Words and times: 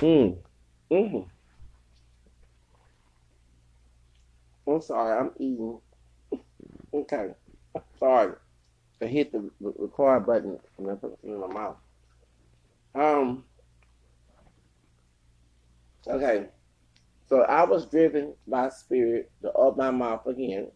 Mm. 0.00 0.38
Mm. 0.90 1.28
I'm 4.66 4.80
sorry, 4.80 5.18
I'm 5.18 5.30
eating. 5.38 5.80
Okay. 6.92 7.28
Sorry. 8.00 8.34
I 9.00 9.06
hit 9.06 9.30
the 9.30 9.48
record 9.60 10.26
button 10.26 10.58
and 10.76 10.90
I 10.90 10.94
put 10.96 11.12
it 11.12 11.18
in 11.22 11.38
my 11.38 11.46
mouth. 11.46 11.76
Um. 12.96 13.44
Okay. 16.08 16.46
So 17.28 17.42
I 17.42 17.64
was 17.64 17.86
driven 17.86 18.34
by 18.48 18.70
spirit 18.70 19.30
to 19.42 19.52
up 19.52 19.76
my 19.76 19.92
mouth 19.92 20.26
again 20.26 20.72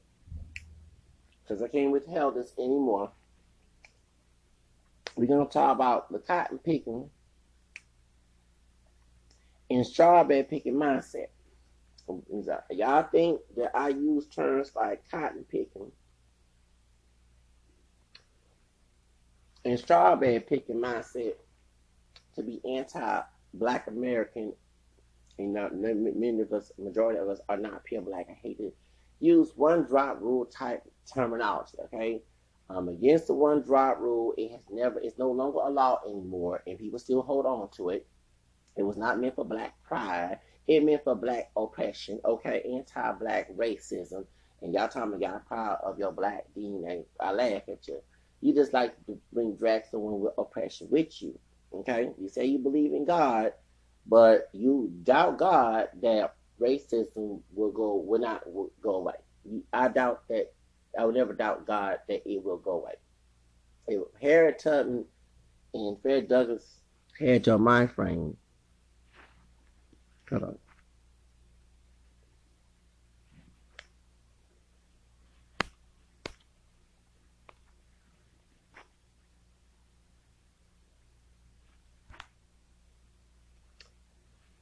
because 1.42 1.60
I 1.60 1.66
can't 1.66 1.90
withhold 1.90 2.36
this 2.36 2.52
anymore. 2.58 3.10
We're 5.16 5.26
going 5.26 5.46
to 5.46 5.52
talk 5.52 5.74
about 5.74 6.12
the 6.12 6.20
cotton 6.20 6.58
picking 6.58 7.10
and 9.70 9.86
strawberry 9.86 10.42
picking 10.42 10.74
mindset. 10.74 11.28
Y'all 12.70 13.08
think 13.10 13.40
that 13.56 13.70
I 13.74 13.88
use 13.88 14.26
terms 14.26 14.72
like 14.76 15.08
cotton 15.10 15.44
picking 15.50 15.90
and 19.64 19.78
strawberry 19.78 20.40
picking 20.40 20.76
mindset 20.76 21.34
to 22.34 22.42
be 22.42 22.60
anti-black 22.76 23.86
American. 23.86 24.52
You 25.38 25.46
know, 25.46 25.68
many 25.72 26.40
of 26.40 26.52
us, 26.52 26.70
majority 26.78 27.18
of 27.18 27.28
us, 27.28 27.40
are 27.48 27.56
not 27.56 27.84
pure 27.84 28.02
black. 28.02 28.26
I 28.30 28.34
hate 28.34 28.58
to 28.58 28.72
use 29.20 29.52
one 29.56 29.84
drop 29.84 30.20
rule 30.20 30.44
type 30.44 30.82
terminology. 31.12 31.78
Okay, 31.84 32.22
um, 32.68 32.88
against 32.88 33.26
the 33.28 33.34
one 33.34 33.62
drop 33.62 33.98
rule, 33.98 34.34
it 34.36 34.52
has 34.52 34.60
never, 34.70 35.00
it's 35.00 35.18
no 35.18 35.30
longer 35.30 35.58
a 35.58 35.70
law 35.70 36.00
anymore, 36.06 36.62
and 36.66 36.78
people 36.78 36.98
still 36.98 37.22
hold 37.22 37.46
on 37.46 37.68
to 37.76 37.90
it. 37.90 38.06
It 38.76 38.82
was 38.82 38.96
not 38.96 39.20
meant 39.20 39.36
for 39.36 39.44
black 39.44 39.74
pride. 39.82 40.38
It 40.66 40.84
meant 40.84 41.04
for 41.04 41.14
black 41.14 41.50
oppression. 41.56 42.20
Okay, 42.24 42.62
anti-black 42.74 43.54
racism. 43.56 44.24
And 44.62 44.72
y'all 44.72 44.88
talking 44.88 45.14
about 45.14 45.20
y'all 45.20 45.40
proud 45.46 45.78
of 45.82 45.98
your 45.98 46.12
black 46.12 46.46
DNA. 46.56 47.04
I 47.20 47.32
laugh 47.32 47.62
at 47.68 47.86
you. 47.86 48.00
You 48.40 48.54
just 48.54 48.72
like 48.72 48.94
to 49.06 49.18
bring 49.32 49.56
drag 49.56 49.84
someone 49.90 50.20
with 50.20 50.34
oppression 50.38 50.88
with 50.90 51.22
you. 51.22 51.38
Okay, 51.72 52.10
you 52.20 52.28
say 52.28 52.44
you 52.44 52.58
believe 52.58 52.92
in 52.92 53.04
God, 53.04 53.52
but 54.06 54.48
you 54.52 54.92
doubt 55.02 55.38
God 55.38 55.88
that 56.02 56.34
racism 56.60 57.40
will 57.52 57.72
go 57.72 57.96
will 57.96 58.20
not 58.20 58.50
will 58.50 58.70
go 58.80 58.96
away. 58.96 59.14
I 59.72 59.88
doubt 59.88 60.22
that 60.28 60.52
I 60.98 61.04
would 61.04 61.14
never 61.14 61.32
doubt 61.32 61.66
God 61.66 61.98
that 62.08 62.22
it 62.24 62.44
will 62.44 62.58
go 62.58 62.72
away. 62.72 62.94
If 63.88 64.02
Harriet 64.20 64.60
Tubman 64.60 65.04
and 65.74 66.00
Fred 66.00 66.28
Douglass 66.28 66.80
had 67.18 67.46
your 67.46 67.58
mind 67.58 67.92
frame, 67.92 68.36
hold 70.30 70.42
on. 70.42 70.58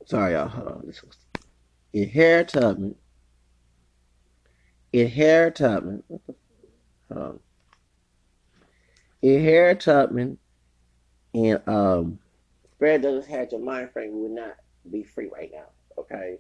Sorry, 0.07 0.33
y'all. 0.35 0.49
Hold 0.49 0.69
on. 0.69 0.83
This 0.87 1.03
was 1.03 1.17
if 1.93 2.11
Harriet 2.13 2.49
Tubman 2.49 2.97
if 4.93 5.13
Harriet 5.13 5.57
Tubman, 5.57 6.03
um, 7.11 7.41
if 9.23 9.43
Harriet 9.43 9.81
Tubman 9.81 10.39
and 11.35 11.61
um, 11.67 12.19
Fred 12.79 13.03
Douglass 13.03 13.27
had 13.27 13.53
your 13.53 13.61
mind 13.63 13.91
frame, 13.93 14.13
we 14.13 14.23
would 14.23 14.33
not 14.33 14.57
be 14.91 15.03
free 15.03 15.29
right 15.33 15.51
now. 15.53 15.67
Okay. 15.99 16.39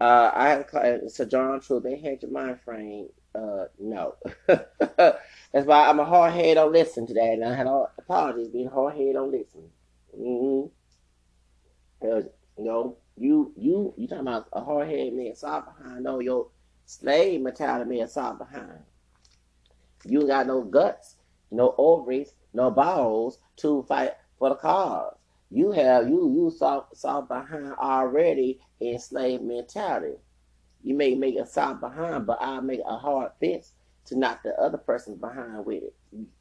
Uh, 0.00 0.30
I 0.34 0.48
have 0.48 0.60
a 0.60 0.64
client, 0.64 1.10
Sojourner 1.10 1.60
Truth. 1.60 1.84
They 1.84 1.96
had 1.96 2.22
your 2.22 2.30
mind 2.30 2.60
frame. 2.60 3.08
Uh, 3.34 3.66
no. 3.78 4.16
That's 4.46 5.66
why 5.66 5.88
I'm 5.88 6.00
a 6.00 6.04
hard 6.04 6.32
head 6.34 6.56
on 6.56 6.72
listen 6.72 7.06
to 7.06 7.14
that, 7.14 7.32
and 7.34 7.44
I 7.44 7.54
had 7.54 7.66
all 7.66 7.90
apologies 7.98 8.48
being 8.48 8.68
hard 8.68 8.96
head 8.96 9.16
on 9.16 9.30
listen. 9.30 9.68
Mm-hmm. 10.18 10.68
Because 12.00 12.24
you 12.58 12.64
know, 12.64 12.96
you 13.16 13.52
you 13.56 13.94
you 13.96 14.08
talking 14.08 14.22
about 14.22 14.48
a 14.52 14.62
hard 14.62 14.88
head 14.88 15.12
man 15.12 15.34
soft 15.34 15.78
behind 15.78 16.06
all 16.06 16.22
your 16.22 16.48
slave 16.86 17.40
mentality 17.40 17.88
man 17.88 18.08
soft 18.08 18.38
behind. 18.38 18.80
You 20.04 20.26
got 20.26 20.46
no 20.46 20.62
guts, 20.62 21.16
no 21.50 21.74
ovaries, 21.78 22.34
no 22.52 22.70
balls 22.70 23.38
to 23.56 23.82
fight 23.84 24.12
for 24.38 24.50
the 24.50 24.56
cause. 24.56 25.13
You 25.54 25.70
have 25.70 26.08
you 26.08 26.32
you 26.34 26.50
soft 26.50 26.96
soft 26.96 27.28
behind 27.28 27.74
already 27.74 28.58
in 28.80 28.98
slave 28.98 29.40
mentality. 29.40 30.16
You 30.82 30.96
may 30.96 31.14
make 31.14 31.36
a 31.38 31.46
soft 31.46 31.80
behind, 31.80 32.26
but 32.26 32.38
I 32.40 32.58
make 32.58 32.80
a 32.84 32.96
hard 32.96 33.30
fist 33.38 33.72
to 34.06 34.18
knock 34.18 34.42
the 34.42 34.52
other 34.60 34.78
person 34.78 35.14
behind 35.14 35.64
with 35.64 35.84
it. 35.84 35.94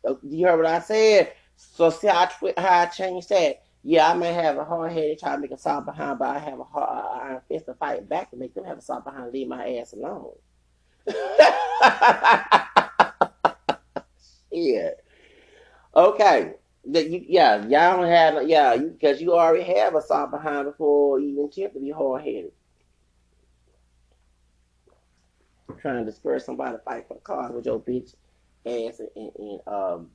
Oh, 0.03 0.17
you 0.23 0.47
heard 0.47 0.57
what 0.57 0.65
I 0.65 0.79
said? 0.79 1.33
So 1.55 1.91
see 1.91 2.07
how 2.07 2.27
I, 2.41 2.53
how 2.57 2.79
I 2.79 2.85
changed 2.87 3.29
that. 3.29 3.61
Yeah, 3.83 4.09
I 4.09 4.15
may 4.15 4.33
have 4.33 4.57
a 4.57 4.65
hard 4.65 4.91
head 4.91 5.15
to 5.19 5.23
try 5.23 5.35
to 5.35 5.41
make 5.41 5.51
a 5.51 5.59
soft 5.59 5.85
behind, 5.85 6.17
but 6.17 6.35
I 6.35 6.39
have 6.39 6.59
a 6.59 6.63
hard 6.63 6.89
uh, 6.89 7.19
iron 7.23 7.41
fist 7.47 7.67
to 7.67 7.75
fight 7.75 8.09
back 8.09 8.31
to 8.31 8.37
make 8.37 8.55
them 8.55 8.65
have 8.65 8.79
a 8.79 8.81
soft 8.81 9.05
behind. 9.05 9.31
Leave 9.31 9.47
my 9.47 9.75
ass 9.77 9.93
alone. 9.93 10.31
yeah. 14.51 14.89
Okay. 15.95 16.53
That 16.85 17.09
you, 17.09 17.23
yeah, 17.27 17.65
y'all 17.67 17.97
don't 17.97 18.07
have 18.07 18.47
yeah, 18.47 18.75
because 18.75 19.21
you, 19.21 19.27
you, 19.27 19.33
already 19.33 19.63
have 19.63 19.95
a 19.95 20.01
soft 20.01 20.31
behind 20.31 20.65
before 20.65 21.19
you 21.19 21.29
even 21.29 21.45
attempt 21.45 21.75
to 21.75 21.79
be 21.79 21.91
hard 21.91 22.23
headed. 22.23 22.51
Trying 25.79 26.05
to 26.05 26.11
spur 26.11 26.39
somebody 26.39 26.77
to 26.77 26.83
fight 26.83 27.07
for 27.07 27.15
the 27.15 27.21
cause 27.21 27.51
with 27.51 27.65
your 27.65 27.79
bitch 27.79 28.15
ass 28.65 28.99
and, 28.99 29.09
and, 29.15 29.31
and 29.37 29.59
um 29.67 30.09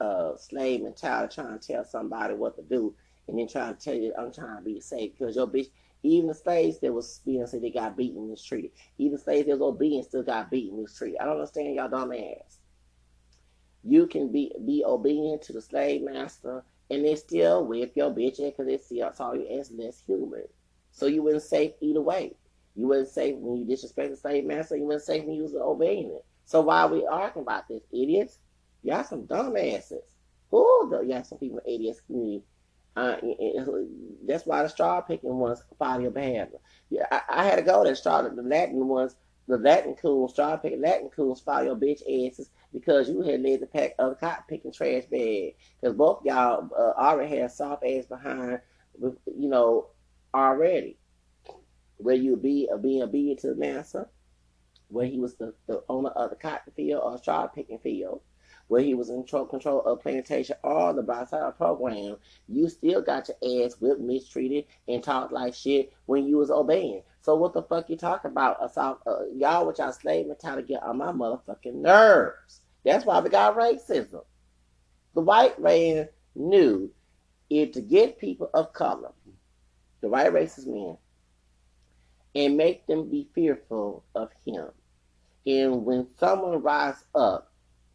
uh 0.00 0.36
slave 0.36 0.82
mentality 0.82 1.34
trying 1.34 1.58
to 1.58 1.66
tell 1.66 1.84
somebody 1.84 2.34
what 2.34 2.54
to 2.54 2.62
do 2.62 2.94
and 3.26 3.38
then 3.38 3.48
trying 3.48 3.74
to 3.74 3.80
tell 3.80 3.94
you 3.94 4.12
I'm 4.16 4.32
trying 4.32 4.58
to 4.58 4.62
be 4.62 4.80
safe 4.80 5.12
because 5.18 5.34
your 5.34 5.48
bitch 5.48 5.68
even 6.02 6.28
the 6.28 6.34
slaves 6.34 6.78
that 6.80 6.92
was 6.92 7.20
being 7.24 7.46
said 7.46 7.62
they 7.62 7.70
got 7.70 7.96
beaten 7.96 8.18
and 8.18 8.30
mistreated. 8.30 8.70
Even 8.98 9.18
slaves 9.18 9.46
that 9.48 9.58
was 9.58 9.74
obedient 9.74 10.06
still 10.06 10.22
got 10.22 10.50
beaten 10.50 10.74
and 10.74 10.82
mistreated. 10.82 11.18
I 11.20 11.24
don't 11.24 11.34
understand 11.34 11.74
y'all 11.74 11.88
dumb 11.88 12.12
ass. 12.12 12.58
You 13.86 14.06
can 14.06 14.32
be 14.32 14.52
be 14.64 14.84
obedient 14.84 15.42
to 15.42 15.52
the 15.52 15.60
slave 15.60 16.02
master 16.02 16.64
and 16.90 17.04
they 17.04 17.14
still 17.14 17.64
whip 17.64 17.92
your 17.94 18.10
bitch 18.10 18.38
in 18.38 18.50
because 18.50 18.66
they 18.66 18.78
see 18.78 19.02
saw 19.14 19.32
you 19.32 19.46
as 19.46 19.70
less 19.70 20.02
human. 20.06 20.44
So 20.92 21.06
you 21.06 21.22
wasn't 21.22 21.42
safe 21.42 21.72
either 21.80 22.00
way. 22.00 22.34
You 22.74 22.88
wasn't 22.88 23.08
safe 23.08 23.36
when 23.36 23.56
you 23.56 23.64
disrespect 23.64 24.10
the 24.10 24.16
slave 24.16 24.44
master. 24.44 24.76
You 24.76 24.84
wasn't 24.84 25.04
safe 25.04 25.24
when 25.24 25.36
you 25.36 25.42
was 25.42 25.54
obeying 25.54 26.10
it. 26.10 26.24
So 26.44 26.60
why 26.60 26.82
are 26.82 26.88
we 26.88 27.06
arguing 27.06 27.44
about 27.44 27.68
this, 27.68 27.82
idiots? 27.92 28.38
Y'all 28.82 29.04
some 29.04 29.26
dumbasses. 29.26 30.04
Who 30.50 30.88
though 30.90 31.02
y'all 31.02 31.24
some 31.24 31.38
people 31.38 31.60
ADOS 31.68 32.04
community 32.06 32.44
uh, 32.96 33.16
that's 34.26 34.46
why 34.46 34.62
the 34.62 34.68
straw 34.68 35.02
picking 35.02 35.36
ones 35.36 35.62
follow 35.78 36.00
your 36.00 36.10
behavior. 36.10 36.58
Yeah, 36.88 37.04
I, 37.12 37.20
I, 37.28 37.44
had 37.44 37.56
to 37.56 37.62
go 37.62 37.84
that 37.84 37.98
straw. 37.98 38.22
The 38.22 38.42
Latin 38.42 38.88
ones, 38.88 39.16
the 39.48 39.58
Latin 39.58 39.94
coons, 39.94 40.32
straw 40.32 40.56
picking 40.56 40.80
Latin 40.80 41.10
coons 41.10 41.40
follow 41.40 41.64
your 41.66 41.76
bitch 41.76 42.00
asses 42.00 42.48
because 42.72 43.08
you 43.08 43.22
had 43.22 43.42
led 43.42 43.60
the 43.60 43.66
pack 43.66 43.94
of 43.98 44.10
the 44.10 44.16
cotton 44.16 44.44
picking 44.48 44.72
trash 44.72 45.04
bag. 45.04 45.54
Because 45.80 45.96
both 45.96 46.24
y'all 46.24 46.68
uh, 46.76 47.00
already 47.00 47.36
had 47.36 47.50
soft 47.50 47.84
ass 47.84 48.06
behind, 48.06 48.60
you 49.00 49.48
know, 49.48 49.88
already. 50.34 50.98
Where 51.98 52.14
you 52.14 52.36
be 52.36 52.68
uh, 52.72 52.76
being 52.76 53.02
obedient 53.02 53.40
to 53.40 53.48
the 53.48 53.54
master, 53.54 54.08
where 54.88 55.06
he 55.06 55.18
was 55.18 55.34
the, 55.36 55.54
the 55.66 55.82
owner 55.88 56.10
of 56.10 56.30
the 56.30 56.36
cotton 56.36 56.72
field 56.76 57.02
or 57.02 57.16
straw 57.18 57.46
picking 57.46 57.78
field 57.78 58.20
where 58.68 58.82
he 58.82 58.94
was 58.94 59.10
in 59.10 59.24
control 59.24 59.80
of 59.82 60.00
plantation 60.00 60.56
or 60.62 60.92
the 60.92 61.02
Bracero 61.02 61.56
program, 61.56 62.16
you 62.48 62.68
still 62.68 63.00
got 63.00 63.28
your 63.28 63.64
ass 63.64 63.76
whipped, 63.80 64.00
mistreated, 64.00 64.64
and 64.88 65.02
talked 65.02 65.32
like 65.32 65.54
shit 65.54 65.92
when 66.06 66.26
you 66.26 66.38
was 66.38 66.50
obeying. 66.50 67.02
So 67.22 67.34
what 67.34 67.52
the 67.52 67.62
fuck 67.62 67.88
you 67.90 67.96
talking 67.96 68.30
about? 68.30 68.64
Assault, 68.64 69.00
uh, 69.06 69.26
y'all 69.34 69.66
with 69.66 69.78
y'all 69.78 69.92
slave 69.92 70.26
mentality 70.26 70.74
get 70.74 70.82
on 70.82 70.98
my 70.98 71.12
motherfucking 71.12 71.74
nerves. 71.74 72.60
That's 72.84 73.04
why 73.04 73.20
we 73.20 73.30
got 73.30 73.56
racism. 73.56 74.22
The 75.14 75.20
white 75.20 75.60
man 75.60 76.08
knew 76.34 76.90
if 77.50 77.72
to 77.72 77.80
get 77.80 78.18
people 78.18 78.50
of 78.54 78.72
color, 78.72 79.12
the 80.00 80.08
white 80.08 80.32
racist 80.32 80.66
men, 80.66 80.96
and 82.34 82.56
make 82.56 82.86
them 82.86 83.08
be 83.08 83.28
fearful 83.34 84.04
of 84.14 84.30
him. 84.44 84.68
And 85.46 85.84
when 85.84 86.08
someone 86.18 86.62
rise 86.62 87.02
up 87.14 87.45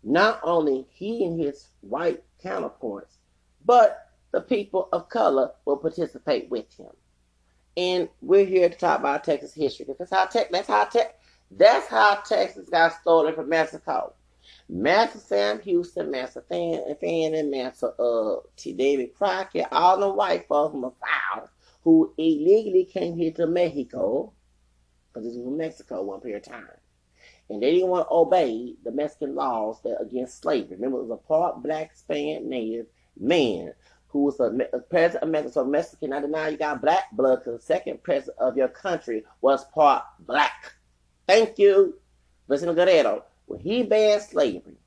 not 0.04 0.40
only 0.44 0.88
he 0.90 1.26
and 1.26 1.40
his 1.40 1.68
white 1.82 2.24
counterparts, 2.42 3.18
but 3.66 4.10
the 4.32 4.42
people 4.42 4.90
of 4.92 5.10
color 5.10 5.52
will 5.66 5.78
participate 5.78 6.50
with 6.50 6.74
him. 6.78 6.92
And 7.78 8.10
we're 8.22 8.46
here 8.46 8.70
to 8.70 8.78
talk 8.78 9.00
about 9.00 9.24
Texas 9.24 9.54
history 9.54 9.86
because 9.86 10.10
how 10.10 10.26
tech 10.26 10.52
that's 10.52 10.68
how 10.68 10.86
tech 10.86 11.20
that's 11.52 11.88
how 11.88 12.16
Texas 12.16 12.70
got 12.70 12.94
stolen 13.02 13.36
from 13.36 13.50
Mexico. 13.50 14.14
Master 14.68 15.20
Sam 15.20 15.60
Houston, 15.62 16.12
Master 16.12 16.44
Fan, 16.48 16.84
Fan 17.00 17.36
and 17.36 17.52
Master 17.52 17.94
uh, 18.00 18.38
T. 18.56 18.74
David 18.74 19.14
Crockett, 19.16 19.68
all 19.72 20.00
the 20.00 20.10
white 20.10 20.48
folks 20.48 20.72
from 20.72 20.82
the 20.82 20.92
who 21.84 22.14
illegally 22.18 22.86
came 22.86 23.16
here 23.16 23.32
to 23.32 23.48
Mexico, 23.48 24.32
because 25.08 25.28
this 25.28 25.38
was 25.38 25.58
Mexico 25.58 26.04
one 26.04 26.22
period 26.22 26.46
of 26.46 26.54
time. 26.54 26.68
And 27.52 27.62
they 27.62 27.74
didn't 27.74 27.90
want 27.90 28.08
to 28.08 28.14
obey 28.14 28.76
the 28.86 28.94
Mexican 28.94 29.36
laws 29.36 29.82
that 29.84 30.00
against 30.00 30.42
slavery. 30.42 30.78
Remember, 30.78 31.00
it 31.00 31.08
was 31.08 31.20
a 31.20 31.28
part 31.28 31.62
black 31.62 31.94
Spanish 31.94 32.48
native 32.48 32.86
man 33.20 33.74
who 34.08 34.24
was 34.24 34.40
a, 34.40 34.56
a 34.72 34.80
president 34.80 35.24
of 35.24 35.30
Mexico. 35.30 35.66
So 35.66 35.66
Mexican, 35.66 36.12
not 36.12 36.22
deny 36.22 36.48
you 36.48 36.58
got 36.58 36.82
black 36.82 37.12
blood, 37.12 37.40
because 37.40 37.60
the 37.60 37.66
second 37.66 38.04
president 38.04 38.38
of 38.40 38.56
your 38.56 38.70
country 38.70 39.26
was 39.42 39.66
part 39.66 40.06
black. 40.22 40.72
Thank 41.28 41.60
you, 41.60 42.00
Vicente 42.48 42.74
Guerrero. 42.74 43.26
When 43.48 43.60
he 43.60 43.84
banned 43.84 44.22
slavery, 44.22 44.78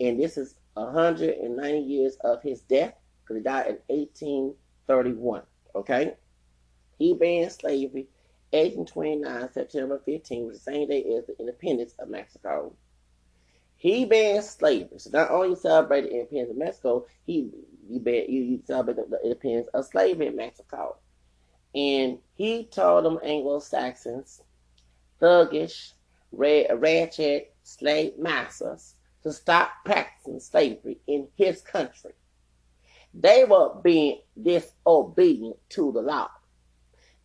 and 0.00 0.18
this 0.18 0.38
is 0.38 0.54
190 0.72 1.78
years 1.80 2.16
of 2.24 2.42
his 2.42 2.62
death, 2.62 2.94
because 3.22 3.36
he 3.36 3.42
died 3.42 3.66
in 3.66 3.94
1831. 3.94 5.42
Okay? 5.74 6.14
He 6.98 7.12
banned 7.12 7.52
slavery 7.52 8.08
1829, 8.56 9.52
September 9.52 10.00
15, 10.04 10.46
which 10.46 10.56
is 10.56 10.64
the 10.64 10.72
same 10.72 10.88
day 10.88 11.04
as 11.16 11.26
the 11.26 11.38
independence 11.38 11.94
of 11.98 12.08
Mexico. 12.08 12.72
He 13.76 14.04
banned 14.04 14.44
slavery. 14.44 14.98
So 14.98 15.10
not 15.12 15.30
only 15.30 15.54
celebrated 15.54 16.10
the 16.10 16.16
independence 16.16 16.50
of 16.50 16.56
Mexico, 16.56 17.06
he 17.24 17.50
you, 17.88 18.62
celebrate 18.66 18.96
the, 18.96 19.18
independence 19.22 19.68
of 19.74 19.84
slavery 19.86 20.28
in 20.28 20.36
Mexico. 20.36 20.96
And 21.74 22.18
he 22.34 22.64
told 22.64 23.04
them 23.04 23.18
Anglo 23.22 23.58
Saxons, 23.58 24.42
thuggish, 25.20 25.92
ratchet 26.32 27.54
slave 27.62 28.18
masters 28.18 28.94
to 29.22 29.32
stop 29.32 29.70
practicing 29.84 30.40
slavery 30.40 30.98
in 31.06 31.28
his 31.36 31.60
country. 31.60 32.12
They 33.12 33.44
were 33.44 33.74
being 33.82 34.20
disobedient 34.40 35.56
to 35.70 35.92
the 35.92 36.02
law. 36.02 36.30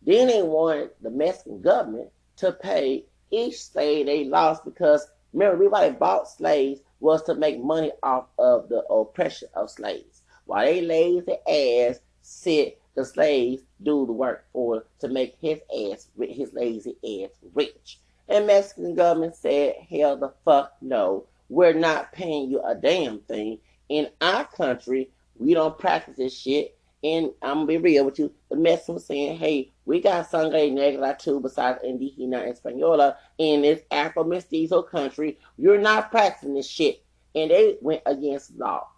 Then 0.04 0.26
they 0.28 0.42
wanted 0.42 0.90
the 1.00 1.10
Mexican 1.10 1.60
government 1.60 2.10
to 2.36 2.52
pay 2.52 3.04
each 3.30 3.62
slave 3.62 4.06
they 4.06 4.24
lost 4.24 4.64
because 4.64 5.06
remember, 5.32 5.54
everybody 5.54 5.92
bought 5.92 6.28
slaves 6.28 6.80
was 7.00 7.22
to 7.24 7.34
make 7.34 7.62
money 7.62 7.92
off 8.02 8.26
of 8.38 8.68
the 8.68 8.82
oppression 8.84 9.48
of 9.54 9.70
slaves. 9.70 10.22
While 10.44 10.64
they 10.64 10.80
laid 10.80 11.26
lazy 11.26 11.88
ass 11.88 12.00
sit 12.20 12.80
the 12.94 13.04
slaves 13.04 13.62
do 13.82 14.06
the 14.06 14.12
work 14.12 14.44
for 14.52 14.84
to 15.00 15.08
make 15.08 15.36
his 15.40 15.60
ass 15.74 16.08
his 16.20 16.52
lazy 16.52 16.96
ass 17.24 17.30
rich. 17.54 17.98
And 18.28 18.46
Mexican 18.46 18.94
government 18.94 19.34
said, 19.36 19.74
hell 19.88 20.16
the 20.16 20.32
fuck 20.44 20.74
no. 20.80 21.26
We're 21.48 21.74
not 21.74 22.12
paying 22.12 22.50
you 22.50 22.62
a 22.62 22.74
damn 22.74 23.20
thing. 23.20 23.58
In 23.88 24.08
our 24.20 24.44
country, 24.44 25.10
we 25.38 25.54
don't 25.54 25.78
practice 25.78 26.16
this 26.16 26.36
shit. 26.36 26.76
And 27.04 27.30
I'm 27.42 27.54
gonna 27.54 27.66
be 27.66 27.78
real 27.78 28.04
with 28.04 28.18
you. 28.18 28.32
The 28.50 28.56
Mexicans 28.56 29.06
saying, 29.06 29.38
hey, 29.38 29.72
we 29.84 30.00
got 30.00 30.30
sangre 30.30 30.70
negra 30.70 31.16
too, 31.18 31.40
besides 31.40 31.80
indígena 31.84 32.46
española, 32.46 33.16
in 33.38 33.62
this 33.62 33.82
Afro 33.90 34.24
mestizo 34.24 34.82
country. 34.82 35.38
You're 35.58 35.78
not 35.78 36.10
practicing 36.10 36.54
this 36.54 36.68
shit. 36.68 37.04
And 37.34 37.50
they 37.50 37.76
went 37.80 38.02
against 38.06 38.56
law. 38.56 38.88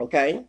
Okay? 0.00 0.44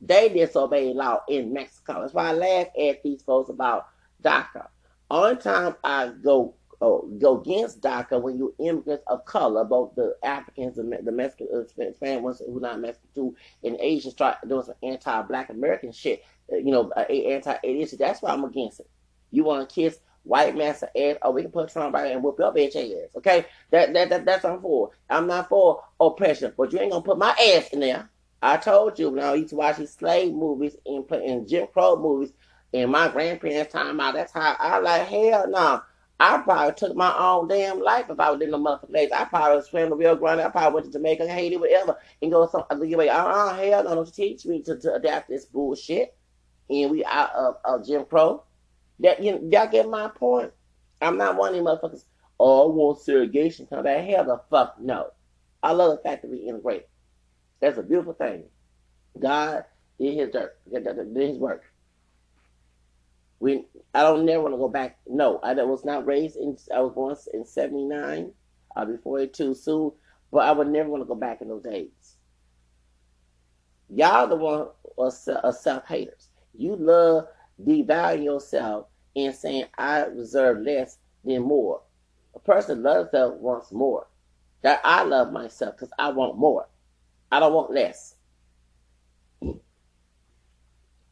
They 0.00 0.28
disobeyed 0.28 0.96
law 0.96 1.20
in 1.28 1.52
Mexico. 1.52 2.00
That's 2.00 2.14
why 2.14 2.30
I 2.30 2.32
laugh 2.32 2.68
at 2.80 3.02
these 3.02 3.22
folks 3.22 3.50
about 3.50 3.88
DACA. 4.22 4.68
On 5.10 5.38
time 5.38 5.74
I 5.82 6.08
go 6.22 6.54
uh, 6.80 6.98
go 7.18 7.40
against 7.40 7.80
DACA 7.80 8.20
when 8.20 8.38
you 8.38 8.54
immigrants 8.58 9.04
of 9.08 9.24
color, 9.24 9.64
both 9.64 9.94
the 9.96 10.16
Africans, 10.22 10.76
the, 10.76 10.98
the 11.02 11.12
Mexican, 11.12 11.48
uh, 11.54 11.66
Spanish 11.66 12.22
ones 12.22 12.42
who 12.44 12.60
not 12.60 12.80
Mexican 12.80 13.08
too, 13.14 13.36
and 13.64 13.76
Asians 13.80 14.14
start 14.14 14.36
doing 14.46 14.64
some 14.64 14.74
anti-black 14.82 15.50
American 15.50 15.90
shit, 15.92 16.22
uh, 16.52 16.56
you 16.56 16.70
know, 16.70 16.90
uh, 16.96 17.00
anti-Asian. 17.00 17.98
That's 17.98 18.22
why 18.22 18.30
I'm 18.30 18.44
against 18.44 18.80
it. 18.80 18.88
You 19.30 19.44
want 19.44 19.68
to 19.68 19.74
kiss 19.74 19.98
white 20.22 20.56
master 20.56 20.88
ass? 20.96 21.16
Oh, 21.22 21.32
we 21.32 21.42
can 21.42 21.50
put 21.50 21.72
Trump 21.72 21.96
out 21.96 22.06
and 22.06 22.22
whoop 22.22 22.38
your 22.38 22.52
bitch 22.54 22.76
ass. 22.76 23.10
Okay, 23.16 23.46
that, 23.70 23.92
that 23.94 24.10
that 24.10 24.24
that's 24.24 24.44
what 24.44 24.52
I'm 24.54 24.62
for. 24.62 24.90
I'm 25.10 25.26
not 25.26 25.48
for 25.48 25.82
oppression, 26.00 26.52
but 26.56 26.72
you 26.72 26.78
ain't 26.78 26.92
gonna 26.92 27.02
put 27.02 27.18
my 27.18 27.30
ass 27.30 27.70
in 27.72 27.80
there. 27.80 28.08
I 28.40 28.56
told 28.56 28.98
you 28.98 29.10
when 29.10 29.24
I 29.24 29.34
used 29.34 29.50
to 29.50 29.56
watch 29.56 29.78
these 29.78 29.92
slave 29.92 30.32
movies 30.32 30.76
and 30.86 31.10
and 31.10 31.48
Jim 31.48 31.66
Crow 31.72 31.96
movies 31.96 32.32
in 32.72 32.90
my 32.90 33.08
grandparents' 33.08 33.72
time 33.72 33.98
out. 33.98 34.14
That's 34.14 34.32
how 34.32 34.54
I 34.58 34.78
like 34.78 35.08
hell 35.08 35.46
no. 35.48 35.50
Nah. 35.50 35.80
I 36.20 36.38
probably 36.38 36.74
took 36.74 36.96
my 36.96 37.16
own 37.16 37.46
damn 37.46 37.80
life 37.80 38.06
if 38.10 38.18
I 38.18 38.30
was 38.30 38.40
in 38.40 38.50
the 38.50 38.58
motherfucking 38.58 38.90
place. 38.90 39.12
I 39.12 39.24
probably 39.24 39.62
swam 39.62 39.90
the 39.90 39.96
Rio 39.96 40.16
Grande. 40.16 40.40
I 40.40 40.48
probably 40.48 40.74
went 40.74 40.86
to 40.86 40.98
Jamaica, 40.98 41.28
Haiti, 41.28 41.56
whatever, 41.56 41.96
and 42.20 42.32
go 42.32 42.46
some 42.48 42.64
other 42.70 42.86
way. 42.86 43.08
Uh, 43.08 43.24
uh, 43.24 43.54
hell 43.54 43.84
don't 43.84 44.12
teach 44.14 44.44
me 44.44 44.62
to, 44.62 44.76
to 44.78 44.94
adapt 44.94 45.28
this 45.28 45.44
bullshit. 45.44 46.16
And 46.70 46.90
we 46.90 47.04
out 47.04 47.32
of, 47.34 47.56
of 47.64 47.86
Jim 47.86 48.04
Crow. 48.04 48.42
That 49.00 49.22
you 49.22 49.48
y'all 49.50 49.68
get 49.68 49.88
my 49.88 50.08
point. 50.08 50.52
I'm 51.00 51.16
not 51.16 51.36
one 51.36 51.50
of 51.50 51.54
these 51.54 51.62
motherfuckers. 51.62 52.04
Oh, 52.40 52.68
I 52.68 52.74
want 52.74 53.00
segregation 53.00 53.66
come 53.66 53.84
back. 53.84 54.04
Hell 54.04 54.24
the 54.24 54.40
fuck 54.50 54.80
no. 54.80 55.10
I 55.62 55.72
love 55.72 55.96
the 55.96 56.02
fact 56.02 56.22
that 56.22 56.30
we 56.30 56.38
integrate. 56.38 56.86
That's 57.60 57.78
a 57.78 57.82
beautiful 57.82 58.14
thing. 58.14 58.44
God 59.18 59.64
did 60.00 60.16
his 60.16 60.30
dirt, 60.30 60.58
did 60.72 60.84
his 61.14 61.38
work. 61.38 61.62
We, 63.40 63.64
I 63.94 64.02
don't 64.02 64.24
never 64.24 64.42
want 64.42 64.54
to 64.54 64.58
go 64.58 64.68
back. 64.68 64.98
No, 65.06 65.38
I 65.42 65.54
was 65.54 65.84
not 65.84 66.06
raised 66.06 66.36
in. 66.36 66.56
I 66.74 66.80
was 66.80 66.92
born 66.92 67.16
in 67.32 67.44
'79. 67.44 68.32
I'll 68.76 68.86
be 68.86 68.96
42 68.96 69.54
soon, 69.54 69.92
but 70.30 70.38
I 70.38 70.52
would 70.52 70.68
never 70.68 70.88
want 70.88 71.02
to 71.02 71.06
go 71.06 71.14
back 71.14 71.40
in 71.40 71.48
those 71.48 71.62
days. 71.62 72.16
Y'all 73.90 74.28
the 74.28 74.36
one 74.36 74.68
uh, 74.98 75.02
are 75.02 75.46
uh, 75.46 75.52
self 75.52 75.86
haters. 75.86 76.28
You 76.54 76.76
love 76.76 77.26
devaluing 77.64 78.24
yourself 78.24 78.86
and 79.16 79.34
saying 79.34 79.64
I 79.76 80.04
deserve 80.14 80.62
less 80.62 80.98
than 81.24 81.42
more. 81.42 81.82
A 82.34 82.38
person 82.38 82.82
loves 82.82 83.10
self 83.10 83.34
wants 83.36 83.72
more. 83.72 84.06
That 84.62 84.80
I 84.84 85.04
love 85.04 85.32
myself 85.32 85.76
because 85.76 85.92
I 85.98 86.10
want 86.10 86.36
more. 86.36 86.68
I 87.30 87.40
don't 87.40 87.54
want 87.54 87.72
less. 87.72 88.16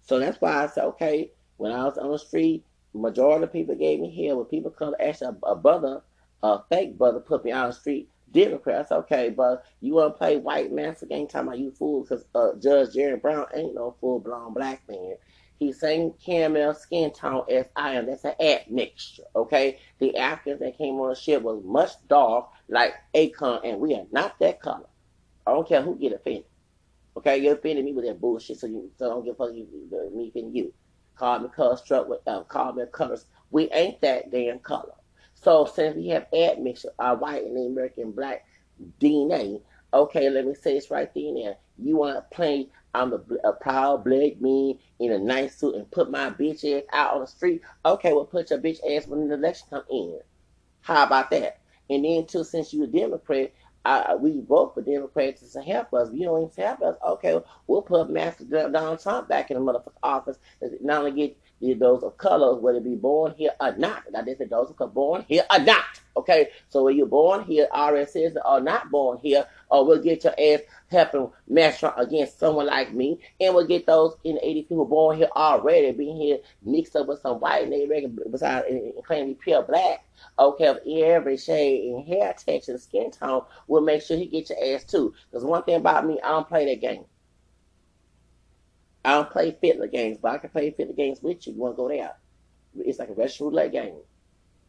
So 0.02 0.18
that's 0.18 0.40
why 0.40 0.64
I 0.64 0.66
said, 0.68 0.84
okay, 0.84 1.32
when 1.56 1.72
I 1.72 1.84
was 1.84 1.98
on 1.98 2.10
the 2.10 2.18
street, 2.18 2.64
majority 2.94 3.44
of 3.44 3.52
people 3.52 3.74
gave 3.74 4.00
me 4.00 4.26
hell. 4.26 4.36
When 4.36 4.46
people 4.46 4.70
come, 4.70 4.94
actually, 5.00 5.36
a, 5.42 5.46
a 5.46 5.56
brother, 5.56 6.02
a 6.42 6.60
fake 6.68 6.98
brother, 6.98 7.20
put 7.20 7.44
me 7.44 7.52
on 7.52 7.68
the 7.68 7.74
street. 7.74 8.08
Democrat, 8.32 8.88
Democrats, 8.88 8.92
okay, 8.92 9.30
but 9.30 9.64
you 9.80 9.94
want 9.94 10.14
to 10.14 10.18
play 10.18 10.36
white 10.36 10.72
master 10.72 11.06
game? 11.06 11.28
Talking 11.28 11.48
about 11.48 11.58
you 11.58 11.70
fool, 11.70 12.02
because 12.02 12.24
uh, 12.34 12.50
Judge 12.60 12.92
Jerry 12.92 13.16
Brown 13.16 13.46
ain't 13.54 13.74
no 13.74 13.96
full 14.00 14.18
blown 14.18 14.52
black 14.52 14.82
man. 14.88 15.14
He's 15.58 15.80
same 15.80 16.12
caramel 16.24 16.74
skin 16.74 17.12
tone 17.12 17.44
as 17.50 17.66
I 17.76 17.94
am. 17.94 18.06
That's 18.06 18.24
an 18.24 18.34
admixture, 18.40 19.22
okay? 19.34 19.78
The 20.00 20.16
Africans 20.16 20.60
that 20.60 20.76
came 20.76 20.96
on 20.96 21.10
the 21.10 21.14
ship 21.14 21.40
was 21.40 21.62
much 21.64 21.92
dark, 22.08 22.50
like 22.68 22.94
Akon, 23.14 23.60
and 23.64 23.80
we 23.80 23.94
are 23.94 24.04
not 24.10 24.38
that 24.40 24.60
color. 24.60 24.88
I 25.46 25.52
don't 25.52 25.66
care 25.66 25.80
who 25.80 25.96
get 25.96 26.12
offended. 26.12 26.44
Okay, 27.16 27.38
you 27.38 27.52
offended 27.52 27.84
me 27.84 27.94
with 27.94 28.04
that 28.04 28.20
bullshit, 28.20 28.58
so 28.58 28.66
you 28.66 28.90
so 28.98 29.08
don't 29.08 29.24
give 29.24 29.34
a 29.34 29.46
fuck 29.46 29.54
you, 29.54 29.66
me 30.14 30.28
offending 30.28 30.54
you 30.54 30.74
carbon 31.16 31.50
color 31.50 31.76
struck 31.76 32.08
with 32.08 32.20
uh, 32.26 32.42
carbon 32.44 32.86
colors. 32.92 33.26
We 33.50 33.70
ain't 33.70 34.00
that 34.02 34.30
damn 34.30 34.58
color. 34.58 34.92
So 35.34 35.64
since 35.66 35.96
we 35.96 36.08
have 36.08 36.26
admixture, 36.32 36.90
our 36.98 37.16
white 37.16 37.44
and 37.44 37.56
American 37.56 38.12
black 38.12 38.46
DNA, 39.00 39.62
okay, 39.92 40.30
let 40.30 40.46
me 40.46 40.54
say 40.54 40.74
this 40.74 40.90
right 40.90 41.10
and 41.14 41.36
there. 41.36 41.56
You 41.78 41.96
want 41.96 42.16
to 42.16 42.34
play 42.34 42.68
I'm 42.96 43.12
a, 43.12 43.48
a 43.48 43.52
proud 43.52 44.04
black 44.04 44.40
man 44.40 44.78
in 44.98 45.12
a 45.12 45.18
nice 45.18 45.56
suit 45.58 45.74
and 45.74 45.90
put 45.90 46.10
my 46.10 46.30
bitch 46.30 46.64
ass 46.64 46.84
out 46.92 47.14
on 47.14 47.20
the 47.20 47.26
street. 47.26 47.60
Okay, 47.84 48.14
well, 48.14 48.24
put 48.24 48.48
your 48.50 48.58
bitch 48.58 48.78
ass 48.90 49.06
when 49.06 49.28
the 49.28 49.34
election 49.34 49.66
come 49.68 49.84
in. 49.90 50.18
How 50.80 51.04
about 51.04 51.30
that? 51.32 51.60
And 51.90 52.04
then, 52.04 52.26
too, 52.26 52.42
since 52.42 52.72
you're 52.72 52.84
a 52.84 52.88
Democrat, 52.88 53.52
I, 53.86 54.14
we 54.16 54.40
vote 54.40 54.74
for 54.74 54.82
Democrats 54.82 55.52
to 55.52 55.62
help 55.62 55.94
us. 55.94 56.10
You 56.12 56.26
don't 56.26 56.42
even 56.52 56.64
help 56.64 56.82
us. 56.82 56.96
Okay, 57.06 57.40
we'll 57.66 57.82
put 57.82 58.10
Master 58.10 58.44
Donald 58.44 59.00
Trump 59.02 59.28
back 59.28 59.50
in 59.50 59.56
the 59.56 59.72
motherfucking 59.72 59.92
office. 60.02 60.38
Not 60.82 61.04
only 61.04 61.12
get 61.60 61.78
those 61.78 62.02
of 62.02 62.16
color, 62.18 62.56
whether 62.58 62.78
it 62.78 62.84
be 62.84 62.96
born 62.96 63.34
here 63.36 63.52
or 63.60 63.76
not. 63.76 64.04
Now, 64.12 64.22
this 64.22 64.40
is 64.40 64.50
those 64.50 64.72
are 64.78 64.88
born 64.88 65.24
here 65.28 65.44
or 65.50 65.60
not. 65.60 65.95
Okay, 66.28 66.48
so 66.68 66.82
when 66.82 66.96
you're 66.96 67.06
born 67.06 67.44
here, 67.44 67.68
RSS 67.72 68.34
or 68.44 68.60
not 68.60 68.90
born 68.90 69.18
here, 69.22 69.46
uh, 69.70 69.78
or 69.78 69.86
we'll 69.86 70.02
get 70.02 70.24
your 70.24 70.34
ass 70.36 70.60
helping 70.90 71.30
measure 71.46 71.92
against 71.96 72.40
someone 72.40 72.66
like 72.66 72.92
me, 72.92 73.20
and 73.40 73.54
we'll 73.54 73.64
get 73.64 73.86
those 73.86 74.16
in 74.24 74.34
the 74.34 74.44
80 74.44 74.62
people 74.64 74.84
born 74.86 75.18
here 75.18 75.28
already, 75.36 75.92
being 75.92 76.16
here 76.16 76.38
mixed 76.64 76.96
up 76.96 77.06
with 77.06 77.20
some 77.20 77.38
white 77.38 77.68
and 77.68 77.88
reckon 77.88 78.18
besides 78.28 78.66
and 78.68 78.92
claiming 79.04 79.36
pure 79.36 79.62
black. 79.62 80.04
Okay, 80.36 80.66
of 80.66 80.78
every 80.84 81.36
shade 81.36 81.92
and 81.92 82.08
hair 82.08 82.34
texture, 82.36 82.76
skin 82.76 83.12
tone, 83.12 83.42
we'll 83.68 83.82
make 83.82 84.02
sure 84.02 84.16
he 84.16 84.26
get 84.26 84.50
your 84.50 84.58
ass 84.74 84.82
too. 84.82 85.14
Because 85.30 85.44
one 85.44 85.62
thing 85.62 85.76
about 85.76 86.08
me, 86.08 86.18
I 86.24 86.30
don't 86.30 86.48
play 86.48 86.64
that 86.64 86.80
game. 86.80 87.04
I 89.04 89.12
don't 89.12 89.30
play 89.30 89.56
fitness 89.60 89.90
games, 89.92 90.18
but 90.20 90.32
I 90.32 90.38
can 90.38 90.50
play 90.50 90.72
fitness 90.72 90.96
games 90.96 91.22
with 91.22 91.46
you. 91.46 91.52
You 91.52 91.60
want 91.60 91.74
to 91.74 91.76
go 91.76 91.88
there? 91.88 92.16
It's 92.78 92.98
like 92.98 93.10
a 93.10 93.14
Russian 93.14 93.46
roulette 93.46 93.70
game. 93.70 94.00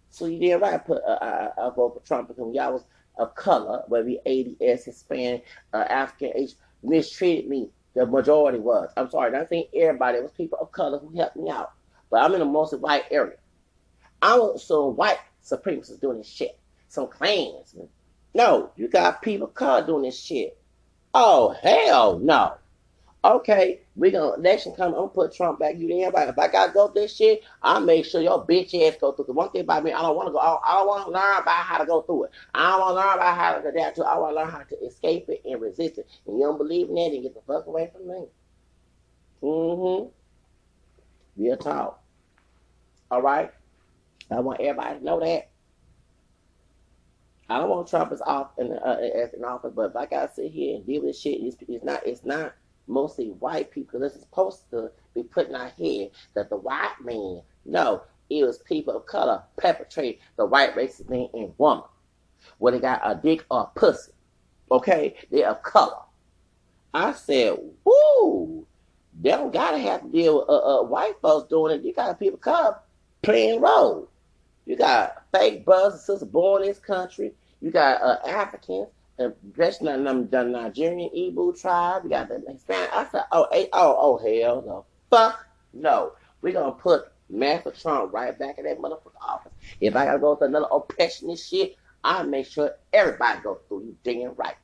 So 0.10 0.26
you 0.26 0.40
did 0.40 0.56
right. 0.62 0.84
Put 0.84 1.04
uh, 1.04 1.18
I, 1.22 1.68
I 1.68 1.70
vote 1.70 1.94
for 1.94 2.08
Trump 2.08 2.28
because 2.30 2.54
y'all 2.54 2.74
was 2.74 2.86
of 3.18 3.36
color, 3.36 3.84
whether 3.88 4.10
you 4.10 4.20
ADOS, 4.26 4.86
Hispanic, 4.86 5.46
uh, 5.74 5.86
African, 5.90 6.32
Asian, 6.36 6.58
mistreated 6.84 7.50
me. 7.50 7.70
The 7.96 8.06
majority 8.06 8.60
was. 8.60 8.92
I'm 8.96 9.10
sorry, 9.10 9.32
not 9.32 9.50
saying 9.50 9.66
everybody. 9.76 10.20
It 10.20 10.24
was 10.24 10.32
people 10.32 10.60
of 10.60 10.72
color 10.72 11.00
who 11.00 11.18
helped 11.18 11.36
me 11.36 11.50
out. 11.50 11.72
but 12.12 12.22
I'm 12.22 12.36
in 12.36 12.42
a 12.42 12.46
mostly 12.46 12.80
white 12.80 13.06
area. 13.10 13.38
I 14.22 14.36
am 14.36 14.58
some 14.58 14.96
white 14.96 15.20
supremacists 15.44 16.00
doing 16.00 16.20
this 16.20 16.28
shit. 16.28 16.60
Some 16.90 17.08
Klansmen. 17.08 17.90
No, 18.34 18.72
you 18.76 18.88
got 18.88 19.22
people 19.22 19.48
caught 19.48 19.88
doing 19.88 20.04
this 20.04 20.20
shit. 20.20 20.58
Oh 21.14 21.56
hell 21.62 22.20
no. 22.20 22.54
Okay, 23.26 23.82
we 23.96 24.12
gonna 24.12 24.36
election 24.36 24.74
come. 24.76 24.94
I'm 24.94 25.00
gonna 25.00 25.08
put 25.10 25.34
Trump 25.34 25.60
back. 25.60 25.76
You 25.78 25.88
there? 25.88 26.10
If 26.30 26.38
I 26.38 26.48
gotta 26.48 26.72
go 26.72 26.88
through 26.88 27.02
this 27.02 27.16
shit, 27.16 27.44
I'll 27.64 27.82
make 27.82 28.06
sure 28.06 28.22
your 28.22 28.46
bitch 28.46 28.74
ass 28.88 28.98
go 29.02 29.12
through. 29.12 29.26
The 29.26 29.34
one 29.34 29.50
thing 29.50 29.62
about 29.62 29.84
me, 29.84 29.92
I 29.92 30.02
don't 30.02 30.16
want 30.16 30.28
to 30.28 30.32
go. 30.32 30.38
I 30.40 30.76
don't, 30.76 30.88
want 30.88 31.06
to 31.08 31.12
learn 31.12 31.42
about 31.42 31.66
how 31.66 31.80
to 31.80 31.86
go 31.86 32.04
through 32.04 32.26
it. 32.26 32.32
I 32.54 32.70
don't 32.72 32.80
want 32.80 32.92
to 32.92 33.02
learn 33.02 33.16
about 33.16 33.38
how 33.38 33.60
to 33.60 33.68
adapt 33.68 33.96
to. 33.98 34.04
it. 34.04 34.06
I 34.06 34.18
want 34.20 34.36
to 34.36 34.42
learn 34.42 34.52
how 34.52 34.60
to 34.60 34.86
escape 34.86 35.30
it 35.30 35.42
and 35.46 35.60
resist 35.60 35.98
it. 35.98 36.08
And 36.28 36.38
you 36.38 36.46
don't 36.46 36.60
believe 36.60 36.90
in 36.90 36.96
that, 36.96 37.10
then 37.12 37.24
get 37.24 37.34
the 37.34 37.42
fuck 37.42 37.66
away 37.66 37.90
from 37.92 38.08
me. 38.08 38.26
Mm-hmm. 39.42 40.10
Real 41.42 41.58
talk. 41.58 42.02
All 43.10 43.22
right. 43.22 43.52
I 44.30 44.40
want 44.40 44.62
everybody 44.62 45.00
to 45.00 45.04
know 45.04 45.20
that. 45.20 45.50
I 47.50 47.60
don't 47.60 47.70
want 47.70 47.88
Trump 47.88 48.12
as 48.12 48.22
off 48.22 48.52
in, 48.58 48.74
uh, 48.74 48.98
as 49.16 49.34
in 49.34 49.44
office, 49.44 49.72
but 49.76 49.90
if 49.90 49.96
I 49.96 50.06
gotta 50.06 50.34
sit 50.34 50.52
here 50.52 50.76
and 50.76 50.86
deal 50.86 51.04
with 51.04 51.18
shit, 51.18 51.40
it's, 51.42 51.58
it's 51.68 51.84
not. 51.84 52.06
It's 52.06 52.24
not 52.24 52.54
mostly 52.88 53.29
white 53.29 53.72
people. 53.72 54.00
This 54.00 54.13
is 54.13 54.22
supposed 54.22 54.70
to 54.72 54.91
be 55.13 55.24
put 55.24 55.50
in 55.50 55.56
our 55.56 55.70
head 55.70 56.12
that 56.34 56.50
the 56.50 56.58
white 56.58 56.96
man. 57.01 57.41
No, 57.65 58.03
it 58.29 58.44
was 58.44 58.60
people 58.60 58.96
of 58.96 59.06
color 59.06 59.44
perpetrate 59.58 60.20
the 60.38 60.46
white 60.46 60.75
racist 60.75 61.10
man 61.10 61.29
and 61.34 61.53
woman, 61.58 61.86
whether 62.58 62.77
they 62.77 62.82
got 62.82 63.01
a 63.03 63.15
dick 63.15 63.46
or 63.50 63.62
a 63.62 63.79
pussy. 63.79 64.12
Okay, 64.72 65.15
they're 65.32 65.50
of 65.50 65.63
color. 65.63 66.01
I 66.94 67.13
said, 67.13 67.58
woo. 67.86 68.65
They 69.20 69.32
don't 69.32 69.53
gotta 69.53 69.79
have 69.79 70.03
to 70.03 70.10
deal 70.10 70.39
with 70.39 70.50
uh, 70.50 70.79
uh, 70.79 70.84
white 70.84 71.15
folks 71.22 71.50
doing 71.50 71.75
it. 71.75 71.84
You 71.84 71.94
got 71.94 72.20
people 72.20 72.38
come 72.38 72.75
playing 73.24 73.62
role. 73.62 74.10
You 74.65 74.75
got 74.75 75.24
fake 75.34 75.65
brothers 75.65 75.94
and 75.94 76.01
sisters 76.01 76.27
born 76.27 76.62
in 76.62 76.67
this 76.70 76.79
country. 76.79 77.34
You 77.62 77.72
got 77.72 78.01
uh, 78.01 78.17
Africans, 78.27 78.89
uh, 79.20 79.30
dressed 79.54 79.82
in 79.82 80.04
the 80.04 80.44
Nigerian 80.44 81.10
Igbo 81.10 81.60
tribe. 81.60 82.04
We 82.04 82.10
got 82.10 82.30
the 82.30 82.44
Hispanic. 82.48 82.94
I 82.94 83.08
said, 83.10 83.24
oh, 83.32 83.48
hey, 83.52 83.70
oh, 83.74 83.96
oh, 84.00 84.18
hell 84.18 84.64
no. 84.66 84.86
Fuck 85.10 85.46
no. 85.74 86.14
We're 86.42 86.54
to 86.54 86.72
put 86.72 87.12
Master 87.30 87.72
Trump 87.72 88.14
right 88.14 88.38
back 88.38 88.58
in 88.58 88.66
that 88.66 88.80
motherfucking 88.80 89.22
office. 89.22 89.52
If 89.82 89.96
I 89.96 90.06
got 90.06 90.14
to 90.14 90.20
go 90.20 90.36
through 90.36 90.48
another 90.48 90.68
oppression 90.72 91.30
and 91.30 91.40
shit, 91.40 91.76
i 92.04 92.24
make 92.24 92.46
sure 92.46 92.72
everybody 92.94 93.42
goes 93.42 93.60
through. 93.68 93.84
You 93.86 93.98
damn 94.04 94.34
right. 94.36 94.56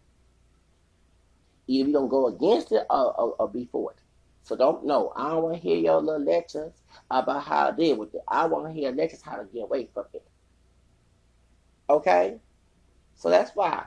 Either 1.67 1.89
you 1.89 1.93
to 1.99 2.07
go 2.07 2.27
against 2.27 2.71
it 2.71 2.85
or, 2.89 3.19
or, 3.19 3.35
or 3.39 3.49
be 3.49 3.67
for 3.71 3.91
it. 3.91 3.97
So 4.43 4.55
don't 4.55 4.85
know. 4.85 5.13
I 5.15 5.29
don't 5.29 5.43
want 5.43 5.55
to 5.55 5.61
hear 5.61 5.77
your 5.77 6.01
little 6.01 6.23
lectures 6.23 6.73
about 7.09 7.43
how 7.43 7.69
to 7.71 7.75
deal 7.75 7.95
with 7.95 8.13
it. 8.13 8.21
I 8.27 8.45
want 8.45 8.67
to 8.67 8.73
hear 8.73 8.91
lectures 8.91 9.21
how 9.21 9.37
to 9.37 9.45
get 9.45 9.63
away 9.63 9.87
from 9.93 10.05
it. 10.13 10.23
Okay? 11.89 12.37
So 13.15 13.29
that's 13.29 13.51
why. 13.55 13.85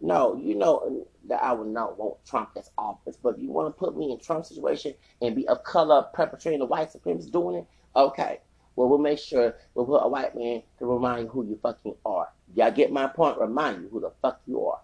No, 0.00 0.36
you 0.36 0.54
know 0.54 1.06
that 1.28 1.42
I 1.42 1.52
would 1.52 1.68
not 1.68 1.98
want 1.98 2.24
Trump 2.24 2.50
as 2.56 2.70
office, 2.78 3.16
but 3.22 3.36
if 3.36 3.42
you 3.42 3.50
want 3.50 3.68
to 3.68 3.78
put 3.78 3.96
me 3.96 4.12
in 4.12 4.18
Trump's 4.18 4.48
situation 4.48 4.94
and 5.20 5.36
be 5.36 5.46
of 5.48 5.62
color 5.62 6.06
perpetrating 6.14 6.60
the 6.60 6.66
white 6.66 6.90
supremacists 6.90 7.30
doing 7.30 7.56
it, 7.56 7.66
okay. 7.94 8.40
Well, 8.76 8.88
we'll 8.88 8.98
make 8.98 9.18
sure 9.18 9.56
we'll 9.74 9.84
put 9.84 9.98
a 9.98 10.08
white 10.08 10.34
man 10.34 10.62
to 10.78 10.86
remind 10.86 11.24
you 11.24 11.28
who 11.28 11.44
you 11.44 11.58
fucking 11.62 11.96
are. 12.06 12.28
Y'all 12.54 12.70
get 12.70 12.90
my 12.90 13.08
point? 13.08 13.38
Remind 13.38 13.82
you 13.82 13.88
who 13.90 14.00
the 14.00 14.12
fuck 14.22 14.40
you 14.46 14.64
are. 14.64 14.80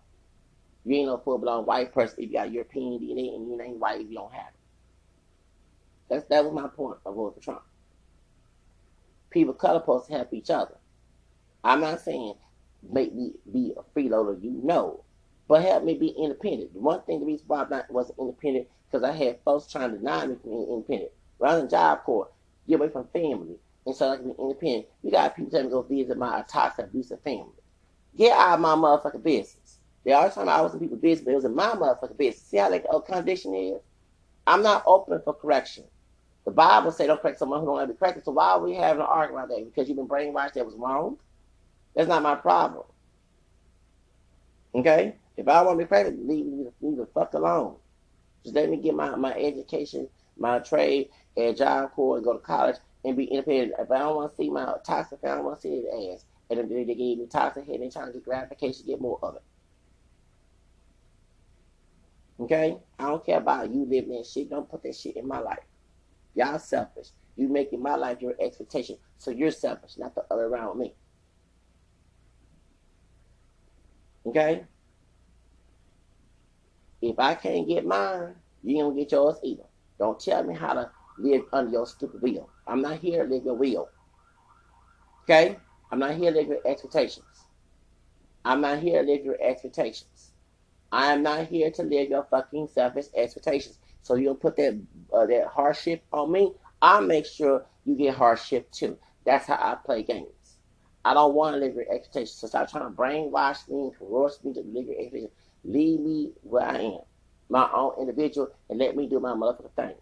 You 0.84 0.96
ain't 0.96 1.06
no 1.06 1.18
full 1.18 1.38
blown 1.38 1.64
white 1.64 1.94
person 1.94 2.16
if 2.18 2.30
you 2.30 2.36
got 2.36 2.52
European 2.52 2.98
DNA 2.98 3.34
and 3.34 3.48
you 3.48 3.58
ain't 3.60 3.78
white 3.78 4.02
if 4.02 4.08
you 4.08 4.16
don't 4.16 4.32
have 4.32 4.48
it. 4.48 4.60
That's 6.08 6.24
that 6.26 6.44
was 6.44 6.52
my 6.52 6.68
point 6.68 6.98
of 7.06 7.14
voting 7.14 7.40
for 7.40 7.44
Trump. 7.44 7.62
People 9.30 9.54
color 9.54 9.80
supposed 9.80 10.06
to 10.08 10.12
help 10.12 10.32
each 10.34 10.50
other. 10.50 10.76
I'm 11.64 11.80
not 11.80 12.00
saying 12.00 12.34
make 12.88 13.14
me 13.14 13.32
be 13.50 13.72
a 13.76 13.98
freeloader, 13.98 14.40
you 14.42 14.60
know, 14.62 15.04
but 15.48 15.62
help 15.62 15.84
me 15.84 15.94
be 15.94 16.08
independent. 16.08 16.74
The 16.74 16.80
one 16.80 17.02
thing 17.02 17.20
the 17.20 17.26
reason 17.26 17.46
why 17.46 17.64
I 17.70 17.82
wasn't 17.88 18.18
independent 18.18 18.68
because 18.90 19.04
I 19.04 19.12
had 19.12 19.38
folks 19.44 19.70
trying 19.70 19.90
to 19.90 19.98
deny 19.98 20.26
me 20.26 20.36
from 20.40 20.50
being 20.50 20.68
independent. 20.68 21.12
Rather 21.38 21.60
than 21.60 21.68
job 21.68 22.02
corps, 22.04 22.28
get 22.68 22.76
away 22.76 22.88
from 22.88 23.06
family, 23.12 23.56
and 23.84 23.94
so 23.94 24.10
I 24.10 24.16
can 24.16 24.28
be 24.28 24.34
independent. 24.38 24.86
You 25.02 25.10
got 25.10 25.36
people 25.36 25.50
telling 25.50 25.66
me 25.66 25.70
to 25.70 25.76
go 25.76 25.82
visit 25.82 26.18
my 26.18 26.44
toxic 26.48 26.86
abusive 26.86 27.20
family. 27.22 27.52
Get 28.16 28.36
out 28.36 28.54
of 28.54 28.60
my 28.60 28.74
motherfucking 28.74 29.22
business. 29.22 29.78
They 30.04 30.12
always 30.12 30.34
talking 30.34 30.48
I 30.48 30.60
was 30.62 30.72
in 30.72 30.80
people's 30.80 31.00
business, 31.00 31.24
but 31.24 31.32
it 31.32 31.36
was 31.36 31.44
in 31.44 31.54
my 31.54 31.70
motherfucking 31.70 32.16
business. 32.16 32.46
See 32.46 32.56
how 32.56 32.70
like 32.70 32.84
the 32.84 33.00
contradiction 33.00 33.54
is? 33.54 33.80
I'm 34.46 34.62
not 34.62 34.84
open 34.86 35.20
for 35.24 35.34
correction. 35.34 35.84
The 36.44 36.52
Bible 36.52 36.92
say 36.92 37.08
don't 37.08 37.20
correct 37.20 37.40
someone 37.40 37.60
who 37.60 37.66
don't 37.66 37.80
have 37.80 37.88
to 37.88 37.94
be 37.94 37.98
corrected. 37.98 38.24
So 38.24 38.30
why 38.30 38.50
are 38.50 38.60
we 38.60 38.74
having 38.74 39.02
an 39.02 39.08
argument 39.08 39.46
about 39.46 39.56
that? 39.56 39.64
Because 39.64 39.88
you've 39.88 39.96
been 39.96 40.06
brainwashed 40.06 40.52
that 40.54 40.64
was 40.64 40.76
wrong? 40.76 41.18
That's 41.94 42.08
not 42.08 42.22
my 42.22 42.36
problem. 42.36 42.84
Okay? 44.74 45.16
If 45.36 45.48
I 45.48 45.62
want 45.62 45.78
to 45.78 45.84
be 45.84 45.88
corrected, 45.88 46.18
leave 46.26 46.46
me, 46.46 46.66
leave 46.80 46.96
the 46.96 47.06
fuck 47.06 47.34
alone. 47.34 47.76
Just 48.42 48.54
let 48.54 48.70
me 48.70 48.78
get 48.78 48.94
my, 48.94 49.14
my 49.16 49.34
education, 49.34 50.08
my 50.36 50.60
trade, 50.60 51.10
and 51.36 51.56
job 51.56 51.92
corps, 51.92 52.16
and 52.16 52.24
go 52.24 52.32
to 52.34 52.38
college 52.38 52.76
and 53.04 53.16
be 53.16 53.24
independent. 53.24 53.74
If 53.78 53.90
I 53.90 53.98
don't 53.98 54.16
want 54.16 54.30
to 54.32 54.36
see 54.36 54.50
my 54.50 54.74
toxic 54.84 55.18
I 55.24 55.34
don't 55.34 55.44
want 55.44 55.56
to 55.56 55.62
see 55.62 55.76
his 55.76 56.14
ass. 56.14 56.24
And 56.48 56.60
then 56.60 56.68
they 56.68 56.94
gave 56.94 57.18
me 57.18 57.26
toxic 57.26 57.66
head 57.66 57.80
and 57.80 57.92
trying 57.92 58.06
to 58.06 58.12
get 58.12 58.24
gratification, 58.24 58.86
get 58.86 59.00
more 59.00 59.18
of 59.22 59.36
it. 59.36 59.42
Okay? 62.40 62.76
I 62.98 63.04
don't 63.04 63.24
care 63.24 63.38
about 63.38 63.70
you 63.72 63.84
living 63.84 64.16
that 64.16 64.26
shit. 64.26 64.50
Don't 64.50 64.68
put 64.68 64.82
that 64.84 64.94
shit 64.94 65.16
in 65.16 65.26
my 65.26 65.40
life. 65.40 65.64
Y'all 66.34 66.58
selfish. 66.58 67.08
You 67.34 67.48
making 67.48 67.82
my 67.82 67.96
life 67.96 68.20
your 68.20 68.34
expectation. 68.40 68.96
So 69.18 69.30
you're 69.30 69.50
selfish, 69.50 69.98
not 69.98 70.14
the 70.14 70.24
other 70.30 70.44
around 70.46 70.78
me. 70.78 70.94
Okay? 74.26 74.64
If 77.02 77.18
I 77.18 77.34
can't 77.34 77.68
get 77.68 77.86
mine, 77.86 78.34
you 78.62 78.78
don't 78.78 78.96
get 78.96 79.12
yours 79.12 79.36
either. 79.42 79.64
Don't 79.98 80.18
tell 80.18 80.42
me 80.42 80.54
how 80.54 80.74
to 80.74 80.90
live 81.18 81.42
under 81.52 81.72
your 81.72 81.86
stupid 81.86 82.20
will. 82.22 82.48
I'm 82.66 82.82
not 82.82 82.98
here 82.98 83.24
to 83.24 83.32
live 83.32 83.44
your 83.44 83.54
will. 83.54 83.88
Okay? 85.24 85.56
I'm 85.90 85.98
not 85.98 86.14
here 86.14 86.32
to 86.32 86.38
live 86.38 86.48
your 86.48 86.66
expectations. 86.66 87.24
I'm 88.44 88.60
not 88.60 88.78
here 88.78 89.02
to 89.02 89.10
live 89.10 89.24
your 89.24 89.40
expectations. 89.40 90.32
I 90.92 91.12
am 91.12 91.22
not 91.22 91.46
here 91.46 91.70
to 91.72 91.82
live 91.82 92.10
your 92.10 92.24
fucking 92.30 92.68
selfish 92.68 93.06
expectations. 93.14 93.78
So 94.02 94.14
you'll 94.14 94.36
put 94.36 94.56
that 94.56 94.80
uh, 95.12 95.26
that 95.26 95.48
hardship 95.48 96.04
on 96.12 96.30
me. 96.30 96.52
I'll 96.80 97.02
make 97.02 97.26
sure 97.26 97.66
you 97.84 97.96
get 97.96 98.14
hardship 98.14 98.70
too. 98.70 98.96
That's 99.24 99.46
how 99.46 99.54
I 99.54 99.74
play 99.84 100.04
games. 100.04 100.58
I 101.04 101.14
don't 101.14 101.34
want 101.34 101.54
to 101.54 101.60
live 101.60 101.74
your 101.74 101.90
expectations. 101.92 102.32
So 102.38 102.46
stop 102.46 102.70
trying 102.70 102.84
to 102.84 102.96
brainwash 102.96 103.68
me 103.68 103.80
and 103.80 103.98
coerce 103.98 104.38
me 104.44 104.52
to 104.54 104.60
live 104.60 104.86
your 104.86 104.94
expectations. 104.94 105.32
Leave 105.66 106.00
me 106.00 106.32
where 106.42 106.64
I 106.64 106.78
am, 106.78 107.00
my 107.48 107.68
own 107.74 107.94
individual, 108.00 108.48
and 108.70 108.78
let 108.78 108.96
me 108.96 109.08
do 109.08 109.18
my 109.18 109.32
motherfucking 109.32 109.74
thing. 109.74 109.94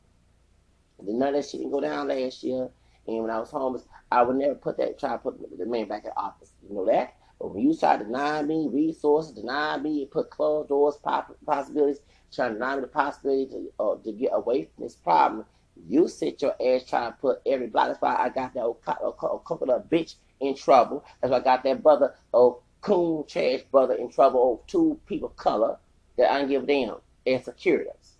And 0.99 1.09
then 1.09 1.19
none 1.19 1.29
of 1.29 1.35
that 1.35 1.49
shit 1.49 1.61
didn't 1.61 1.73
go 1.73 1.81
down 1.81 2.09
last 2.09 2.43
year. 2.43 2.69
And 3.07 3.23
when 3.23 3.31
I 3.31 3.39
was 3.39 3.51
homeless, 3.51 3.85
I 4.11 4.23
would 4.23 4.37
never 4.37 4.55
put 4.55 4.77
that 4.77 4.99
try 4.99 5.13
to 5.13 5.19
put 5.19 5.59
the 5.59 5.67
man 5.67 5.89
back 5.89 6.05
in 6.05 6.11
office. 6.17 6.53
You 6.69 6.75
know 6.75 6.87
that? 6.87 7.15
But 7.41 7.55
when 7.55 7.65
you 7.65 7.77
try 7.77 7.97
to 7.97 8.05
deny 8.05 8.43
me 8.43 8.69
resources, 8.71 9.33
deny 9.33 9.79
me, 9.79 10.07
put 10.07 10.31
closed 10.31 10.69
doors, 10.69 10.99
possibilities, 11.47 12.01
trying 12.33 12.51
to 12.51 12.55
deny 12.55 12.77
me 12.77 12.83
the 12.83 12.89
possibility 12.89 13.47
to 13.47 13.73
uh, 13.83 13.97
to 14.05 14.13
get 14.13 14.31
away 14.33 14.65
from 14.65 14.85
this 14.85 14.97
problem. 14.97 15.47
You 15.89 16.09
sit 16.09 16.41
your 16.43 16.55
ass 16.63 16.89
trying 16.89 17.11
to 17.13 17.19
put 17.19 17.41
every 17.47 17.67
block. 17.69 17.89
That's 17.89 18.01
why 18.03 18.17
I 18.17 18.29
got 18.29 18.55
that 18.55 18.63
old, 18.63 18.79
old, 19.01 19.17
old 19.21 19.45
coconut 19.45 19.91
bitch 19.91 20.15
in 20.41 20.55
trouble. 20.55 21.05
That's 21.21 21.31
why 21.33 21.39
I 21.39 21.41
got 21.41 21.65
that 21.65 21.83
brother, 21.83 22.15
old 22.33 22.61
coon 22.85 23.25
trash 23.27 23.63
brother 23.73 23.95
in 23.95 24.11
trouble. 24.11 24.41
over 24.41 24.63
two 24.67 25.01
people 25.07 25.29
of 25.29 25.37
color 25.37 25.79
that 26.17 26.31
I 26.31 26.45
give 26.45 26.67
them 26.67 26.97
as 27.27 27.45
securities. 27.45 28.13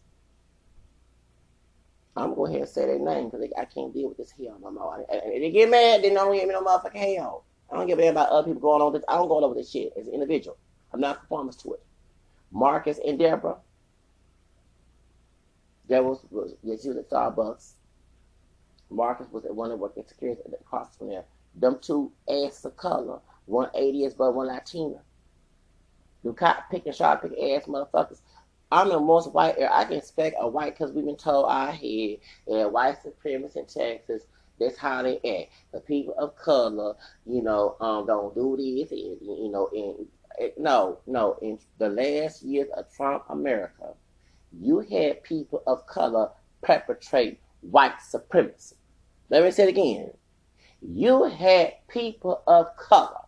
I'm 2.17 2.35
going 2.35 2.53
to 2.53 2.57
ahead 2.57 2.61
and 2.63 2.69
say 2.69 2.87
their 2.87 2.99
name 2.99 3.29
because 3.29 3.47
I 3.59 3.65
can't 3.65 3.93
deal 3.93 4.09
with 4.09 4.17
this 4.17 4.33
hell 4.33 4.59
no 4.63 4.71
more. 4.71 5.05
And 5.11 5.23
if 5.25 5.43
they 5.43 5.51
get 5.51 5.71
mad, 5.71 6.03
they 6.03 6.11
don't 6.11 6.35
give 6.35 6.47
me 6.47 6.55
no 6.55 6.63
motherfucking 6.63 7.17
hell. 7.17 7.45
I 7.71 7.77
don't 7.77 7.87
give 7.87 7.99
a 7.99 8.03
damn 8.03 8.13
about 8.13 8.31
other 8.31 8.47
people 8.47 8.63
going 8.63 8.83
on 8.83 8.93
this. 8.93 9.03
I 9.09 9.17
don't 9.17 9.29
go 9.29 9.43
over 9.43 9.55
this 9.55 9.71
shit 9.71 9.93
as 9.99 10.07
an 10.07 10.15
individual. 10.15 10.57
I'm 10.93 11.01
not 11.01 11.21
conformist 11.21 11.61
to 11.63 11.75
it. 11.75 11.83
Marcus 12.53 13.01
and 13.05 13.19
Deborah, 13.19 13.57
that 15.89 16.05
was, 16.05 16.25
was 16.31 16.55
yeah, 16.63 16.77
she 16.81 16.89
was 16.89 16.97
at 16.97 17.11
Starbucks. 17.11 17.73
Marcus 18.91 19.27
was 19.33 19.45
at 19.45 19.55
one 19.55 19.73
of 19.73 19.81
working 19.81 20.05
security 20.07 20.41
across 20.61 20.97
from 20.97 21.09
there. 21.09 21.25
Them 21.57 21.79
two 21.83 22.13
ass 22.29 22.65
of 22.65 22.77
color, 22.77 23.19
one 23.47 23.71
is 23.75 24.15
but 24.15 24.35
one 24.35 24.47
Latina. 24.47 25.01
You 26.23 26.33
cop 26.33 26.71
picking 26.71 26.93
sharp 26.93 27.23
pick 27.23 27.33
ass 27.33 27.67
motherfuckers. 27.67 28.21
I'm 28.73 28.89
the 28.89 28.99
most 28.99 29.33
white. 29.33 29.57
I 29.71 29.85
can 29.85 29.99
expect 29.99 30.37
a 30.41 30.49
white 30.49 30.77
because 30.77 30.93
we've 30.93 31.05
been 31.05 31.17
told 31.17 31.47
our 31.49 31.71
head 31.71 32.19
and 32.47 32.73
white 32.73 32.97
supremacists 33.05 33.57
in 33.57 33.67
Texas. 33.67 34.23
That's 34.59 34.79
how 34.79 35.03
they 35.03 35.17
act. 35.17 35.53
The 35.73 35.81
people 35.81 36.15
of 36.17 36.37
color, 36.37 36.95
you 37.27 37.43
know, 37.43 37.77
um, 37.81 38.07
don't 38.07 38.35
do 38.35 38.57
this, 38.57 38.91
and, 38.93 39.19
you 39.21 39.51
know, 39.51 39.69
and 39.73 40.07
no, 40.57 40.99
no. 41.07 41.37
In 41.43 41.59
the 41.79 41.89
last 41.89 42.43
years 42.43 42.69
of 42.77 42.87
Trump 42.95 43.25
America, 43.29 43.95
you 44.59 44.81
had 44.81 45.23
people 45.25 45.63
of 45.67 45.87
color 45.87 46.31
perpetrate 46.63 47.41
white 47.61 48.01
supremacy. 48.01 48.77
Let 49.29 49.45
me 49.45 49.51
say 49.51 49.65
it 49.65 49.71
again. 49.71 50.11
You 50.81 51.25
had 51.25 51.75
people 51.89 52.43
of 52.47 52.77
color 52.77 53.24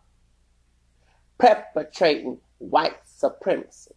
perpetrating 1.39 2.39
white 2.59 2.97
supremacy. 3.05 3.93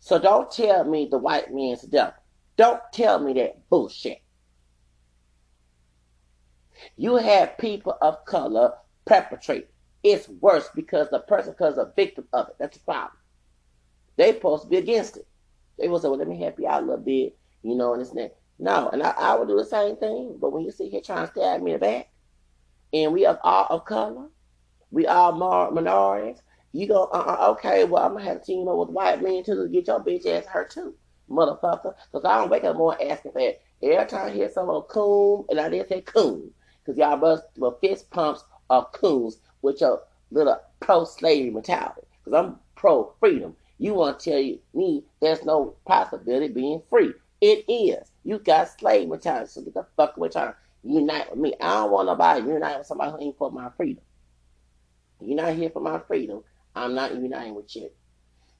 So 0.00 0.18
don't 0.18 0.50
tell 0.50 0.84
me 0.84 1.08
the 1.10 1.18
white 1.18 1.52
man's 1.52 1.82
devil. 1.82 2.14
Don't 2.56 2.80
tell 2.92 3.18
me 3.18 3.32
that 3.34 3.68
bullshit. 3.70 4.22
You 6.96 7.16
have 7.16 7.58
people 7.58 7.96
of 8.02 8.24
color 8.24 8.74
perpetrate. 9.04 9.68
It's 10.02 10.28
worse 10.28 10.68
because 10.74 11.08
the 11.10 11.20
person 11.20 11.52
becomes 11.52 11.78
a 11.78 11.92
victim 11.94 12.26
of 12.32 12.48
it. 12.48 12.56
That's 12.58 12.76
the 12.76 12.84
problem. 12.84 13.16
They 14.16 14.32
supposed 14.32 14.64
to 14.64 14.68
be 14.68 14.76
against 14.78 15.16
it. 15.16 15.26
They 15.78 15.88
will 15.88 15.98
say, 15.98 16.08
well, 16.08 16.18
let 16.18 16.28
me 16.28 16.40
help 16.40 16.58
you 16.58 16.68
out 16.68 16.82
a 16.82 16.86
little 16.86 17.02
bit, 17.02 17.36
you 17.62 17.74
know, 17.74 17.94
and 17.94 18.02
and 18.02 18.18
that. 18.18 18.36
No, 18.58 18.90
and 18.90 19.02
I, 19.02 19.10
I 19.10 19.34
would 19.34 19.48
do 19.48 19.56
the 19.56 19.64
same 19.64 19.96
thing. 19.96 20.36
But 20.40 20.52
when 20.52 20.64
you 20.64 20.70
sit 20.70 20.90
here 20.90 21.00
trying 21.00 21.26
to 21.26 21.32
stab 21.32 21.62
me 21.62 21.72
in 21.72 21.80
the 21.80 21.86
back, 21.86 22.10
and 22.92 23.12
we 23.12 23.24
are 23.24 23.38
all 23.42 23.66
of 23.70 23.84
color, 23.84 24.28
we 24.90 25.06
are 25.06 25.32
minorities, 25.32 26.42
you 26.72 26.86
go, 26.86 27.04
uh, 27.12 27.48
okay, 27.50 27.84
well, 27.84 28.04
I'm 28.04 28.12
going 28.12 28.24
to 28.24 28.30
have 28.30 28.40
to 28.40 28.46
team 28.46 28.66
up 28.66 28.76
with 28.76 28.88
white 28.88 29.22
men 29.22 29.44
too 29.44 29.62
to 29.62 29.68
get 29.68 29.86
your 29.86 30.00
bitch 30.00 30.26
ass 30.26 30.46
hurt 30.46 30.70
too, 30.70 30.94
motherfucker. 31.30 31.94
Because 32.10 32.24
I 32.24 32.38
don't 32.38 32.50
wake 32.50 32.64
up 32.64 32.76
more 32.76 32.96
asking 33.02 33.32
that. 33.34 33.60
Every 33.82 34.06
time 34.06 34.28
I 34.28 34.30
hear 34.30 34.48
someone 34.48 34.82
coon, 34.82 35.44
and 35.50 35.60
I 35.60 35.68
didn't 35.68 35.88
say 35.88 36.00
coon, 36.00 36.50
because 36.84 36.96
y'all 36.96 37.16
bust 37.16 37.44
well, 37.56 37.78
fist 37.80 38.10
pumps 38.10 38.44
are 38.70 38.88
coons 38.92 39.38
with 39.60 39.80
your 39.80 40.02
little 40.30 40.60
pro-slavery 40.80 41.50
mentality. 41.50 42.02
Because 42.24 42.38
I'm 42.38 42.56
pro-freedom. 42.76 43.56
You 43.78 43.94
want 43.94 44.20
to 44.20 44.30
tell 44.30 44.58
me 44.74 45.04
there's 45.20 45.44
no 45.44 45.74
possibility 45.84 46.46
of 46.46 46.54
being 46.54 46.82
free. 46.88 47.12
It 47.40 47.64
is. 47.68 48.12
You 48.24 48.38
got 48.38 48.78
slave 48.78 49.08
mentality, 49.08 49.50
so 49.50 49.62
get 49.62 49.74
the 49.74 49.84
fuck 49.96 50.16
away 50.16 50.28
trying 50.28 50.52
to 50.52 50.56
unite 50.84 51.28
with 51.30 51.40
me. 51.40 51.54
I 51.60 51.74
don't 51.74 51.90
want 51.90 52.06
nobody 52.06 52.46
unite 52.46 52.78
with 52.78 52.86
somebody 52.86 53.10
who 53.10 53.20
ain't 53.20 53.36
for 53.36 53.50
my 53.50 53.70
freedom. 53.76 54.04
You're 55.20 55.36
not 55.36 55.54
here 55.54 55.70
for 55.70 55.80
my 55.80 55.98
freedom. 55.98 56.44
I'm 56.74 56.94
not 56.94 57.14
uniting 57.14 57.54
with 57.54 57.74
you. 57.76 57.90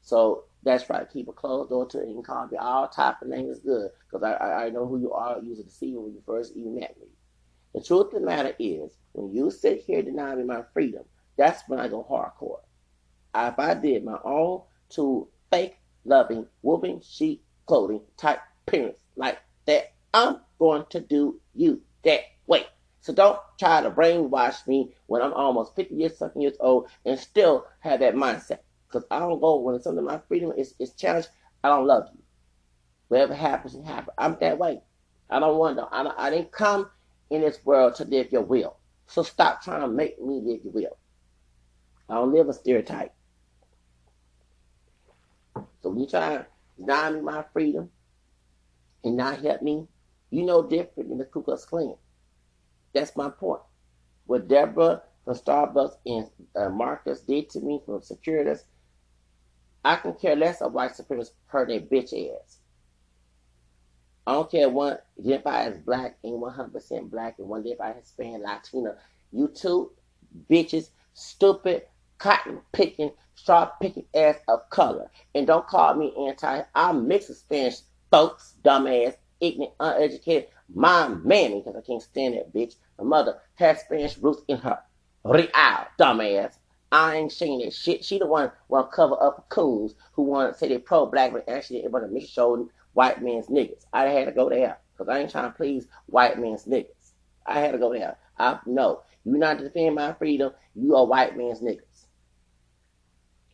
So 0.03 0.45
that's 0.63 0.89
right. 0.91 1.09
Keep 1.11 1.29
a 1.29 1.33
closed 1.33 1.71
door 1.71 1.87
to 1.87 2.01
it 2.01 2.09
and 2.09 2.25
call 2.25 2.47
me 2.49 2.57
all 2.59 2.89
type 2.89 3.23
of 3.23 3.29
names 3.29 3.61
good 3.61 3.91
because 4.11 4.23
I, 4.23 4.33
I, 4.33 4.65
I 4.67 4.71
know 4.71 4.87
who 4.87 4.99
you 5.01 5.13
are. 5.13 5.41
You 5.41 5.51
was 5.51 5.61
a 5.61 5.65
deceiver 5.65 6.01
when 6.01 6.13
you 6.13 6.23
first 6.27 6.55
even 6.57 6.75
met 6.75 6.97
me. 7.01 7.07
The 7.75 7.83
truth 7.83 8.13
of 8.13 8.21
the 8.21 8.27
matter 8.27 8.55
is, 8.59 8.97
when 9.13 9.33
you 9.33 9.51
sit 9.51 9.83
here 9.83 10.03
denying 10.03 10.39
me 10.39 10.45
my 10.45 10.63
freedom, 10.75 11.05
that's 11.37 11.63
when 11.69 11.79
I 11.81 11.89
go 11.89 12.07
hardcore. 12.09 12.61
If 13.35 13.59
I 13.59 13.75
did 13.75 14.05
my 14.05 14.19
own 14.25 14.63
to 14.91 15.29
fake 15.51 15.79
loving 16.05 16.47
woman 16.63 17.01
sheep 17.03 17.43
clothing 17.67 18.03
type 18.19 18.41
appearance 18.67 18.99
like 19.17 19.39
that, 19.67 19.95
I'm 20.13 20.41
going 20.59 20.85
to 20.91 21.01
do 21.01 21.41
you 21.55 21.81
that 22.05 22.21
way. 22.47 22.67
So 23.03 23.13
don't 23.13 23.39
try 23.59 23.83
to 23.83 23.91
brainwash 23.91 24.67
me 24.69 24.95
when 25.07 25.23
I'm 25.23 25.33
almost 25.33 25.75
50 25.75 25.95
years, 25.95 26.17
something 26.17 26.41
years 26.41 26.57
old 26.61 26.89
and 27.05 27.19
still 27.19 27.67
have 27.81 27.99
that 28.01 28.15
mindset. 28.15 28.61
Because 28.87 29.05
I 29.11 29.19
don't 29.19 29.41
go 29.41 29.57
when 29.57 29.81
something 29.83 30.05
my 30.05 30.21
freedom 30.29 30.53
is, 30.57 30.75
is 30.79 30.93
challenged, 30.93 31.29
I 31.65 31.69
don't 31.69 31.87
love 31.87 32.05
you. 32.15 32.23
Whatever 33.09 33.35
happens, 33.35 33.75
it 33.75 33.85
happens. 33.85 34.15
I'm 34.17 34.37
that 34.41 34.57
way. 34.57 34.83
I 35.29 35.41
don't 35.41 35.59
want 35.59 35.79
to. 35.79 35.85
I, 35.85 36.27
I 36.27 36.31
didn't 36.31 36.53
come 36.53 36.91
in 37.29 37.41
this 37.41 37.59
world 37.65 37.97
to 37.97 38.05
live 38.05 38.31
your 38.31 38.43
will. 38.43 38.77
So 39.09 39.25
stop 39.25 39.63
trying 39.63 39.81
to 39.81 39.89
make 39.89 40.23
me 40.23 40.41
live 40.41 40.61
your 40.63 40.73
will. 40.73 40.97
I 42.09 42.15
don't 42.15 42.33
live 42.33 42.49
a 42.49 42.53
stereotype. 42.53 43.13
So 45.57 45.91
when 45.91 45.99
you 45.99 46.07
try 46.07 46.37
to 46.37 46.47
deny 46.79 47.11
me 47.11 47.21
my 47.21 47.45
freedom 47.53 47.91
and 49.03 49.17
not 49.17 49.41
help 49.43 49.61
me, 49.61 49.89
you 50.31 50.45
know 50.45 50.63
different 50.63 51.09
than 51.09 51.19
the 51.19 51.25
Ku 51.25 51.43
Klux 51.43 51.65
Klan. 51.65 51.97
That's 52.95 53.17
my 53.17 53.31
point. 53.31 53.63
What 54.27 54.49
Deborah 54.49 55.03
from 55.25 55.35
Starbucks 55.35 55.97
and 56.07 56.29
uh, 56.57 56.69
Marcus 56.69 57.21
did 57.21 57.51
to 57.51 57.61
me 57.61 57.81
from 57.85 58.01
Securitas, 58.01 58.65
I 59.85 59.97
can 59.97 60.15
care 60.15 60.37
less 60.37 60.63
of 60.63 60.73
white 60.73 60.93
supremacists 60.93 61.33
hurt 61.47 61.69
their 61.69 61.81
bitch 61.81 62.13
ass. 62.13 62.59
I 64.27 64.33
don't 64.35 64.51
care 64.51 64.69
one 64.69 64.99
identify 65.19 65.65
as 65.65 65.79
black 65.79 66.17
and 66.23 66.41
100% 66.41 67.11
black 67.11 67.39
and 67.39 67.49
one 67.49 67.61
identify 67.61 67.91
as 67.91 67.97
Hispanic, 68.05 68.43
Latina. 68.43 68.97
You 69.33 69.49
two 69.49 69.91
bitches, 70.49 70.91
stupid, 71.15 71.83
cotton 72.19 72.61
picking, 72.73 73.11
straw 73.35 73.67
picking 73.81 74.07
ass 74.15 74.37
of 74.49 74.69
color. 74.71 75.11
And 75.35 75.47
don't 75.47 75.67
call 75.67 75.95
me 75.95 76.15
anti. 76.29 76.63
I'm 76.75 77.09
mixed 77.09 77.31
with 77.31 77.39
Spanish 77.39 77.79
folks, 78.11 78.55
dumbass, 78.65 79.17
ignorant, 79.41 79.75
uneducated. 79.81 80.49
My 80.75 81.09
mammy, 81.09 81.61
because 81.61 81.77
I 81.77 81.87
can't 81.87 82.03
stand 82.03 82.35
that 82.35 82.53
bitch. 82.53 82.77
My 82.99 83.05
mother 83.05 83.39
has 83.55 83.81
Spanish 83.81 84.17
roots 84.19 84.43
in 84.49 84.59
her. 84.59 84.79
Real, 85.25 85.49
dumbass. 85.99 86.55
I 86.91 87.17
ain't 87.17 87.33
saying 87.33 87.61
that 87.61 87.73
shit. 87.73 88.05
She 88.05 88.19
the 88.19 88.27
one 88.27 88.53
want 88.69 88.91
to 88.91 88.97
cover 88.97 89.17
up 89.23 89.49
coons 89.49 89.95
who 90.13 90.23
want 90.23 90.53
to 90.53 90.59
say 90.59 90.69
they 90.69 90.79
pro 90.79 91.07
black, 91.07 91.33
but 91.33 91.49
actually 91.49 91.83
they 91.83 91.89
want 91.89 92.13
to 92.13 92.27
show 92.27 92.69
white 92.93 93.23
man's 93.23 93.47
niggas. 93.47 93.87
I 93.93 94.05
had 94.05 94.27
to 94.27 94.33
go 94.33 94.51
there 94.51 94.79
because 94.93 95.09
I 95.09 95.21
ain't 95.21 95.31
trying 95.31 95.51
to 95.51 95.57
please 95.57 95.87
white 96.07 96.39
man's 96.39 96.65
niggas. 96.65 97.13
I 97.47 97.61
had 97.61 97.73
to 97.73 97.79
go 97.79 97.93
there. 97.93 98.19
I 98.39 98.59
no, 98.67 99.03
you 99.25 99.39
not 99.39 99.59
defend 99.59 99.95
my 99.95 100.13
freedom. 100.15 100.53
You 100.75 100.97
are 100.97 101.07
white 101.07 101.37
man's 101.37 101.61
niggas. 101.61 102.07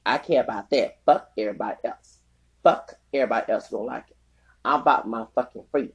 I 0.04 0.18
care 0.18 0.42
about 0.42 0.70
that. 0.70 0.98
Fuck 1.04 1.30
everybody 1.36 1.76
else. 1.84 2.18
Fuck 2.62 2.94
everybody 3.12 3.52
else 3.52 3.68
who 3.68 3.76
don't 3.78 3.86
like 3.86 4.06
it. 4.10 4.16
I'm 4.64 4.80
about 4.80 5.08
my 5.08 5.26
fucking 5.34 5.64
freedom. 5.70 5.92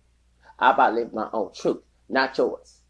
About 0.59 0.93
living 0.93 1.15
my 1.15 1.29
own 1.33 1.51
truth, 1.53 1.81
not 2.09 2.37
yours. 2.37 2.81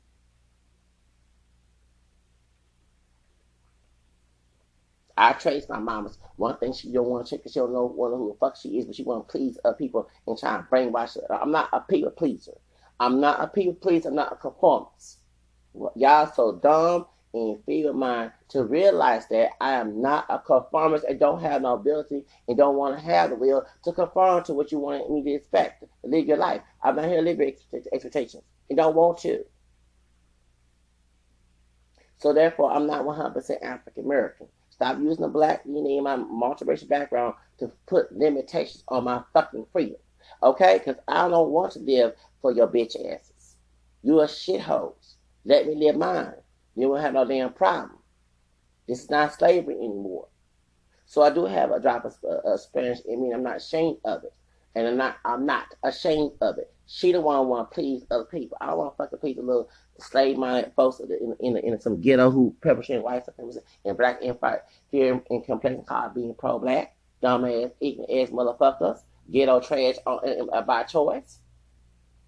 I 5.16 5.34
trace 5.34 5.68
my 5.70 5.80
mama's. 5.80 6.18
One 6.38 6.58
thing 6.58 6.74
she 6.74 6.92
don't 6.92 7.08
want 7.08 7.26
to 7.28 7.30
check 7.32 7.42
because 7.42 7.54
she 7.54 7.60
don't 7.60 7.74
know, 7.74 7.88
who 7.88 8.30
the 8.34 8.38
fuck 8.40 8.56
she 8.58 8.78
is, 8.78 8.86
but 8.86 8.96
she 8.96 9.04
want 9.04 9.28
to 9.28 9.32
please 9.32 9.60
uh, 9.64 9.74
people 9.74 10.10
and 10.28 10.38
try 10.38 10.58
to 10.58 10.64
brainwash 10.64 11.16
her. 11.16 11.34
I'm 11.34 11.52
not 11.52 11.70
a 11.72 11.82
people 11.82 12.12
pleaser. 12.12 12.54
I'm 13.00 13.20
not 13.20 13.42
a 13.42 13.48
people 13.48 13.76
pleaser. 13.76 14.10
I'm 14.10 14.16
not 14.16 14.34
a 14.34 14.36
conformist. 14.36 15.20
Y'all 15.96 16.32
so 16.34 16.54
dumb 16.62 17.06
and 17.34 17.58
feeble 17.66 17.94
mind 17.94 18.32
to 18.50 18.64
realize 18.64 19.28
that 19.28 19.52
I 19.60 19.74
am 19.74 20.02
not 20.02 20.26
a 20.30 20.40
conformist 20.40 21.06
and 21.06 21.20
don't 21.20 21.42
have 21.42 21.62
no 21.62 21.74
ability 21.74 22.26
and 22.48 22.58
don't 22.58 22.76
want 22.76 22.98
to 22.98 23.04
have 23.04 23.32
the 23.32 23.36
will 23.36 23.66
to 23.84 23.92
conform 23.92 24.44
to 24.44 24.54
what 24.54 24.72
you 24.72 24.80
want 24.80 25.10
me 25.10 25.24
to 25.24 25.32
expect 25.32 25.84
live 26.04 26.28
your 26.28 26.38
life. 26.38 26.62
I'm 26.84 26.96
not 26.96 27.06
here 27.06 27.18
to 27.18 27.22
live 27.22 27.40
your 27.40 27.82
expectations 27.92 28.44
and 28.70 28.78
don't 28.78 28.96
want 28.96 29.18
to. 29.20 29.44
So 32.20 32.34
therefore, 32.34 32.72
I'm 32.72 32.88
not 32.88 33.04
100% 33.04 33.64
African 33.64 34.06
American. 34.06 34.48
Stop 34.70 35.00
using 35.00 35.24
the 35.24 35.28
black 35.28 35.66
in 35.66 36.04
my 36.04 36.16
multiracial 36.16 36.88
background 36.88 37.36
to 37.60 37.72
put 37.86 38.12
limitations 38.12 38.84
on 38.88 39.04
my 39.04 39.22
fucking 39.34 39.66
freedom. 39.72 39.98
Okay? 40.42 40.78
Because 40.78 41.02
I 41.08 41.28
don't 41.28 41.50
want 41.50 41.74
to 41.74 41.80
live 41.80 42.16
for 42.42 42.52
your 42.52 42.68
bitch 42.68 42.96
asses. 42.96 43.56
You 44.04 44.20
are 44.22 44.28
shitholes. 44.28 45.16
Let 45.46 45.68
me 45.68 45.76
live 45.76 45.98
mine. 45.98 46.34
You 46.76 46.90
won't 46.90 47.02
have 47.02 47.14
no 47.14 47.26
damn 47.26 47.54
problem. 47.54 48.00
This 48.88 49.04
is 49.04 49.10
not 49.10 49.34
slavery 49.34 49.76
anymore. 49.76 50.28
So 51.06 51.22
I 51.22 51.30
do 51.30 51.46
have 51.46 51.72
a 51.72 51.80
drop 51.80 52.06
of 52.06 52.16
uh, 52.24 52.58
Spanish. 52.58 53.00
I 53.12 53.16
mean, 53.16 53.34
I'm 53.34 53.44
not 53.44 53.58
ashamed 53.58 53.98
of 54.04 54.24
it, 54.24 54.34
and 54.76 54.88
I'm 54.88 54.98
not. 54.98 55.18
I'm 55.26 55.46
not 55.46 55.68
ashamed 55.84 56.32
of 56.42 56.58
it. 56.58 56.74
She 56.86 57.12
the 57.12 57.22
one 57.22 57.48
want 57.48 57.70
to 57.70 57.76
please 57.76 58.04
other 58.12 58.26
people. 58.26 58.58
I 58.60 58.68
don't 58.68 58.78
want 58.78 58.94
to 58.94 58.98
fucking 58.98 59.20
please 59.20 59.36
the 59.36 59.42
little 59.42 59.70
slave-minded 60.00 60.74
folks 60.76 61.00
in 61.00 61.36
in, 61.40 61.58
in, 61.58 61.74
in 61.74 61.80
some 61.80 62.02
ghetto 62.02 62.30
who 62.30 62.56
perpetrate 62.62 63.04
white 63.04 63.26
supremacy 63.26 63.60
and 63.86 63.98
black 63.98 64.20
empire 64.22 64.64
here 64.92 65.22
in 65.30 65.42
complaining 65.44 65.84
called 65.84 66.14
being 66.14 66.34
pro-black, 66.36 66.96
dumbass, 67.22 67.72
ignorant 67.80 68.12
ass 68.12 68.30
motherfuckers, 68.30 69.04
ghetto 69.32 69.60
trash 69.60 69.96
on, 70.06 70.50
uh, 70.52 70.62
by 70.62 70.84
choice. 70.84 71.40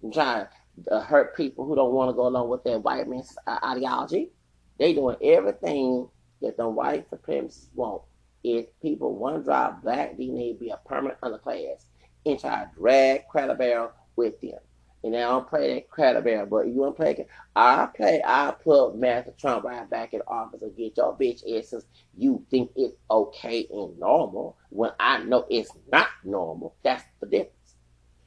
I'm 0.02 0.12
trying 0.12 0.46
uh, 0.90 1.00
hurt 1.00 1.36
people 1.36 1.66
who 1.66 1.74
don't 1.74 1.92
want 1.92 2.10
to 2.10 2.14
go 2.14 2.26
along 2.26 2.48
with 2.48 2.64
their 2.64 2.78
white 2.78 3.08
man's 3.08 3.36
uh, 3.46 3.58
ideology. 3.64 4.30
They 4.78 4.94
doing 4.94 5.16
everything 5.22 6.08
that 6.42 6.56
the 6.56 6.68
white 6.68 7.10
supremacists 7.10 7.68
want. 7.74 8.02
If 8.44 8.66
people 8.80 9.16
want 9.16 9.36
to 9.36 9.42
drive 9.42 9.82
black 9.82 10.16
DNA 10.16 10.58
be 10.58 10.70
a 10.70 10.78
permanent 10.86 11.20
underclass 11.20 11.84
and 12.24 12.38
try 12.38 12.64
to 12.64 12.70
drag 12.78 13.28
Cradle 13.28 13.56
Barrel 13.56 13.92
with 14.16 14.40
them. 14.40 14.58
And 15.02 15.14
I 15.14 15.20
don't 15.20 15.48
play 15.48 15.74
that 15.74 15.88
Cradle 15.90 16.22
Barrel, 16.22 16.46
but 16.46 16.66
you 16.66 16.74
want 16.74 16.96
to 16.96 17.02
play 17.02 17.12
it? 17.12 17.28
I 17.54 17.88
play, 17.94 18.22
I 18.24 18.52
put 18.62 18.96
Master 18.96 19.32
Trump 19.38 19.64
right 19.64 19.88
back 19.88 20.12
in 20.14 20.20
office 20.26 20.62
and 20.62 20.76
get 20.76 20.96
your 20.96 21.16
bitch 21.16 21.42
essence. 21.46 21.84
You 22.16 22.44
think 22.50 22.70
it's 22.76 22.96
okay 23.10 23.66
and 23.70 23.98
normal 23.98 24.56
when 24.70 24.90
I 24.98 25.22
know 25.22 25.46
it's 25.48 25.70
not 25.92 26.08
normal. 26.24 26.74
That's 26.82 27.04
the 27.20 27.26
difference. 27.26 27.55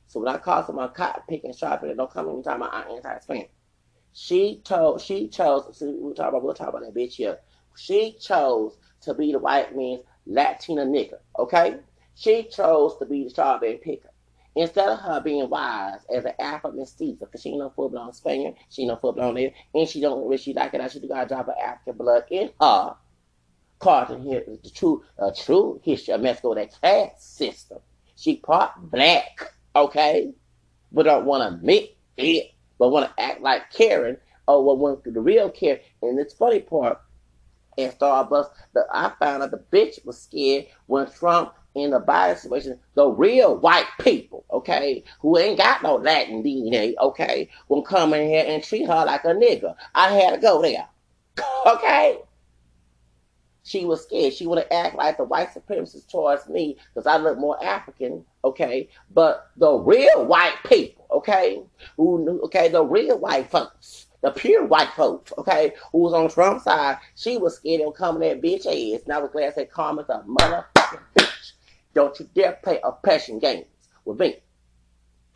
So 0.10 0.20
when 0.20 0.28
I 0.34 0.38
call 0.38 0.66
someone 0.66 0.90
cotton 0.90 1.24
picking, 1.30 1.54
sharpening, 1.54 1.96
don't 1.96 2.12
come 2.12 2.28
anytime 2.30 2.62
I'm 2.64 2.92
anti-Hispanic. 2.92 3.52
She 4.12 4.60
told, 4.64 5.02
she 5.02 5.30
chose, 5.30 5.78
see, 5.78 5.96
we'll 5.98 6.16
talk 6.16 6.30
about, 6.30 6.44
we'll 6.44 6.54
talk 6.54 6.70
about 6.70 6.82
that 6.82 6.96
bitch 6.96 7.14
here. 7.14 7.38
She 7.78 8.18
chose 8.20 8.78
to 9.02 9.14
be 9.14 9.32
the 9.32 9.40
white 9.40 9.76
man's 9.76 10.02
Latina 10.26 10.86
nigga, 10.86 11.20
okay? 11.38 11.78
She 12.16 12.44
chose 12.52 12.98
to 12.98 13.06
be 13.06 13.24
the 13.24 13.30
strawberry 13.30 13.78
picker. 13.78 14.10
Instead 14.56 14.90
of 14.90 15.00
her 15.00 15.22
being 15.22 15.48
wise 15.48 16.00
as 16.14 16.26
an 16.26 16.34
Afro 16.40 16.72
mestiza, 16.72 17.20
because 17.20 17.42
she 17.42 17.50
ain't 17.50 17.60
no 17.60 17.70
full 17.70 17.90
blown 17.90 18.12
Spaniard, 18.12 18.56
she 18.70 18.82
ain't 18.82 18.90
no 18.90 18.96
full 18.98 19.14
blown 19.14 19.36
native, 19.36 19.54
and 19.74 19.88
she 19.88 20.02
don't 20.02 20.24
really 20.24 20.38
she 20.38 20.54
like 20.54 20.74
it, 20.74 20.82
I 20.82 20.88
should 20.88 21.08
got 21.08 21.26
a 21.26 21.28
drop 21.28 21.48
of 21.48 21.56
African 21.64 21.98
blood 21.98 22.24
in 22.32 22.50
her. 22.60 22.96
Carlton 23.78 24.24
here 24.24 24.44
the 24.46 24.70
true 24.70 25.04
uh, 25.18 25.32
true 25.32 25.80
history 25.84 26.14
of 26.14 26.22
Mexico, 26.22 26.54
that 26.56 26.78
caste 26.82 27.38
system. 27.38 27.78
She 28.18 28.36
part 28.36 28.72
black, 28.92 29.54
okay? 29.86 30.34
But 30.92 31.04
don't 31.04 31.26
want 31.26 31.44
to 31.44 31.56
admit 31.56 31.96
it, 32.18 32.52
but 32.78 32.90
want 32.90 33.10
to 33.10 33.24
act 33.24 33.42
like 33.42 33.72
Karen 33.72 34.18
or 34.48 34.64
what 34.64 34.80
want 34.80 35.04
the 35.04 35.20
real 35.20 35.50
Karen. 35.50 35.82
And 36.02 36.18
this 36.18 36.34
funny 36.34 36.60
part, 36.60 37.00
at 37.78 38.00
Starbucks, 38.00 38.50
the, 38.74 38.86
I 38.92 39.12
found 39.20 39.44
out 39.44 39.52
the 39.52 39.64
bitch 39.72 40.06
was 40.06 40.22
scared 40.22 40.66
when 40.88 41.10
Trump 41.12 41.54
in 41.76 41.92
the 41.92 42.00
Biden 42.00 42.38
situation, 42.38 42.80
the 42.96 43.08
real 43.08 43.56
white 43.56 43.86
people, 44.02 44.44
okay, 44.52 45.04
who 45.22 45.38
ain't 45.38 45.60
got 45.60 45.84
no 45.84 45.96
Latin 45.96 46.44
DNA, 46.44 46.96
okay, 47.00 47.50
will 47.68 47.84
come 47.84 48.14
in 48.14 48.28
here 48.28 48.44
and 48.48 48.64
treat 48.64 48.88
her 48.88 49.06
like 49.06 49.24
a 49.24 49.30
nigga. 49.30 49.76
I 49.94 50.10
had 50.10 50.32
to 50.34 50.40
go 50.40 50.62
there, 50.62 50.88
okay? 51.68 52.18
She 53.64 53.86
was 53.86 54.04
scared. 54.04 54.34
She 54.34 54.48
would 54.48 54.58
have 54.58 54.72
act 54.72 54.96
like 54.96 55.18
the 55.18 55.26
white 55.26 55.54
supremacist 55.54 56.10
towards 56.10 56.48
me 56.48 56.78
because 56.94 57.06
I 57.06 57.18
look 57.18 57.38
more 57.38 57.62
African, 57.64 58.26
okay? 58.44 58.90
But 59.12 59.50
the 59.58 59.74
real 59.74 60.26
white 60.26 60.58
people, 60.66 61.06
okay, 61.12 61.62
who, 61.98 62.42
okay, 62.46 62.70
the 62.70 62.84
real 62.84 63.20
white 63.20 63.52
folks, 63.52 64.08
the 64.22 64.32
pure 64.32 64.66
white 64.66 64.92
folks, 64.96 65.34
okay, 65.38 65.74
who 65.92 66.00
was 66.00 66.14
on 66.14 66.30
Trump's 66.30 66.64
side, 66.64 66.98
she 67.16 67.38
was 67.38 67.58
scared 67.58 67.82
of 67.82 67.94
coming 67.94 68.28
at 68.28 68.42
bitch 68.42 68.66
ass. 68.66 69.04
And 69.04 69.14
I 69.14 69.20
was 69.20 69.32
glad 69.32 69.50
I 69.50 69.54
said 69.54 69.72
Carmen's 69.72 70.10
a 70.10 70.24
motherfucking 70.28 71.02
bitch. 71.16 71.52
Don't 71.94 72.20
you 72.20 72.30
dare 72.34 72.60
play 72.64 72.80
oppression 72.84 73.40
games 73.40 73.68
with 74.06 74.20
me. 74.20 74.38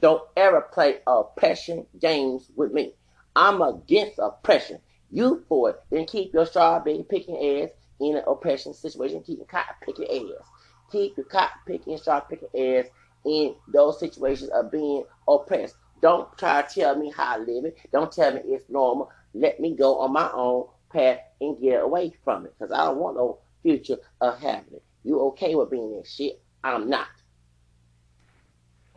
Don't 0.01 0.23
ever 0.36 0.62
play 0.62 0.99
oppression 1.07 1.86
games 1.99 2.51
with 2.55 2.71
me. 2.71 2.93
I'm 3.36 3.62
against 3.62 4.19
oppression. 4.19 4.79
You 5.12 5.43
for 5.47 5.69
it. 5.69 5.81
Then 5.89 6.05
keep 6.05 6.33
your 6.33 6.45
strawberry 6.45 7.05
picking 7.07 7.63
ass 7.63 7.69
in 8.03 8.17
an 8.17 8.23
oppression 8.27 8.73
situation. 8.73 9.21
Keep 9.23 9.39
your 9.39 9.47
cotton 9.47 9.75
picking 9.81 10.05
ass. 10.05 10.47
Keep 10.91 11.17
your 11.17 11.25
cotton 11.25 11.59
picking, 11.65 11.97
strawberry 11.97 12.37
picking 12.37 12.77
ass 12.77 12.85
in 13.25 13.55
those 13.73 13.99
situations 13.99 14.49
of 14.51 14.71
being 14.71 15.03
oppressed. 15.27 15.75
Don't 16.01 16.37
try 16.37 16.61
to 16.61 16.73
tell 16.73 16.95
me 16.97 17.11
how 17.15 17.35
I 17.35 17.37
live 17.37 17.65
it. 17.65 17.77
Don't 17.91 18.11
tell 18.11 18.33
me 18.33 18.41
it's 18.45 18.69
normal. 18.69 19.09
Let 19.33 19.59
me 19.59 19.75
go 19.75 19.99
on 19.99 20.11
my 20.11 20.29
own 20.33 20.67
path 20.91 21.19
and 21.39 21.59
get 21.61 21.81
away 21.81 22.13
from 22.23 22.45
it. 22.45 22.53
Because 22.57 22.71
I 22.73 22.85
don't 22.85 22.97
want 22.97 23.15
no 23.15 23.39
future 23.61 23.97
of 24.19 24.39
having. 24.39 24.81
You 25.03 25.19
okay 25.21 25.55
with 25.55 25.71
being 25.71 25.93
in 25.93 26.03
shit? 26.03 26.41
I'm 26.63 26.89
not. 26.89 27.07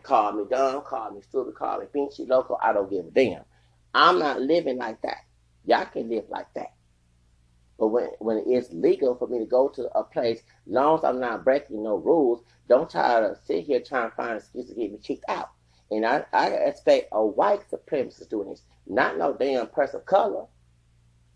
Call 0.02 0.32
me 0.32 0.44
dumb, 0.48 0.82
call 0.82 1.10
me 1.12 1.20
stupid, 1.22 1.54
call 1.56 1.80
me 1.80 1.86
pinchy 1.92 2.28
local. 2.28 2.58
I 2.62 2.72
don't 2.72 2.90
give 2.90 3.06
a 3.06 3.10
damn. 3.10 3.42
I'm 3.94 4.18
not 4.18 4.40
living 4.40 4.76
like 4.76 5.02
that. 5.02 5.18
Y'all 5.64 5.86
can 5.86 6.08
live 6.08 6.24
like 6.28 6.52
that. 6.54 6.75
But 7.78 7.88
when 7.88 8.08
when 8.18 8.42
it's 8.46 8.72
legal 8.72 9.14
for 9.14 9.26
me 9.28 9.38
to 9.38 9.44
go 9.44 9.68
to 9.68 9.90
a 9.96 10.02
place, 10.02 10.42
long 10.66 10.98
as 10.98 11.04
I'm 11.04 11.20
not 11.20 11.44
breaking 11.44 11.82
no 11.82 11.96
rules, 11.96 12.42
don't 12.68 12.90
try 12.90 13.20
to 13.20 13.36
sit 13.44 13.64
here 13.64 13.80
trying 13.80 14.10
to 14.10 14.16
find 14.16 14.30
an 14.32 14.36
excuse 14.38 14.68
to 14.68 14.74
get 14.74 14.92
me 14.92 14.98
kicked 14.98 15.24
out. 15.28 15.50
And 15.90 16.04
I, 16.04 16.24
I 16.32 16.48
expect 16.48 17.08
a 17.12 17.24
white 17.24 17.68
supremacist 17.70 18.28
doing 18.28 18.50
this, 18.50 18.62
not 18.86 19.18
no 19.18 19.34
damn 19.34 19.68
person 19.68 20.00
of 20.00 20.06
color, 20.06 20.46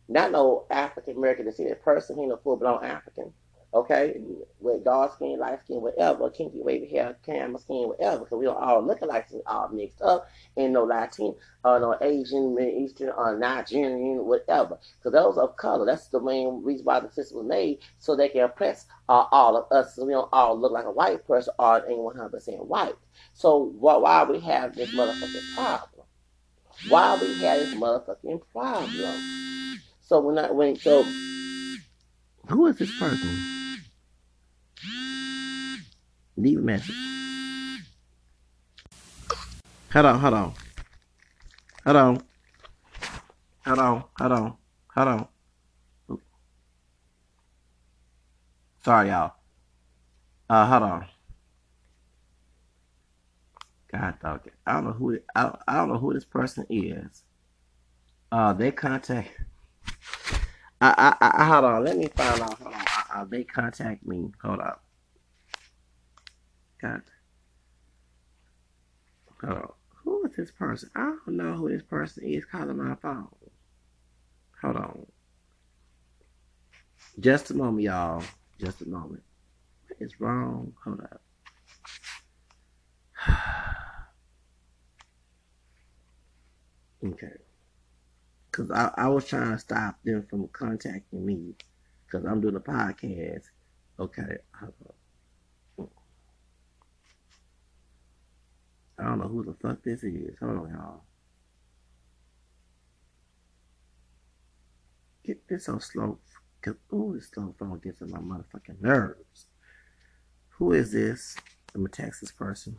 not 0.09 0.33
no 0.33 0.67
African 0.71 1.17
American 1.17 1.45
descendant 1.45 1.83
person, 1.83 2.19
he 2.19 2.27
no 2.27 2.37
full 2.37 2.57
blown 2.57 2.85
African 2.85 3.33
okay, 3.73 4.21
with 4.59 4.85
dark 4.85 5.15
skin, 5.15 5.39
light 5.39 5.61
skin, 5.61 5.81
whatever, 5.81 6.29
kinky 6.31 6.59
wavy 6.61 6.89
hair, 6.89 7.17
camera 7.25 7.59
skin, 7.59 7.89
whatever, 7.89 8.25
because 8.25 8.39
we 8.39 8.45
don't 8.45 8.61
all 8.61 8.85
look 8.85 9.01
alike, 9.01 9.27
it's 9.31 9.43
all 9.47 9.69
mixed 9.69 10.03
up, 10.03 10.29
and 10.57 10.73
no 10.73 10.85
Latin, 10.85 11.35
or 11.65 11.77
uh, 11.77 11.79
no 11.79 11.97
Asian, 12.01 12.55
Middle 12.55 12.83
Eastern, 12.83 13.11
or 13.11 13.39
Nigerian, 13.39 14.25
whatever, 14.25 14.79
because 14.99 15.13
those 15.13 15.39
of 15.39 15.57
color, 15.57 15.87
that's 15.87 16.09
the 16.09 16.21
main 16.21 16.63
reason 16.65 16.85
why 16.85 16.99
the 16.99 17.11
system 17.11 17.39
was 17.39 17.47
made, 17.47 17.79
so 17.99 18.17
they 18.17 18.29
can 18.29 18.43
oppress 18.43 18.87
uh, 19.09 19.27
all 19.31 19.57
of 19.57 19.71
us, 19.71 19.95
so 19.95 20.05
we 20.05 20.13
don't 20.13 20.29
all 20.33 20.59
look 20.59 20.73
like 20.73 20.87
a 20.87 20.91
white 20.91 21.25
person, 21.27 21.55
or 21.59 21.77
ain't 21.89 21.99
100% 21.99 22.67
white. 22.67 22.95
So 23.35 23.73
why 23.79 24.25
we 24.25 24.41
have 24.41 24.75
this 24.75 24.91
motherfucking 24.91 25.55
problem? 25.55 26.07
Why 26.89 27.19
we 27.21 27.39
have 27.41 27.61
this 27.61 27.75
motherfucking 27.75 28.41
problem? 28.53 29.21
So 30.01 30.21
when 30.21 30.39
I 30.39 30.51
when 30.51 30.77
so 30.77 31.05
who 32.49 32.67
is 32.67 32.77
this 32.77 32.99
person? 32.99 33.60
Leave 36.43 36.59
a 36.59 36.63
message. 36.63 36.97
Hold 39.93 40.07
on, 40.07 40.21
hold 40.21 40.35
on. 40.35 40.55
Hold 41.85 41.97
on. 41.97 42.23
Hold 43.67 43.79
on, 43.79 44.05
hold 44.19 44.33
on, 44.33 44.57
hold 44.95 45.09
on. 45.09 45.29
Sorry, 48.83 49.09
y'all. 49.09 49.35
Uh, 50.49 50.67
hold 50.67 50.83
on. 50.83 51.07
God 53.93 54.15
dog. 54.21 54.49
I 54.67 54.73
don't 54.73 54.85
know 54.85 54.93
who 54.93 55.19
I 55.35 55.43
don't, 55.43 55.57
I 55.69 55.77
don't 55.77 55.89
know 55.89 55.99
who 55.99 56.15
this 56.15 56.25
person 56.25 56.67
is. 56.71 57.23
Uh, 58.33 58.55
they 58.55 58.73
contact. 58.73 59.29
I, 60.81 61.15
I, 61.21 61.31
I 61.43 61.45
hold 61.45 61.65
on. 61.65 61.85
Let 61.85 61.99
me 61.99 62.09
find 62.09 62.41
out. 62.41 62.59
Hold 62.59 62.75
on. 62.75 62.85
Uh, 63.15 63.25
they 63.27 63.45
contact 63.45 64.07
me. 64.07 64.33
Hold 64.43 64.61
up. 64.61 64.83
God. 66.81 67.03
Oh, 69.43 69.49
uh, 69.49 69.67
who 70.05 70.27
is 70.27 70.37
this 70.37 70.51
person? 70.51 70.91
I 70.95 71.01
don't 71.01 71.37
know 71.37 71.55
who 71.55 71.71
this 71.71 71.83
person 71.83 72.25
is 72.25 72.45
calling 72.45 72.77
my 72.77 72.95
phone. 72.97 73.29
Hold 74.63 74.77
on. 74.77 75.07
Just 77.19 77.51
a 77.51 77.55
moment, 77.55 77.83
y'all. 77.83 78.23
Just 78.59 78.83
a 78.83 78.89
moment. 78.89 79.23
What 79.89 79.97
is 80.01 80.21
wrong? 80.21 80.73
Hold 80.85 81.01
up. 81.01 81.23
okay. 87.05 87.33
Because 88.51 88.71
I, 88.71 88.91
I 88.97 89.09
was 89.09 89.27
trying 89.27 89.53
to 89.53 89.59
stop 89.59 89.97
them 90.05 90.27
from 90.29 90.49
contacting 90.49 91.25
me 91.25 91.55
because 92.07 92.25
I'm 92.27 92.41
doing 92.41 92.57
a 92.57 92.61
podcast. 92.61 93.45
Okay. 93.99 94.37
Hold 94.61 94.75
on. 94.87 94.93
I 99.01 99.05
don't 99.05 99.19
know 99.19 99.29
who 99.29 99.45
the 99.45 99.55
fuck 99.55 99.83
this 99.83 100.05
is. 100.05 100.39
Hold 100.41 100.59
on, 100.59 100.71
y'all. 100.71 101.03
Get 105.25 105.49
this 105.49 105.69
on 105.69 105.81
slow. 105.81 106.19
Cause 106.61 106.75
ooh, 106.93 107.15
this 107.15 107.31
slow 107.33 107.55
phone 107.59 107.79
gets 107.83 108.03
on 108.03 108.11
my 108.11 108.19
motherfucking 108.19 108.83
nerves. 108.83 109.47
Who 110.59 110.73
is 110.73 110.93
this? 110.93 111.37
I'm 111.75 111.87
a 111.87 111.89
Texas 111.89 112.33
person. 112.33 112.77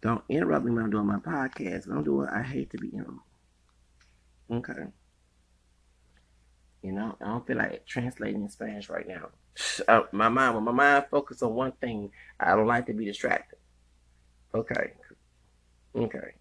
Don't 0.00 0.22
interrupt 0.28 0.64
me 0.64 0.72
when 0.72 0.84
I'm 0.84 0.90
doing 0.90 1.06
my 1.06 1.18
podcast. 1.18 1.90
I'm 1.90 2.04
doing. 2.04 2.28
I 2.28 2.42
hate 2.42 2.70
to 2.70 2.78
be 2.78 2.88
interrupted. 2.88 3.20
Okay. 4.50 4.90
You 6.82 6.92
know, 6.92 7.16
I 7.20 7.26
don't 7.26 7.46
feel 7.46 7.56
like 7.56 7.84
translating 7.86 8.42
in 8.42 8.48
Spanish 8.48 8.88
right 8.88 9.06
now. 9.06 9.28
Uh, 9.88 10.02
my 10.12 10.28
mind, 10.28 10.54
when 10.54 10.64
my 10.64 10.72
mind 10.72 11.06
focuses 11.10 11.42
on 11.42 11.54
one 11.54 11.72
thing, 11.72 12.10
I 12.38 12.54
don't 12.54 12.66
like 12.66 12.86
to 12.86 12.92
be 12.92 13.04
distracted. 13.04 13.58
Okay. 14.56 14.92
Okay. 15.94 16.32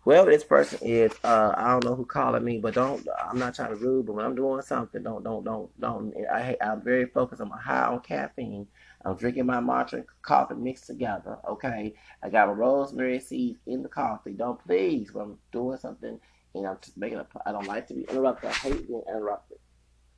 Whoever 0.00 0.30
this 0.30 0.44
person 0.44 0.78
is, 0.80 1.12
uh, 1.22 1.52
I 1.54 1.68
don't 1.68 1.84
know 1.84 1.94
who 1.94 2.06
calling 2.06 2.42
me, 2.42 2.58
but 2.58 2.72
don't. 2.72 3.06
I'm 3.22 3.38
not 3.38 3.54
trying 3.54 3.70
to 3.70 3.76
rude, 3.76 4.06
but 4.06 4.14
when 4.14 4.24
I'm 4.24 4.34
doing 4.34 4.62
something, 4.62 5.02
don't, 5.02 5.22
don't, 5.22 5.44
don't, 5.44 5.68
don't. 5.78 6.14
I, 6.32 6.56
I'm 6.62 6.80
very 6.80 7.04
focused. 7.04 7.42
I'm 7.42 7.50
high 7.50 7.88
on 7.88 8.00
caffeine. 8.00 8.66
I'm 9.04 9.16
drinking 9.16 9.44
my 9.44 9.58
matcha 9.58 10.02
coffee 10.22 10.54
mixed 10.54 10.86
together. 10.86 11.36
Okay. 11.46 11.92
I 12.22 12.30
got 12.30 12.48
a 12.48 12.52
rosemary 12.52 13.20
seed 13.20 13.58
in 13.66 13.82
the 13.82 13.88
coffee. 13.90 14.32
Don't 14.32 14.64
please 14.64 15.12
when 15.12 15.24
I'm 15.26 15.38
doing 15.52 15.76
something 15.76 16.18
and 16.54 16.66
I'm 16.66 16.78
just 16.82 16.96
making 16.96 17.18
a. 17.18 17.26
I 17.44 17.52
don't 17.52 17.66
like 17.66 17.86
to 17.88 17.94
be 17.94 18.06
interrupted. 18.08 18.48
I 18.48 18.54
hate 18.54 18.88
being 18.88 19.02
interrupted. 19.06 19.58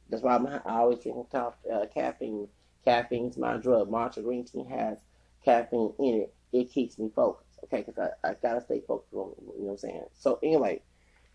That's 0.08 0.22
why 0.22 0.36
I'm, 0.36 0.46
I 0.46 0.60
always 0.66 1.00
drink 1.00 1.16
uh, 1.34 1.50
caffeine. 1.92 2.46
Caffeine's 2.84 3.36
my 3.36 3.56
drug. 3.56 3.90
Matcha 3.90 4.22
green 4.22 4.44
tea 4.44 4.64
has 4.70 4.98
caffeine 5.44 5.92
in 5.98 6.14
it 6.22 6.34
it 6.52 6.70
keeps 6.70 6.98
me 6.98 7.10
focused. 7.14 7.58
Okay, 7.64 7.84
because 7.86 7.98
I, 7.98 8.28
I 8.28 8.34
gotta 8.42 8.60
stay 8.60 8.82
focused 8.86 9.14
on 9.14 9.34
you 9.38 9.46
know 9.46 9.64
what 9.66 9.70
I'm 9.72 9.78
saying. 9.78 10.04
So 10.14 10.38
anyway, 10.42 10.82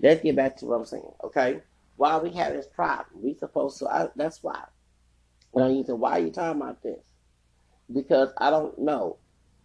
let's 0.02 0.22
get 0.22 0.36
back 0.36 0.58
to 0.58 0.66
what 0.66 0.76
I'm 0.76 0.86
saying. 0.86 1.12
Okay, 1.24 1.62
why 1.98 2.18
we 2.18 2.32
have 2.32 2.54
this 2.54 2.68
problem? 2.68 3.22
We 3.22 3.34
supposed 3.36 3.80
to. 3.80 3.88
I, 3.88 4.08
that's 4.16 4.44
why. 4.44 4.64
When 5.52 5.76
you 5.76 5.84
say, 5.86 5.94
why 5.94 6.12
are 6.12 6.20
you 6.20 6.32
talking 6.32 6.62
about 6.62 6.84
this? 6.84 7.06
Because 7.94 8.30
I 8.38 8.50
don't 8.50 8.78
know. 8.80 9.18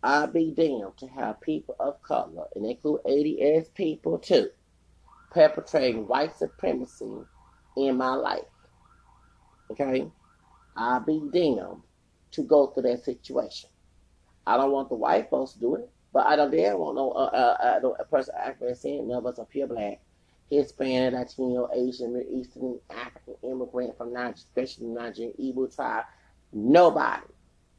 I'd 0.02 0.32
be 0.32 0.52
damned 0.52 0.96
to 0.98 1.06
have 1.08 1.40
people 1.40 1.76
of 1.78 2.00
color, 2.02 2.46
and 2.54 2.64
include 2.64 3.02
ADOS 3.04 3.74
people 3.74 4.18
too, 4.18 4.48
perpetrating 5.30 6.06
white 6.06 6.34
supremacy 6.36 7.10
in 7.76 7.96
my 7.96 8.14
life. 8.14 8.44
Okay? 9.70 10.06
I'd 10.76 11.04
be 11.04 11.28
damned 11.32 11.82
to 12.32 12.42
go 12.42 12.68
through 12.68 12.84
that 12.84 13.04
situation. 13.04 13.69
I 14.50 14.56
don't 14.56 14.72
want 14.72 14.88
the 14.88 14.96
white 14.96 15.30
folks 15.30 15.52
to 15.52 15.60
do 15.60 15.74
it. 15.76 15.88
But 16.12 16.26
I 16.26 16.34
don't 16.36 16.50
dare 16.50 16.76
want 16.76 16.96
no 16.96 17.12
uh, 17.12 17.56
uh, 17.82 17.86
uh, 17.86 18.04
person 18.04 18.34
African 18.36 18.74
saying 18.74 19.06
none 19.08 19.18
of 19.18 19.26
us 19.26 19.38
are 19.38 19.44
pure 19.44 19.68
black. 19.68 20.00
Hispanic, 20.50 21.14
Latino, 21.14 21.68
Asian, 21.72 22.12
Middle 22.12 22.40
Eastern, 22.40 22.78
African 22.90 23.34
immigrant 23.44 23.96
from 23.96 24.12
Nigeria, 24.12 24.34
especially 24.34 24.86
Nigerian 24.86 25.32
Igbo 25.40 25.72
tribe. 25.74 26.04
Nobody. 26.52 27.22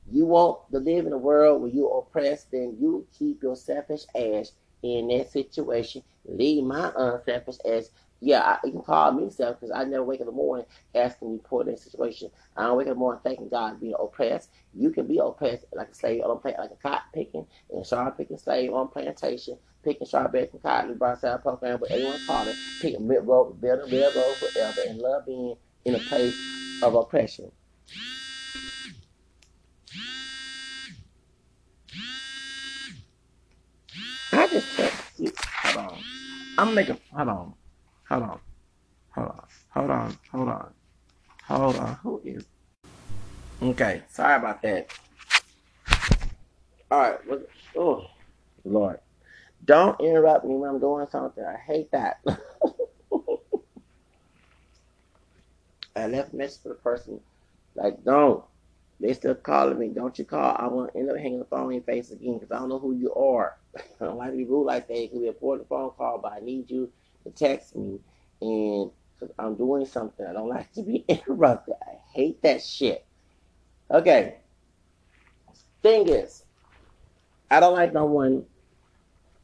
You 0.09 0.25
want 0.25 0.71
to 0.71 0.79
live 0.79 1.05
in 1.05 1.11
a 1.13 1.17
world 1.17 1.61
where 1.61 1.71
you're 1.71 1.99
oppressed, 1.99 2.51
then 2.51 2.77
you 2.79 3.05
keep 3.17 3.43
your 3.43 3.57
selfish 3.57 4.03
ass 4.15 4.53
in 4.83 5.09
that 5.09 5.29
situation. 5.29 6.01
Leave 6.25 6.63
my 6.63 6.91
unselfish 6.95 7.57
ass. 7.69 7.89
Yeah, 8.21 8.57
you 8.63 8.71
can 8.71 8.83
call 8.83 9.11
me 9.13 9.29
self 9.31 9.59
because 9.59 9.71
I 9.75 9.83
never 9.85 10.03
wake 10.03 10.17
up 10.21 10.21
in 10.21 10.27
the 10.27 10.33
morning 10.33 10.65
asking 10.95 11.31
you 11.31 11.41
for 11.49 11.63
that 11.65 11.79
situation. 11.79 12.31
I 12.57 12.63
don't 12.63 12.77
wake 12.77 12.87
up 12.87 12.93
in 12.93 12.95
the 12.95 12.99
morning 12.99 13.21
thanking 13.23 13.49
God 13.49 13.79
being 13.81 13.95
oppressed. 13.99 14.51
You 14.73 14.91
can 14.91 15.07
be 15.07 15.19
oppressed 15.19 15.65
like 15.73 15.89
a 15.89 15.95
slave 15.95 16.23
on 16.23 16.31
a 16.31 16.35
plant, 16.37 16.59
like 16.59 16.71
a 16.71 16.75
cotton 16.75 17.09
picking 17.13 17.47
and 17.71 17.85
strawberry 17.85 18.13
picking 18.17 18.37
slave 18.39 18.73
on 18.73 18.89
plantation, 18.89 19.57
picking 19.83 20.07
strawberries 20.07 20.49
and 20.53 20.63
cotton, 20.63 20.99
out 21.01 21.43
program, 21.43 21.79
but 21.79 21.91
everyone 21.91 22.19
call 22.27 22.47
it, 22.47 22.57
picking 22.81 23.07
mid 23.07 23.25
road, 23.27 23.61
building 23.61 23.91
railroad 23.91 24.37
forever, 24.37 24.81
and 24.87 24.99
love 24.99 25.25
being 25.27 25.55
in 25.85 25.95
a 25.95 25.99
place 25.99 26.37
of 26.83 26.95
oppression. 26.95 27.51
I 34.33 34.47
just 34.47 34.77
text 34.77 35.19
you. 35.19 35.33
Hold 35.63 35.91
on. 35.91 35.99
I'm 36.57 36.75
making. 36.75 36.99
Hold 37.13 37.29
on. 37.29 37.53
Hold 38.11 38.23
on. 38.23 38.39
Hold 39.15 39.27
on. 39.29 39.47
Hold 39.69 39.89
on. 39.89 40.17
Hold 40.33 40.49
on. 40.49 40.73
Hold 41.43 41.75
on. 41.77 41.95
Who 42.03 42.21
is? 42.25 42.45
Okay. 43.63 44.01
Sorry 44.09 44.35
about 44.35 44.61
that. 44.63 44.91
All 46.91 46.99
right. 46.99 47.17
Oh, 47.77 48.05
Lord. 48.65 48.99
Don't 49.63 49.97
interrupt 50.01 50.43
me 50.43 50.55
when 50.55 50.71
I'm 50.71 50.81
doing 50.81 51.07
something. 51.09 51.41
I 51.41 51.55
hate 51.55 51.89
that. 51.93 52.17
I 55.95 56.07
left 56.07 56.33
message 56.33 56.63
for 56.63 56.69
the 56.69 56.75
person. 56.75 57.21
Like, 57.75 58.03
don't. 58.03 58.43
They 58.99 59.13
still 59.13 59.35
calling 59.35 59.79
me. 59.79 59.87
Don't 59.87 60.19
you 60.19 60.25
call. 60.25 60.53
I 60.59 60.67
want 60.67 60.91
to 60.91 60.99
end 60.99 61.09
up 61.09 61.15
hanging 61.15 61.39
the 61.39 61.45
phone 61.45 61.67
in 61.71 61.75
your 61.75 61.83
face 61.83 62.11
again 62.11 62.39
because 62.39 62.51
I 62.51 62.59
don't 62.59 62.67
know 62.67 62.79
who 62.79 62.91
you 62.93 63.13
are. 63.13 63.55
I 63.77 64.03
don't 64.03 64.17
like 64.17 64.31
to 64.31 64.37
be 64.37 64.43
rude 64.43 64.65
like 64.65 64.89
that. 64.89 64.97
It 65.01 65.11
could 65.13 65.21
be 65.21 65.27
a 65.27 65.31
important 65.31 65.69
phone 65.69 65.91
call, 65.91 66.19
but 66.21 66.33
I 66.33 66.39
need 66.41 66.69
you 66.69 66.91
to 67.23 67.31
text 67.31 67.75
me. 67.75 67.99
And 68.41 68.91
because 69.13 69.33
I'm 69.37 69.55
doing 69.55 69.85
something, 69.85 70.25
I 70.25 70.33
don't 70.33 70.49
like 70.49 70.71
to 70.73 70.83
be 70.83 71.05
interrupted. 71.07 71.75
I 71.81 71.97
hate 72.13 72.41
that 72.43 72.63
shit. 72.63 73.05
Okay. 73.89 74.37
Thing 75.83 76.07
is, 76.09 76.43
I 77.49 77.59
don't 77.59 77.73
like 77.73 77.93
no 77.93 78.05
one. 78.05 78.45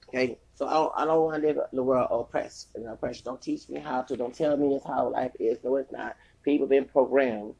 Okay. 0.10 0.38
So 0.56 0.66
I 0.66 0.74
don't, 0.74 0.94
I 0.98 1.06
don't 1.06 1.24
want 1.24 1.42
to 1.42 1.48
live 1.48 1.58
in 1.58 1.76
the 1.76 1.84
world 1.84 2.08
oppressed 2.10 2.70
and 2.76 2.88
oppressed. 2.88 3.24
Don't 3.26 3.42
teach 3.42 3.70
me 3.70 3.80
how 3.80 4.02
to. 4.02 4.18
Don't 4.18 4.34
tell 4.34 4.58
me 4.58 4.70
this 4.70 4.84
how 4.84 5.10
life 5.10 5.34
is. 5.40 5.60
No, 5.64 5.76
it's 5.76 5.92
not. 5.92 6.16
People 6.44 6.66
been 6.66 6.86
programmed 6.86 7.54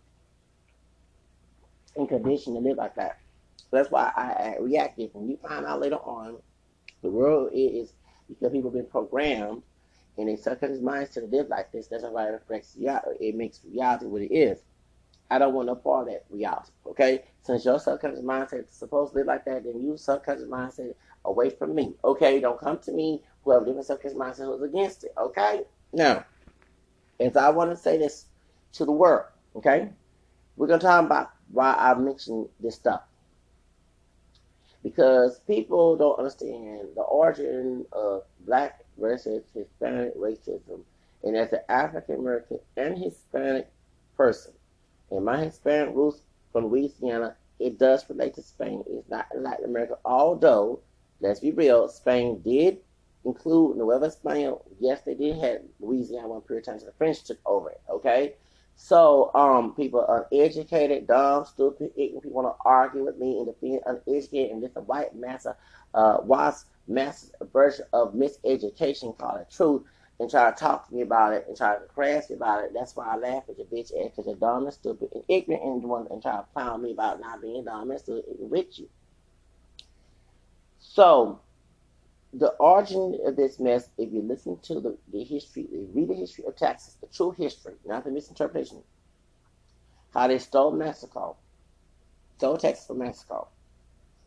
and 1.96 2.10
conditioned 2.10 2.56
to 2.56 2.60
live 2.60 2.78
like 2.78 2.96
that. 2.96 3.20
So 3.58 3.68
that's 3.72 3.92
why 3.92 4.12
I, 4.16 4.22
I 4.22 4.56
reacted. 4.60 5.12
When 5.14 5.30
you 5.30 5.38
find 5.38 5.66
out 5.66 5.82
later 5.82 5.98
on, 5.98 6.38
the 7.04 7.10
world 7.10 7.52
is 7.54 7.94
because 8.28 8.52
people 8.52 8.72
been 8.72 8.88
programmed 8.88 9.62
and 10.18 10.28
they 10.28 10.36
subconscious 10.36 10.82
minds 10.82 11.12
to 11.12 11.22
live 11.22 11.48
like 11.50 11.72
this. 11.72 11.88
That's 11.88 12.04
why 12.04 12.28
it 12.28 12.32
reflects 12.32 12.76
reality. 12.78 13.28
It 13.28 13.36
makes 13.36 13.62
reality 13.70 14.06
what 14.06 14.22
it 14.22 14.34
is. 14.34 14.60
I 15.30 15.40
don't 15.40 15.54
want 15.54 15.68
no 15.68 15.76
part 15.76 16.08
of 16.08 16.14
that 16.14 16.26
reality. 16.30 16.72
Okay, 16.86 17.24
since 17.44 17.66
your 17.66 17.80
subconscious 17.80 18.22
mindset 18.22 18.66
is 18.66 18.72
supposed 18.72 19.12
to 19.12 19.20
live 19.20 19.28
like 19.28 19.46
that, 19.46 19.64
then 19.64 19.84
you 19.84 19.98
subconscious 19.98 20.46
mindset 20.46 20.94
away 21.26 21.50
from 21.50 21.76
me. 21.76 21.96
Okay, 22.04 22.40
don't 22.40 22.60
come 22.60 22.80
to 22.80 22.92
me. 22.92 23.22
Whoever 23.44 23.66
different 23.66 23.86
subconscious 23.86 24.18
mindset 24.18 24.46
who's 24.46 24.62
against 24.62 25.04
it. 25.04 25.14
Okay, 25.18 25.64
now, 25.94 26.26
as 27.20 27.36
I 27.36 27.50
want 27.50 27.72
to 27.72 27.78
say 27.78 27.98
this 27.98 28.26
to 28.74 28.86
the 28.86 28.92
world. 28.92 29.26
Okay, 29.56 29.90
we're 30.56 30.68
gonna 30.68 30.80
talk 30.80 31.06
about 31.06 31.32
why 31.52 31.76
I 31.78 31.94
mentioned 31.96 32.48
this 32.60 32.76
stuff. 32.76 33.02
Because 34.84 35.40
people 35.48 35.98
don't 35.98 36.18
understand 36.18 36.90
the 36.96 37.02
origin 37.02 37.86
of 37.92 38.24
black 38.46 38.82
versus 39.00 39.44
Hispanic 39.54 40.16
racism. 40.16 40.82
And 41.24 41.36
as 41.36 41.54
an 41.54 41.60
African 41.70 42.16
American 42.16 42.60
and 42.76 42.98
Hispanic 42.98 43.70
person, 44.16 44.54
and 45.12 45.26
my 45.26 45.38
Hispanic 45.46 45.96
roots 45.96 46.22
from 46.52 46.68
Louisiana, 46.68 47.36
it 47.60 47.80
does 47.80 48.08
relate 48.10 48.36
to 48.36 48.44
Spain. 48.44 48.84
It's 48.88 49.10
not 49.10 49.28
Latin 49.36 49.66
America, 49.66 49.98
although, 50.06 50.80
let's 51.20 51.40
be 51.40 51.52
real, 51.52 51.88
Spain 51.88 52.42
did 52.44 52.80
include 53.26 53.78
Nueva 53.78 54.08
España. 54.08 54.60
Yes, 54.80 55.02
they 55.02 55.16
did 55.16 55.38
have 55.40 55.62
Louisiana 55.80 56.28
one 56.28 56.42
period 56.42 56.68
of 56.68 56.74
time, 56.74 56.80
so 56.80 56.86
the 56.86 56.92
French 56.94 57.24
took 57.24 57.40
over 57.46 57.72
it, 57.72 57.82
okay? 57.90 58.36
So 58.76 59.32
um, 59.34 59.74
people 59.74 60.28
uneducated, 60.32 61.08
dumb, 61.08 61.46
stupid, 61.46 61.92
ignorant 61.98 62.24
people 62.24 62.44
want 62.44 62.56
to 62.56 62.64
argue 62.64 63.06
with 63.06 63.18
me 63.18 63.38
and 63.40 63.48
defend 63.48 63.82
uneducated 63.88 64.52
and 64.52 64.62
just 64.62 64.78
a 64.78 64.82
white 64.82 65.16
massa, 65.16 65.58
uh, 65.96 66.18
wasp 66.22 66.68
mass 66.88 67.32
version 67.54 67.86
of 67.94 68.14
miseducation 68.14 69.18
called 69.18 69.42
it 69.42 69.52
truth 69.52 69.84
and 70.20 70.30
try 70.30 70.50
to 70.50 70.56
talk 70.58 70.88
to 70.88 70.96
me 70.96 71.02
about 71.02 71.34
it 71.34 71.46
and 71.48 71.56
try 71.56 71.76
to 71.76 71.86
crash 71.86 72.30
me 72.30 72.36
about 72.36 72.64
it. 72.64 72.72
That's 72.74 72.96
why 72.96 73.08
I 73.08 73.18
laugh 73.18 73.44
at 73.50 73.58
your 73.58 73.68
bitch 73.68 73.92
ass 73.92 74.12
because 74.12 74.26
you're 74.26 74.36
dumb 74.36 74.66
and 74.66 74.74
stupid 74.74 75.10
and 75.14 75.24
ignorant 75.28 75.64
and 75.64 75.84
one 75.84 76.08
and 76.10 76.22
try 76.22 76.38
to 76.38 76.46
clown 76.54 76.82
me 76.82 76.92
about 76.92 77.20
not 77.20 77.42
being 77.42 77.66
dumb 77.66 77.92
and 77.92 78.00
stupid 78.00 78.24
with 78.40 78.80
you. 78.80 78.90
So 80.80 81.42
the 82.34 82.50
origin 82.60 83.20
of 83.26 83.36
this 83.36 83.60
mess, 83.60 83.90
if 83.98 84.12
you 84.12 84.22
listen 84.22 84.58
to 84.64 84.80
the, 84.80 84.98
the 85.12 85.24
history, 85.24 85.68
read 85.94 86.10
the 86.10 86.16
history 86.16 86.46
of 86.46 86.56
Texas, 86.56 86.98
the 87.00 87.08
true 87.08 87.32
history, 87.32 87.74
not 87.86 88.04
the 88.04 88.12
misinterpretation, 88.12 88.82
how 90.14 90.28
they 90.28 90.40
stole 90.40 90.72
Mexico, 90.72 91.38
stole 92.38 92.58
Texas 92.58 92.88
from 92.88 93.00
Mexico. 93.00 93.48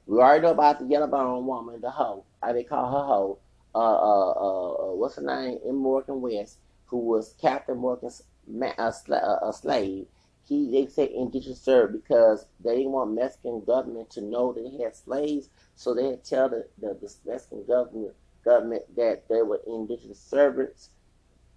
We 0.06 0.18
already 0.18 0.42
know 0.42 0.52
about 0.52 0.80
the 0.80 0.86
yellow 0.86 1.06
bone 1.06 1.46
woman, 1.46 1.80
the 1.80 1.90
hoe, 1.90 2.24
how 2.42 2.52
they 2.52 2.64
call 2.64 2.90
her 2.90 3.06
hoe, 3.06 3.38
uh, 3.74 3.78
uh, 3.78 4.32
uh, 4.32 4.72
uh 4.92 4.94
what's 4.96 5.16
her 5.16 5.22
name, 5.22 5.58
in 5.64 5.76
Morgan 5.76 6.20
West, 6.20 6.58
who 6.86 6.98
was 6.98 7.34
Captain 7.40 7.78
Morgan's 7.78 8.22
ma- 8.46 8.74
a, 8.78 8.92
sl- 8.92 9.14
a 9.14 9.52
slave. 9.54 10.06
He, 10.44 10.70
they 10.72 10.86
say 10.86 11.12
indigenous 11.14 11.62
served 11.62 11.92
because 11.92 12.46
they 12.60 12.76
didn't 12.78 12.92
want 12.92 13.14
Mexican 13.14 13.62
government 13.64 14.10
to 14.10 14.20
know 14.22 14.52
they 14.52 14.82
had 14.82 14.96
slaves 14.96 15.48
so 15.76 15.94
they 15.94 16.06
had 16.10 16.24
tell 16.24 16.48
the, 16.48 16.66
the, 16.80 16.94
the 17.00 17.14
Mexican 17.26 17.64
government 17.66 18.14
government 18.44 18.82
that 18.96 19.28
they 19.28 19.42
were 19.42 19.60
indigenous 19.66 20.20
servants 20.20 20.90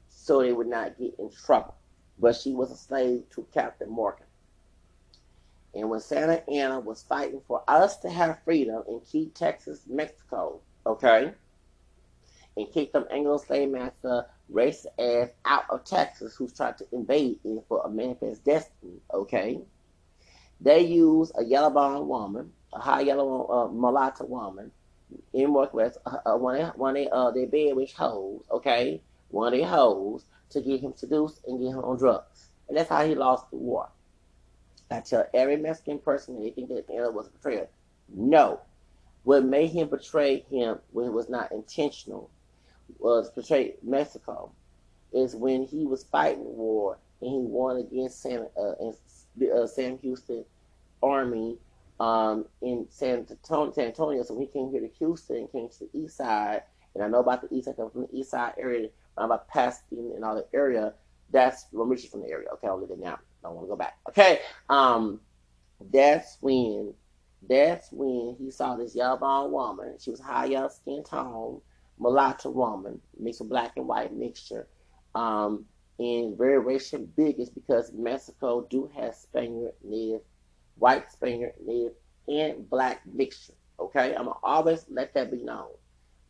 so 0.09 0.41
they 0.41 0.53
would 0.53 0.67
not 0.67 0.97
get 0.99 1.15
in 1.19 1.31
trouble. 1.31 1.75
But 2.19 2.35
she 2.35 2.53
was 2.53 2.71
a 2.71 2.77
slave 2.77 3.23
to 3.31 3.47
Captain 3.53 3.89
Morgan. 3.89 4.27
And 5.75 5.89
when 5.89 5.99
Santa 5.99 6.47
Anna 6.49 6.79
was 6.79 7.03
fighting 7.03 7.41
for 7.47 7.63
us 7.67 7.97
to 7.97 8.09
have 8.09 8.43
freedom 8.43 8.83
and 8.87 9.01
keep 9.05 9.33
Texas, 9.33 9.81
Mexico, 9.87 10.61
okay, 10.85 11.31
and 12.55 12.71
keep 12.71 12.93
them 12.93 13.05
Anglo 13.09 13.37
slave 13.37 13.71
master 13.71 14.25
race 14.49 14.85
ass 14.99 15.29
out 15.45 15.63
of 15.69 15.83
Texas 15.83 16.35
who's 16.35 16.53
trying 16.53 16.75
to 16.75 16.85
invade 16.91 17.39
it 17.43 17.63
for 17.67 17.81
a 17.83 17.89
manifest 17.89 18.43
destiny, 18.43 18.99
okay, 19.13 19.59
they 20.61 20.81
use 20.81 21.31
a 21.35 21.43
yellow 21.43 21.71
bone 21.71 22.07
woman 22.07 22.51
a 22.75 22.79
high 22.79 23.01
yellow 23.01 23.47
uh, 23.47 23.67
mulatto 23.71 24.25
woman 24.25 24.71
in 25.33 25.53
Northwest, 25.53 25.97
uh, 26.05 26.17
uh, 26.25 26.37
one 26.37 26.59
of 26.59 26.75
one 26.75 26.97
of 26.97 27.07
uh, 27.07 27.31
their 27.31 27.47
bedwish 27.47 27.93
hoes, 27.93 28.43
okay, 28.51 29.01
one 29.29 29.53
of 29.53 29.59
their 29.59 29.67
hoes 29.67 30.25
to 30.49 30.61
get 30.61 30.81
him 30.81 30.93
seduced 30.95 31.41
and 31.47 31.59
get 31.59 31.69
him 31.69 31.79
on 31.79 31.97
drugs, 31.97 32.49
and 32.67 32.77
that's 32.77 32.89
how 32.89 33.05
he 33.05 33.15
lost 33.15 33.49
the 33.51 33.57
war. 33.57 33.89
I 34.93 34.99
tell 34.99 35.25
every 35.33 35.57
Mexican 35.57 35.97
person 35.97 36.35
that 36.35 36.41
they 36.41 36.51
think 36.51 36.69
that 36.69 36.89
Anna 36.89 37.09
was 37.09 37.27
a 37.27 37.31
betrayer. 37.31 37.67
No, 38.09 38.61
what 39.23 39.43
made 39.43 39.71
him 39.71 39.89
betray 39.89 40.45
him 40.51 40.77
when 40.91 41.07
it 41.07 41.13
was 41.13 41.29
not 41.29 41.51
intentional 41.51 42.29
was 42.99 43.31
betray 43.31 43.75
Mexico 43.81 44.51
is 45.11 45.35
when 45.35 45.63
he 45.63 45.85
was 45.85 46.03
fighting 46.03 46.43
war 46.43 46.99
and 47.21 47.31
he 47.31 47.37
won 47.37 47.77
against 47.77 48.21
Sam 48.21 48.47
uh, 48.55 48.73
uh, 49.55 49.67
Sam 49.67 49.97
Houston 49.99 50.45
army 51.01 51.57
um, 51.99 52.45
in 52.61 52.85
San 52.89 53.25
Antonio, 53.29 53.73
San 53.73 53.85
Antonio. 53.85 54.21
So 54.21 54.35
when 54.35 54.45
he 54.45 54.53
came 54.53 54.69
here 54.69 54.81
to 54.81 54.89
Houston, 54.99 55.47
came 55.47 55.69
to 55.69 55.79
the 55.79 55.89
east 55.93 56.17
side, 56.17 56.61
and 56.93 57.03
I 57.03 57.07
know 57.07 57.19
about 57.19 57.41
the 57.41 57.55
east 57.55 57.65
side, 57.65 57.75
from 57.75 58.01
the 58.01 58.09
east 58.11 58.29
side 58.29 58.53
area, 58.59 58.89
I'm 59.17 59.25
about 59.25 59.47
Pasadena 59.47 60.13
and 60.15 60.23
all 60.23 60.35
the 60.35 60.45
area. 60.53 60.93
That's 61.31 61.65
I'm 61.73 61.81
originally 61.81 62.09
from 62.09 62.21
the 62.21 62.29
area. 62.29 62.49
Okay, 62.53 62.67
I'll 62.67 62.79
leave 62.79 62.91
it 62.91 62.99
now. 62.99 63.17
Don't 63.43 63.55
want 63.55 63.67
to 63.67 63.69
go 63.69 63.75
back. 63.75 63.97
Okay, 64.09 64.39
um, 64.69 65.19
that's 65.91 66.37
when 66.41 66.93
that's 67.47 67.91
when 67.91 68.35
he 68.39 68.49
saw 68.49 68.75
this 68.75 68.95
yellow 68.95 69.17
bone 69.17 69.51
woman. 69.51 69.95
She 69.99 70.11
was 70.11 70.19
high 70.19 70.45
yellow 70.45 70.69
skin 70.69 71.03
tone, 71.03 71.61
mulatto 71.99 72.49
woman, 72.49 73.01
mixed 73.19 73.41
with 73.41 73.49
black 73.49 73.73
and 73.75 73.87
white 73.87 74.13
mixture. 74.13 74.67
Um, 75.13 75.65
and 75.99 76.37
very 76.37 76.57
racial 76.57 77.05
biggest 77.15 77.53
because 77.53 77.91
Mexico 77.93 78.65
do 78.69 78.89
have 78.95 79.13
Spaniard 79.13 79.73
native 79.83 80.21
white 80.75 81.11
Spaniard, 81.11 81.53
native, 81.63 81.93
and 82.27 82.69
black 82.69 83.01
mixture. 83.05 83.53
Okay, 83.79 84.15
I'm 84.15 84.25
gonna 84.25 84.37
always 84.43 84.85
let 84.89 85.13
that 85.13 85.31
be 85.31 85.43
known. 85.43 85.69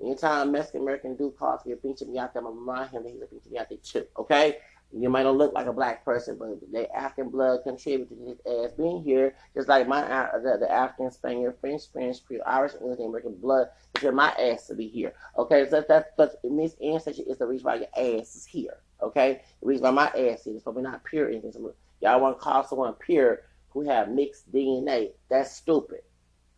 Anytime 0.01 0.51
Mexican 0.51 0.81
American 0.81 1.15
do 1.15 1.33
cause 1.37 1.65
me 1.65 1.73
a 1.73 1.75
pinche 1.75 1.99
there, 1.99 2.23
I'm 2.23 2.29
gonna 2.33 2.49
remind 2.49 2.89
him 2.91 3.03
that 3.03 3.29
he's 3.31 3.45
a 3.45 3.49
pinche 3.49 3.69
there 3.69 3.77
too. 3.83 4.07
Okay, 4.17 4.57
you 4.95 5.09
might 5.09 5.23
not 5.23 5.37
look 5.37 5.53
like 5.53 5.65
a 5.65 5.73
black 5.73 6.05
person, 6.05 6.37
but 6.37 6.59
the 6.71 6.93
African 6.95 7.29
blood 7.29 7.61
contributed 7.63 8.09
to 8.09 8.25
his 8.25 8.39
ass 8.45 8.75
being 8.77 9.03
here, 9.03 9.35
just 9.55 9.67
like 9.67 9.87
my 9.87 10.03
uh, 10.03 10.37
the, 10.39 10.57
the 10.59 10.71
African, 10.71 11.11
Spaniard, 11.11 11.55
French, 11.59 11.81
Spanish, 11.81 12.19
Creole, 12.19 12.43
Irish, 12.45 12.73
English, 12.79 12.99
American 12.99 13.35
blood 13.35 13.67
for 13.99 14.11
my 14.11 14.29
ass 14.31 14.67
to 14.67 14.75
be 14.75 14.87
here. 14.87 15.13
Okay, 15.37 15.67
so 15.69 15.83
that 15.87 16.15
that's 16.17 16.35
Miss 16.43 16.75
Ancestry 16.83 17.25
is 17.25 17.37
the 17.37 17.47
reason 17.47 17.65
why 17.65 17.75
your 17.75 18.19
ass 18.19 18.35
is 18.35 18.45
here. 18.45 18.77
Okay, 19.01 19.41
the 19.61 19.67
reason 19.67 19.83
why 19.83 19.91
my 19.91 20.07
ass 20.07 20.45
is 20.45 20.63
probably 20.63 20.83
not 20.83 21.03
pure. 21.03 21.31
Y'all 21.31 22.21
want 22.21 22.37
to 22.37 22.43
call 22.43 22.63
someone 22.63 22.93
pure 22.93 23.41
who 23.69 23.81
have 23.81 24.09
mixed 24.09 24.51
DNA? 24.51 25.11
That's 25.29 25.51
stupid. 25.51 26.01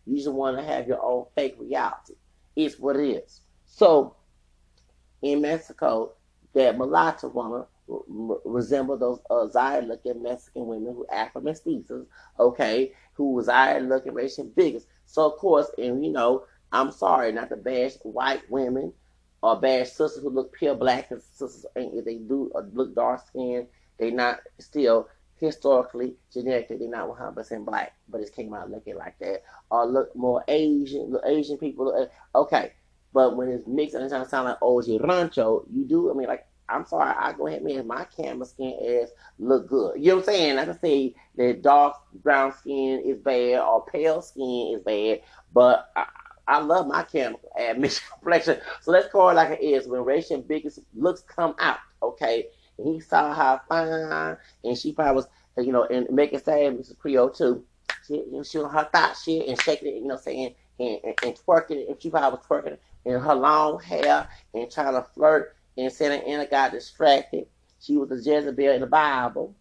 You 0.05 0.17
just 0.17 0.31
want 0.31 0.57
to 0.57 0.63
have 0.63 0.87
your 0.87 1.01
own 1.01 1.25
fake 1.35 1.55
reality. 1.57 2.15
It's 2.55 2.77
what 2.77 2.97
it 2.97 3.07
is. 3.07 3.41
So 3.65 4.15
in 5.21 5.41
Mexico, 5.41 6.13
that 6.53 6.77
mulatto 6.77 7.29
woman 7.29 7.65
resemble 7.87 8.97
those 8.97 9.19
uh, 9.29 9.47
Zaire 9.47 9.81
looking 9.81 10.23
Mexican 10.23 10.65
women 10.67 10.93
who 10.93 11.05
act 11.11 11.33
for 11.33 11.41
mestizos, 11.41 12.05
okay, 12.39 12.93
who 13.13 13.41
Zaire 13.43 13.81
looking 13.81 14.13
racial 14.13 14.45
bigots. 14.45 14.87
So, 15.05 15.31
of 15.31 15.37
course, 15.37 15.69
and 15.77 16.03
you 16.03 16.11
know, 16.11 16.45
I'm 16.71 16.91
sorry 16.91 17.31
not 17.31 17.49
to 17.49 17.57
bash 17.57 17.93
white 18.03 18.49
women 18.49 18.93
or 19.41 19.59
bash 19.59 19.89
sisters 19.89 20.23
who 20.23 20.29
look 20.29 20.53
pure 20.53 20.75
black 20.75 21.11
and 21.11 21.21
sisters, 21.21 21.65
if 21.75 22.05
they 22.05 22.15
do 22.15 22.51
uh, 22.55 22.63
look 22.73 22.95
dark 22.95 23.25
skinned, 23.27 23.67
they 23.97 24.11
not 24.11 24.39
still 24.59 25.07
historically, 25.37 26.15
genetically, 26.33 26.77
they're 26.77 26.89
not 26.89 27.09
100% 27.09 27.65
black, 27.65 27.93
but 28.09 28.21
it 28.21 28.33
came 28.35 28.53
out 28.53 28.71
looking 28.71 28.95
like 28.95 29.17
that. 29.19 29.43
Or 29.69 29.85
look 29.85 30.15
more 30.15 30.43
Asian, 30.47 31.11
look 31.11 31.23
Asian 31.25 31.57
people, 31.57 31.85
look, 31.85 32.11
okay. 32.33 32.73
But 33.13 33.37
when 33.37 33.49
it's 33.49 33.67
mixed 33.67 33.95
and 33.95 34.09
to 34.09 34.27
sound 34.27 34.49
like 34.49 34.57
OG 34.61 35.01
Rancho, 35.01 35.65
you 35.71 35.85
do, 35.85 36.11
I 36.11 36.13
mean, 36.13 36.27
like, 36.27 36.45
I'm 36.67 36.85
sorry, 36.85 37.13
I 37.17 37.33
go 37.33 37.47
ahead, 37.47 37.63
man. 37.63 37.87
My 37.87 38.05
camera 38.05 38.45
skin 38.45 38.75
ass 39.01 39.09
look 39.39 39.67
good. 39.67 39.97
You 39.97 40.09
know 40.09 40.15
what 40.17 40.29
I'm 40.29 40.33
saying? 40.33 40.55
Like 40.55 40.69
I 40.69 40.75
say 40.77 41.15
that 41.37 41.61
dark 41.61 41.95
brown 42.23 42.53
skin 42.53 43.01
is 43.05 43.19
bad 43.19 43.59
or 43.59 43.85
pale 43.85 44.21
skin 44.21 44.73
is 44.75 44.81
bad, 44.83 45.21
but 45.53 45.91
I, 45.95 46.05
I 46.47 46.59
love 46.59 46.87
my 46.87 47.03
camera 47.03 47.39
admission 47.59 48.03
complexion. 48.13 48.59
So 48.81 48.91
let's 48.91 49.09
call 49.11 49.29
it 49.29 49.35
like 49.35 49.59
it 49.59 49.63
is. 49.63 49.87
When 49.87 50.03
racial 50.03 50.41
biggest 50.41 50.79
looks 50.95 51.21
come 51.21 51.55
out, 51.59 51.77
okay, 52.01 52.47
and 52.77 52.87
he 52.87 52.99
saw 52.99 53.33
how 53.33 53.61
fine, 53.69 54.37
and 54.63 54.77
she 54.77 54.91
probably 54.91 55.15
was, 55.15 55.27
you 55.57 55.71
know, 55.71 55.85
and 55.85 56.09
making 56.09 56.39
sad 56.39 56.77
Mrs. 56.77 56.97
Creole 56.97 57.29
too. 57.29 57.63
She, 58.07 58.15
you 58.15 58.31
know, 58.31 58.43
she 58.43 58.59
on 58.59 58.69
her 58.71 58.89
thought 58.91 59.17
shit 59.17 59.47
and 59.47 59.59
shaking 59.61 59.89
it, 59.89 60.01
you 60.01 60.07
know, 60.07 60.17
saying 60.17 60.55
and, 60.79 60.99
and, 61.03 61.15
and 61.23 61.35
twerking 61.35 61.87
and 61.87 62.01
she 62.01 62.09
probably 62.09 62.37
was 62.37 62.45
twerking 62.45 62.77
in 63.05 63.19
her 63.19 63.35
long 63.35 63.79
hair 63.79 64.27
and 64.53 64.71
trying 64.71 64.93
to 64.93 65.03
flirt 65.13 65.54
and 65.77 65.91
Santa 65.91 66.15
Anna 66.25 66.45
got 66.45 66.71
distracted. 66.71 67.47
She 67.79 67.97
was 67.97 68.11
a 68.11 68.15
Jezebel 68.15 68.73
in 68.73 68.81
the 68.81 68.87
Bible, 68.87 69.55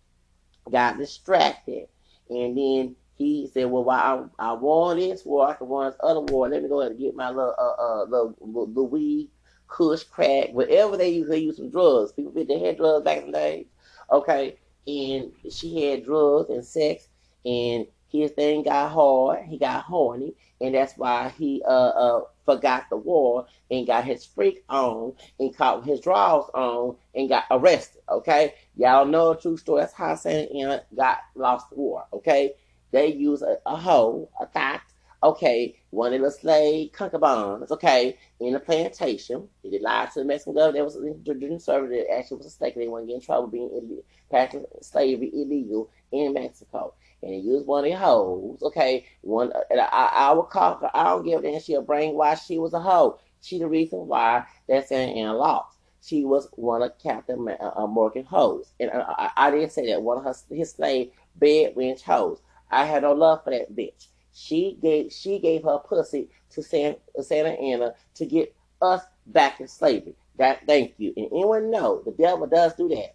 got 0.70 0.98
distracted, 0.98 1.88
and 2.28 2.56
then 2.56 2.96
he 3.16 3.48
said, 3.52 3.70
"Well, 3.70 3.84
while 3.84 4.30
I, 4.38 4.50
I 4.50 4.52
wore 4.54 4.94
this 4.94 5.24
war, 5.24 5.48
I 5.48 5.54
can 5.54 5.68
wear 5.68 5.90
this 5.90 6.00
other 6.02 6.20
war. 6.20 6.48
Let 6.48 6.62
me 6.62 6.68
go 6.68 6.80
ahead 6.80 6.92
and 6.92 7.00
get 7.00 7.14
my 7.14 7.28
little 7.28 7.54
uh 7.58 7.82
uh 7.82 8.04
little, 8.04 8.34
little 8.40 8.88
weed, 8.88 9.30
kush, 9.68 10.04
crack, 10.04 10.50
whatever 10.52 10.96
they 10.96 11.10
use. 11.10 11.28
They 11.28 11.38
use 11.38 11.56
some 11.56 11.70
drugs. 11.70 12.12
People 12.12 12.32
did 12.32 12.48
they 12.48 12.58
had 12.58 12.76
drugs 12.76 13.04
back 13.04 13.18
in 13.18 13.26
the 13.26 13.32
day, 13.32 13.66
okay. 14.10 14.58
And 14.86 15.32
she 15.50 15.84
had 15.84 16.04
drugs 16.04 16.50
and 16.50 16.64
sex, 16.64 17.08
and 17.46 17.86
his 18.08 18.32
thing 18.32 18.62
got 18.62 18.90
hard. 18.90 19.44
He 19.44 19.58
got 19.58 19.84
horny, 19.84 20.34
and 20.60 20.74
that's 20.74 20.96
why 20.96 21.30
he 21.38 21.62
uh 21.66 21.70
uh 21.70 22.20
forgot 22.44 22.88
the 22.90 22.96
war 22.96 23.46
and 23.70 23.86
got 23.86 24.04
his 24.04 24.24
freak 24.24 24.64
on 24.68 25.14
and 25.38 25.56
caught 25.56 25.84
his 25.84 26.00
draws 26.00 26.48
on 26.54 26.96
and 27.14 27.28
got 27.28 27.44
arrested. 27.50 28.02
Okay, 28.08 28.54
y'all 28.76 29.06
know 29.06 29.32
a 29.32 29.40
true 29.40 29.56
story. 29.56 29.80
That's 29.80 29.92
how 29.92 30.14
Santa 30.14 30.84
got 30.96 31.18
lost 31.34 31.70
the 31.70 31.76
war. 31.76 32.04
Okay, 32.12 32.54
they 32.90 33.12
use 33.12 33.42
a, 33.42 33.58
a 33.66 33.76
hoe, 33.76 34.28
a 34.40 34.46
thought. 34.46 34.82
Okay, 35.22 35.74
one 35.88 36.12
of 36.12 36.20
the 36.20 36.30
slave 36.30 36.92
concubines. 36.92 37.72
Okay, 37.72 38.18
in 38.40 38.52
the 38.52 38.60
plantation, 38.60 39.48
they 39.62 39.78
lied 39.78 40.10
to 40.12 40.20
the 40.20 40.26
Mexican 40.26 40.54
government. 40.54 40.76
That 40.76 40.84
was 40.84 41.16
during 41.22 41.58
service. 41.58 41.90
That 41.90 42.14
actually 42.14 42.36
was 42.36 42.46
a 42.46 42.48
mistake. 42.48 42.74
They 42.74 42.88
want 42.88 43.04
to 43.04 43.06
get 43.06 43.14
in 43.14 43.20
trouble 43.22 43.46
being 43.48 43.70
illegal, 43.72 44.68
slavery 44.82 45.30
illegal 45.32 45.90
in 46.12 46.34
Mexico 46.34 46.94
and 47.24 47.34
he 47.34 47.40
used 47.40 47.66
one 47.66 47.84
of 47.84 47.90
the 47.90 47.96
hoes. 47.96 48.58
Okay, 48.62 49.06
one 49.22 49.52
and 49.70 49.80
I, 49.80 49.86
I 50.12 50.32
would 50.32 50.50
call 50.50 50.76
her. 50.76 50.90
I 50.94 51.04
don't 51.04 51.24
give 51.24 51.40
a 51.40 51.42
damn. 51.42 51.60
She'll 51.60 51.84
brainwash. 51.84 52.46
She 52.46 52.58
was 52.58 52.74
a 52.74 52.80
hoe. 52.80 53.18
She 53.40 53.58
the 53.58 53.66
reason 53.66 54.06
why 54.06 54.44
that 54.68 54.88
that's 54.88 54.92
in 54.92 55.26
lost. 55.32 55.78
She 56.02 56.24
was 56.24 56.48
one 56.52 56.82
of 56.82 56.98
Captain 56.98 57.48
uh, 57.48 57.70
uh, 57.76 57.86
Morgan 57.86 58.24
hoes, 58.24 58.72
and 58.78 58.90
uh, 58.90 59.06
I, 59.08 59.30
I, 59.36 59.50
didn't 59.50 59.72
say 59.72 59.86
that 59.90 60.02
one 60.02 60.18
of 60.18 60.24
her 60.24 60.34
his 60.54 60.72
slave 60.72 61.10
bed 61.36 61.74
wench 61.74 62.02
hoes. 62.02 62.42
I 62.70 62.84
had 62.84 63.02
no 63.02 63.12
love 63.12 63.42
for 63.42 63.50
that 63.50 63.74
bitch. 63.74 64.08
She 64.34 64.76
gave 64.82 65.12
she 65.12 65.38
gave 65.38 65.62
her 65.64 65.78
pussy 65.78 66.28
to 66.50 66.62
San, 66.62 66.96
Santa 67.20 67.50
Anna 67.50 67.94
to 68.16 68.26
get 68.26 68.54
us 68.82 69.02
back 69.26 69.60
in 69.60 69.68
slavery. 69.68 70.14
That 70.36 70.66
thank 70.66 70.94
you. 70.98 71.14
And 71.16 71.26
anyone 71.32 71.70
know 71.70 72.02
the 72.04 72.12
devil 72.12 72.46
does 72.46 72.74
do 72.74 72.88
that. 72.88 73.14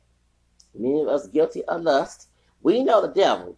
Many 0.73 1.01
of 1.01 1.07
us 1.09 1.27
guilty 1.27 1.63
of 1.65 1.81
lust. 1.81 2.29
We 2.61 2.83
know 2.83 3.01
the 3.01 3.13
devil 3.13 3.57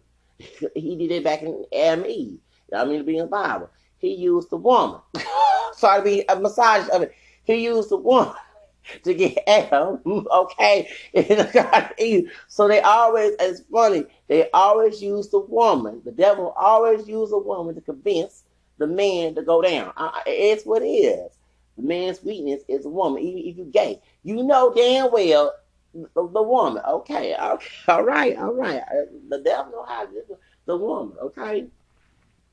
he 0.74 0.96
did 0.96 1.10
it 1.10 1.24
back 1.24 1.42
in 1.42 1.64
Eve. 2.06 2.38
I 2.74 2.84
mean, 2.84 2.98
to 2.98 3.04
be 3.04 3.18
in 3.18 3.24
the 3.24 3.30
Bible. 3.30 3.70
He 3.98 4.14
used 4.14 4.50
the 4.50 4.56
woman. 4.56 5.00
Sorry 5.74 6.00
to 6.00 6.04
be 6.04 6.24
a 6.28 6.38
massage 6.40 6.88
of 6.90 7.02
it. 7.02 7.14
He 7.44 7.64
used 7.64 7.90
the 7.90 7.96
woman 7.96 8.34
to 9.04 9.14
get 9.14 9.42
Adam, 9.46 10.00
okay? 10.06 10.88
so 12.48 12.68
they 12.68 12.80
always, 12.80 13.32
it's 13.40 13.60
funny, 13.72 14.04
they 14.28 14.50
always 14.50 15.02
use 15.02 15.28
the 15.28 15.40
woman. 15.40 16.02
The 16.04 16.12
devil 16.12 16.54
always 16.58 17.06
use 17.08 17.32
a 17.32 17.38
woman 17.38 17.74
to 17.74 17.80
convince 17.80 18.44
the 18.78 18.86
man 18.86 19.34
to 19.36 19.42
go 19.42 19.62
down. 19.62 19.92
Uh, 19.96 20.10
it's 20.26 20.64
what 20.64 20.82
it 20.82 20.86
is. 20.86 21.32
The 21.76 21.82
man's 21.84 22.22
weakness 22.22 22.62
is 22.68 22.84
a 22.84 22.90
woman, 22.90 23.22
even 23.22 23.50
if 23.50 23.56
you're 23.56 23.66
gay. 23.66 24.00
You 24.24 24.42
know 24.42 24.72
damn 24.74 25.10
well 25.12 25.52
the, 25.94 26.08
the 26.14 26.42
woman. 26.42 26.82
Okay, 26.86 27.34
okay, 27.36 27.66
all 27.88 28.04
right, 28.04 28.36
all 28.36 28.54
right. 28.54 28.80
Uh, 28.80 29.06
the 29.28 29.38
devil 29.38 29.72
know 29.72 29.84
how 29.86 30.06
to 30.06 30.22
the 30.66 30.76
woman. 30.76 31.16
Okay, 31.22 31.66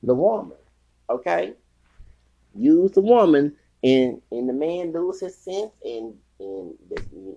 the 0.04 0.16
woman. 0.16 0.58
Okay, 1.10 1.54
use 2.54 2.92
the 2.92 3.02
woman, 3.02 3.56
and 3.84 4.22
and 4.32 4.48
the 4.50 4.54
man 4.54 4.94
lose 4.94 5.22
his 5.22 5.38
sense, 5.38 5.72
and 5.84 6.16
and 6.40 6.74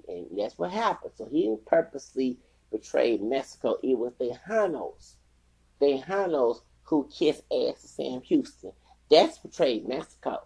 and 0.08 0.26
that's 0.36 0.58
what 0.58 0.70
happened. 0.70 1.12
So 1.16 1.26
he 1.26 1.54
purposely 1.66 2.38
betrayed 2.70 3.22
Mexico. 3.22 3.78
It 3.82 3.98
was 3.98 4.12
the 4.18 4.36
Tejanos, 4.48 5.14
the 5.80 6.02
Tejanos 6.02 6.60
who 6.84 7.08
kissed 7.12 7.42
ass 7.52 7.82
to 7.82 7.88
Sam 7.88 8.22
Houston. 8.22 8.72
That's 9.10 9.38
betrayed 9.38 9.86
Mexico. 9.86 10.42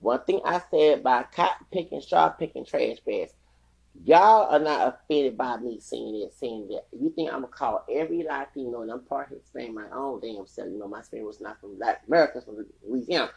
One 0.00 0.22
thing 0.24 0.40
I 0.44 0.60
said 0.70 1.02
by 1.02 1.24
cotton 1.24 1.66
picking, 1.72 2.00
straw 2.00 2.28
picking, 2.30 2.64
trash 2.64 2.98
bags. 3.04 3.32
Y'all 4.04 4.48
are 4.50 4.58
not 4.58 4.88
offended 4.88 5.36
by 5.36 5.56
me 5.56 5.80
saying 5.80 6.20
this, 6.20 6.36
saying 6.36 6.68
that. 6.68 6.84
You 6.92 7.10
think 7.10 7.28
I'm 7.32 7.42
gonna 7.42 7.48
call 7.48 7.84
every 7.92 8.22
Latino, 8.22 8.82
and 8.82 8.90
I'm 8.90 9.00
part 9.04 9.28
Hispanic, 9.28 9.74
my 9.74 9.90
own 9.92 10.20
damn 10.20 10.46
self. 10.46 10.68
You 10.70 10.78
know, 10.78 10.88
my 10.88 11.02
Spain 11.02 11.24
was 11.24 11.40
not 11.40 11.60
from 11.60 11.78
Latin 11.78 12.02
America, 12.06 12.40
from 12.40 12.64
Louisiana. 12.86 13.30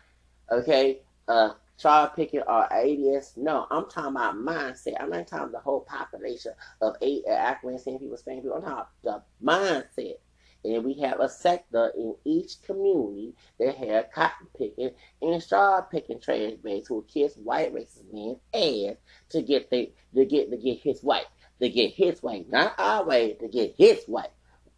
Okay, 0.52 1.00
uh, 1.28 1.52
child 1.78 2.12
picking 2.15 2.41
or 2.41 2.67
ADOS. 2.71 3.38
No, 3.38 3.65
I'm 3.71 3.89
talking 3.89 4.12
about 4.12 4.36
mindset. 4.36 4.95
I'm 5.00 5.10
not 5.10 5.28
talking 5.28 5.50
about 5.50 5.52
the 5.54 5.60
whole 5.60 5.82
population 5.82 6.54
of 6.82 6.95
eight 7.02 7.24
uh, 7.28 7.32
African 7.34 8.00
people, 8.00 8.17
Spanish 8.17 8.43
people. 8.43 8.58
I'm 8.58 8.63
talking 8.63 8.86
about 9.04 9.24
the 9.41 9.45
mindset. 9.45 10.15
And 10.63 10.84
we 10.84 10.93
have 10.95 11.19
a 11.19 11.30
sector 11.30 11.91
in 11.97 12.15
each 12.24 12.62
community 12.62 13.34
that 13.60 13.76
had 13.76 14.12
cotton 14.12 14.47
picking 14.58 14.91
and 15.22 15.41
straw 15.41 15.82
picking 15.82 16.20
trash 16.20 16.53
bags 16.64 16.88
who 16.88 17.03
kiss 17.12 17.36
white 17.36 17.74
racist 17.74 18.12
men 18.14 18.38
ass 18.53 18.97
to 19.30 19.41
get 19.41 19.70
the 19.70 19.91
to 20.16 20.26
get 20.26 20.51
to 20.51 20.57
get 20.57 20.80
his 20.80 21.01
wife, 21.01 21.26
to 21.59 21.70
get 21.70 21.93
his 21.93 22.22
wife, 22.22 22.45
not 22.49 22.76
our 22.78 23.03
way, 23.03 23.34
to 23.34 23.47
get 23.47 23.74
his 23.78 24.03
wife 24.07 24.30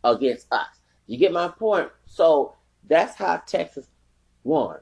against 0.03 0.51
us. 0.51 0.79
You 1.07 1.17
get 1.17 1.33
my 1.33 1.49
point? 1.49 1.89
So 2.05 2.55
that's 2.87 3.15
how 3.15 3.37
Texas 3.45 3.87
won. 4.43 4.77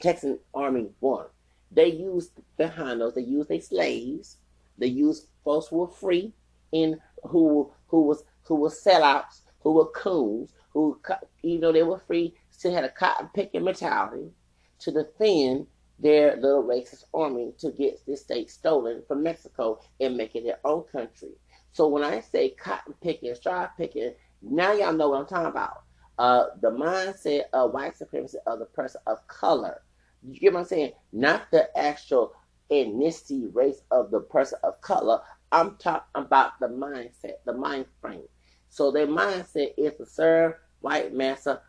Texas 0.00 0.38
Army 0.52 0.88
won. 1.00 1.26
They 1.70 1.86
used 1.86 2.32
the 2.36 2.64
Tejanos, 2.64 3.14
they 3.14 3.22
used 3.22 3.48
their 3.48 3.60
slaves, 3.60 4.36
they 4.78 4.88
used 4.88 5.26
folks 5.44 5.68
who 5.68 5.78
were 5.78 5.88
free 5.88 6.32
and 6.72 6.98
who 7.22 7.70
who 7.86 8.02
was 8.02 8.24
who 8.44 8.56
were 8.56 8.68
sellouts 8.68 9.42
who 9.62 9.72
were 9.74 9.90
coons, 9.90 10.52
who, 10.72 11.00
even 11.42 11.62
though 11.62 11.72
they 11.72 11.82
were 11.84 12.00
free, 12.00 12.34
still 12.50 12.74
had 12.74 12.84
a 12.84 12.90
cotton 12.90 13.30
picking 13.34 13.64
mentality 13.64 14.30
to 14.80 14.92
defend 14.92 15.66
their 15.98 16.36
little 16.36 16.64
racist 16.64 17.04
army 17.14 17.52
to 17.58 17.70
get 17.72 18.00
this 18.06 18.22
state 18.22 18.50
stolen 18.50 19.02
from 19.08 19.22
Mexico 19.22 19.80
and 20.00 20.16
make 20.16 20.34
it 20.36 20.44
their 20.44 20.60
own 20.64 20.84
country. 20.92 21.30
So 21.72 21.88
when 21.88 22.04
I 22.04 22.20
say 22.20 22.50
cotton 22.50 22.94
picking, 23.02 23.34
straw 23.34 23.68
picking, 23.78 24.14
now 24.42 24.72
y'all 24.72 24.92
know 24.94 25.10
what 25.10 25.20
I'm 25.20 25.26
talking 25.26 25.46
about. 25.50 25.78
uh, 26.18 26.46
the 26.60 26.70
mindset 26.70 27.44
of 27.52 27.72
white 27.72 27.96
supremacy 27.96 28.38
of 28.46 28.58
the 28.60 28.66
person 28.66 29.00
of 29.06 29.26
color. 29.28 29.82
You 30.22 30.40
get 30.40 30.52
what 30.54 30.60
I'm 30.60 30.66
saying? 30.66 30.92
Not 31.12 31.50
the 31.52 31.76
actual 31.78 32.34
ethnicity, 32.72 33.54
race 33.54 33.82
of 33.90 34.10
the 34.10 34.20
person 34.20 34.58
of 34.64 34.80
color. 34.80 35.20
I'm 35.52 35.76
talking 35.76 36.02
about 36.14 36.52
the 36.60 36.68
mindset, 36.68 37.34
the 37.46 37.54
mind 37.54 37.86
frame. 38.00 38.24
So 38.72 38.90
their 38.90 39.06
mindset 39.06 39.74
is 39.76 39.92
to 39.98 40.06
serve 40.06 40.54
white 40.80 41.12
master, 41.12 41.60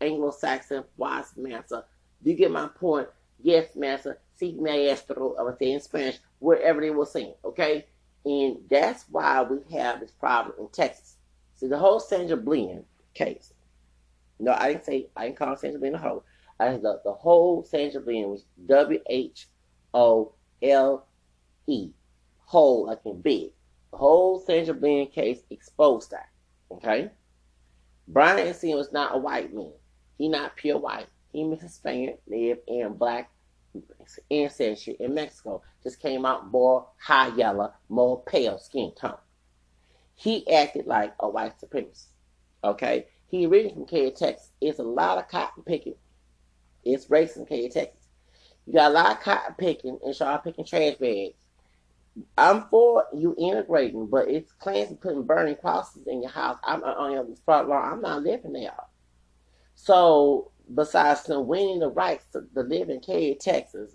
Anglo-Saxon, 0.00 0.84
white 0.94 1.24
master. 1.36 1.82
Do 2.22 2.30
you 2.30 2.36
get 2.36 2.52
my 2.52 2.68
point? 2.68 3.08
Yes, 3.42 3.74
master. 3.74 4.20
Si 4.36 4.52
maestro. 4.52 5.34
I 5.36 5.42
would 5.42 5.58
say 5.58 5.72
in 5.72 5.80
Spanish, 5.80 6.18
wherever 6.38 6.80
they 6.80 6.90
will 6.90 7.06
sing. 7.06 7.34
Okay, 7.44 7.86
and 8.24 8.58
that's 8.70 9.04
why 9.10 9.42
we 9.42 9.58
have 9.76 9.98
this 9.98 10.12
problem 10.12 10.54
in 10.60 10.68
Texas. 10.68 11.16
See, 11.56 11.66
the 11.66 11.76
whole 11.76 11.98
Sandra 11.98 12.36
Bland 12.36 12.84
case. 13.14 13.52
No, 14.38 14.52
I 14.52 14.74
didn't 14.74 14.84
say 14.84 15.08
I 15.16 15.24
didn't 15.24 15.38
call 15.38 15.56
Sandra 15.56 15.80
Bland 15.80 15.96
a 15.96 15.98
hoe. 15.98 16.22
I 16.60 16.70
said 16.70 16.82
the, 16.82 17.00
the 17.04 17.12
whole 17.14 17.64
Sandra 17.64 18.00
Bland 18.00 18.30
was 18.30 18.44
W 18.66 19.00
H 19.10 19.48
O 19.92 20.34
L 20.62 21.04
E, 21.66 21.90
whole 22.38 22.86
like 22.86 23.00
in 23.04 23.20
big. 23.22 23.50
Whole 23.92 24.40
Sandra 24.40 24.74
Bland 24.74 25.12
case 25.12 25.40
exposed 25.50 26.10
that. 26.10 26.28
Okay, 26.70 27.10
Brian 28.06 28.46
Encinia 28.46 28.76
was 28.76 28.92
not 28.92 29.14
a 29.14 29.18
white 29.18 29.54
man. 29.54 29.72
He 30.16 30.28
not 30.28 30.56
pure 30.56 30.78
white. 30.78 31.08
He 31.32 31.44
was 31.44 31.60
Hispanic, 31.60 32.20
live 32.26 32.58
in 32.66 32.94
black 32.94 33.30
ancestry 34.30 34.96
in 34.98 35.14
Mexico. 35.14 35.62
Just 35.82 36.00
came 36.00 36.24
out 36.24 36.50
more 36.50 36.88
high 36.98 37.34
yellow, 37.36 37.72
more 37.88 38.22
pale 38.24 38.58
skin 38.58 38.92
tone. 38.98 39.18
He 40.14 40.50
acted 40.50 40.86
like 40.86 41.14
a 41.20 41.28
white 41.28 41.60
supremacist. 41.60 42.06
Okay? 42.64 43.06
He 43.28 43.46
originally 43.46 43.74
from 43.74 43.86
Katy, 43.86 44.10
Texas. 44.12 44.50
It's 44.60 44.78
a 44.78 44.82
lot 44.82 45.18
of 45.18 45.28
cotton 45.28 45.62
picking. 45.62 45.94
It's 46.84 47.06
racist 47.06 47.36
in 47.36 47.46
Katy, 47.46 47.68
Texas. 47.68 48.08
You 48.66 48.72
got 48.72 48.90
a 48.90 48.94
lot 48.94 49.12
of 49.12 49.20
cotton 49.20 49.54
picking 49.58 49.98
and 50.04 50.14
sharp 50.14 50.44
picking 50.44 50.64
trash 50.64 50.96
bags. 50.96 51.34
I'm 52.36 52.64
for 52.70 53.04
you 53.14 53.34
integrating, 53.38 54.06
but 54.06 54.28
it's 54.28 54.52
clans 54.52 54.96
putting 55.00 55.24
burning 55.24 55.56
crosses 55.56 56.06
in 56.06 56.22
your 56.22 56.30
house. 56.30 56.58
I'm 56.64 56.82
on 56.82 57.12
your 57.12 57.26
front 57.44 57.68
lawn. 57.68 57.92
I'm 57.92 58.00
not 58.00 58.22
living 58.22 58.52
there. 58.52 58.72
So 59.74 60.50
besides 60.74 61.24
them 61.24 61.46
winning 61.46 61.80
the 61.80 61.88
rights 61.88 62.26
to, 62.32 62.44
live 62.54 62.90
in 62.90 63.00
Katy, 63.00 63.36
Texas, 63.40 63.94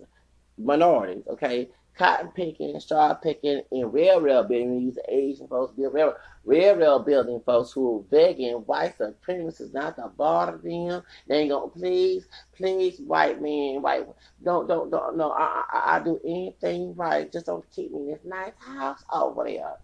minorities, 0.58 1.24
okay, 1.28 1.68
cotton 1.96 2.28
picking, 2.34 2.78
straw 2.80 3.14
picking, 3.14 3.62
and 3.70 3.92
railroad 3.92 4.48
building. 4.48 4.76
We 4.76 4.84
use 4.84 4.98
Asian 5.08 5.48
folks 5.48 5.74
build 5.74 5.94
railroad, 5.94 6.16
railroad 6.44 7.06
building 7.06 7.40
folks 7.44 7.72
who 7.72 7.98
are 7.98 8.02
begging 8.10 8.54
white 8.66 8.98
supremacists 8.98 9.72
not 9.72 9.96
to 9.96 10.08
bother 10.08 10.58
them. 10.58 11.02
They 11.28 11.40
ain't 11.40 11.50
gonna 11.50 11.68
please, 11.68 12.26
please, 12.56 13.00
white 13.00 13.40
man, 13.40 13.82
white, 13.82 14.06
don't, 14.42 14.68
don't, 14.68 14.90
don't, 14.90 15.16
no, 15.16 15.32
I, 15.32 15.64
I, 15.72 15.96
I 15.96 16.00
do 16.02 16.20
anything 16.24 16.94
right. 16.96 17.30
Just 17.30 17.46
don't 17.46 17.64
keep 17.74 17.92
me 17.92 18.00
in 18.00 18.06
this 18.08 18.24
nice 18.24 18.52
house 18.58 19.04
over 19.12 19.44
there. 19.44 19.74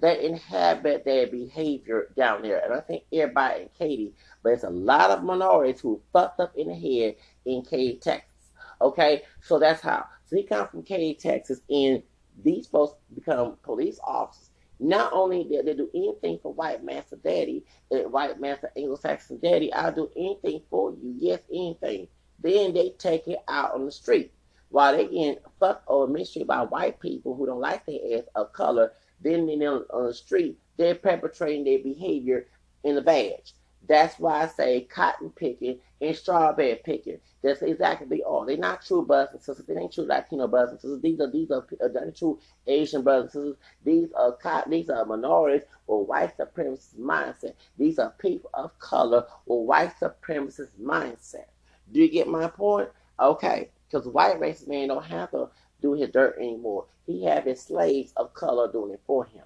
They 0.00 0.26
inhabit 0.26 1.04
their 1.04 1.26
behavior 1.26 2.08
down 2.16 2.42
there, 2.42 2.58
and 2.62 2.74
I 2.74 2.80
think 2.80 3.04
everybody 3.12 3.62
in 3.62 3.68
Katy, 3.78 4.12
but 4.42 4.52
it's 4.52 4.64
a 4.64 4.70
lot 4.70 5.10
of 5.10 5.24
minorities 5.24 5.80
who 5.80 6.02
fucked 6.12 6.38
up 6.40 6.52
in 6.54 6.68
the 6.68 6.74
head 6.74 7.16
in 7.46 7.62
Katy, 7.62 7.98
Texas. 8.02 8.28
Okay, 8.80 9.22
so 9.40 9.58
that's 9.58 9.80
how. 9.80 10.06
So 10.26 10.36
he 10.36 10.42
come 10.42 10.68
from 10.68 10.82
Katy, 10.82 11.14
Texas, 11.14 11.60
and 11.70 12.02
these 12.44 12.66
folks 12.66 12.94
become 13.14 13.56
police 13.62 13.98
officers. 14.04 14.50
Not 14.78 15.12
only 15.14 15.44
did 15.44 15.64
they 15.64 15.74
do 15.74 15.88
anything 15.94 16.38
for 16.42 16.52
white 16.52 16.84
master 16.84 17.16
daddy, 17.16 17.64
white 17.88 18.38
master 18.38 18.70
Anglo-Saxon 18.76 19.38
daddy, 19.42 19.72
I'll 19.72 19.92
do 19.92 20.10
anything 20.16 20.60
for 20.68 20.90
you. 20.90 21.14
Yes, 21.16 21.40
anything. 21.50 22.08
Then 22.42 22.74
they 22.74 22.90
take 22.98 23.26
it 23.26 23.38
out 23.48 23.72
on 23.74 23.86
the 23.86 23.92
street. 23.92 24.32
While 24.68 24.96
they 24.96 25.04
getting 25.04 25.36
fucked 25.58 25.84
or 25.86 26.08
mistreated 26.08 26.48
by 26.48 26.64
white 26.64 27.00
people 27.00 27.34
who 27.34 27.46
don't 27.46 27.60
like 27.60 27.86
their 27.86 28.18
ass 28.18 28.24
of 28.34 28.52
color, 28.52 28.92
then 29.22 29.46
they 29.46 29.54
on 29.64 30.06
the 30.06 30.12
street, 30.12 30.58
they're 30.76 30.94
perpetrating 30.94 31.64
their 31.64 31.78
behavior 31.78 32.48
in 32.84 32.96
the 32.96 33.00
badge. 33.00 33.54
That's 33.88 34.18
why 34.18 34.42
I 34.42 34.46
say 34.48 34.82
cotton 34.82 35.30
picking 35.30 35.78
and 36.00 36.16
strawberry 36.16 36.80
picking. 36.84 37.18
That's 37.42 37.62
exactly 37.62 38.22
all. 38.22 38.44
They're 38.44 38.56
not 38.56 38.84
true 38.84 39.04
brothers 39.04 39.34
and 39.34 39.42
sisters. 39.42 39.66
They 39.66 39.76
ain't 39.76 39.92
true 39.92 40.04
Latino 40.04 40.48
brothers 40.48 40.72
and 40.72 40.80
sisters. 40.80 41.02
These 41.02 41.20
are 41.20 41.30
these 41.30 41.50
are, 41.50 41.66
uh, 41.82 42.06
are 42.08 42.10
true 42.10 42.38
Asian 42.66 43.02
brothers 43.02 43.34
and 43.34 43.44
sisters. 43.44 43.56
These 43.84 44.12
are 44.14 44.64
these 44.68 44.90
are 44.90 45.04
minorities 45.04 45.66
or 45.86 46.04
white 46.04 46.36
supremacist 46.36 46.96
mindset. 46.96 47.54
These 47.78 47.98
are 47.98 48.14
people 48.18 48.50
of 48.54 48.78
color 48.78 49.26
or 49.46 49.64
white 49.66 49.94
supremacist 50.00 50.70
mindset. 50.80 51.46
Do 51.92 52.00
you 52.00 52.10
get 52.10 52.28
my 52.28 52.48
point? 52.48 52.90
Okay, 53.20 53.70
because 53.88 54.08
white 54.08 54.40
racist 54.40 54.68
man 54.68 54.88
don't 54.88 55.04
have 55.04 55.30
to 55.30 55.48
do 55.80 55.94
his 55.94 56.10
dirt 56.10 56.36
anymore. 56.38 56.86
He 57.06 57.24
have 57.24 57.44
his 57.44 57.60
slaves 57.62 58.12
of 58.16 58.34
color 58.34 58.70
doing 58.70 58.92
it 58.92 59.00
for 59.06 59.24
him. 59.24 59.44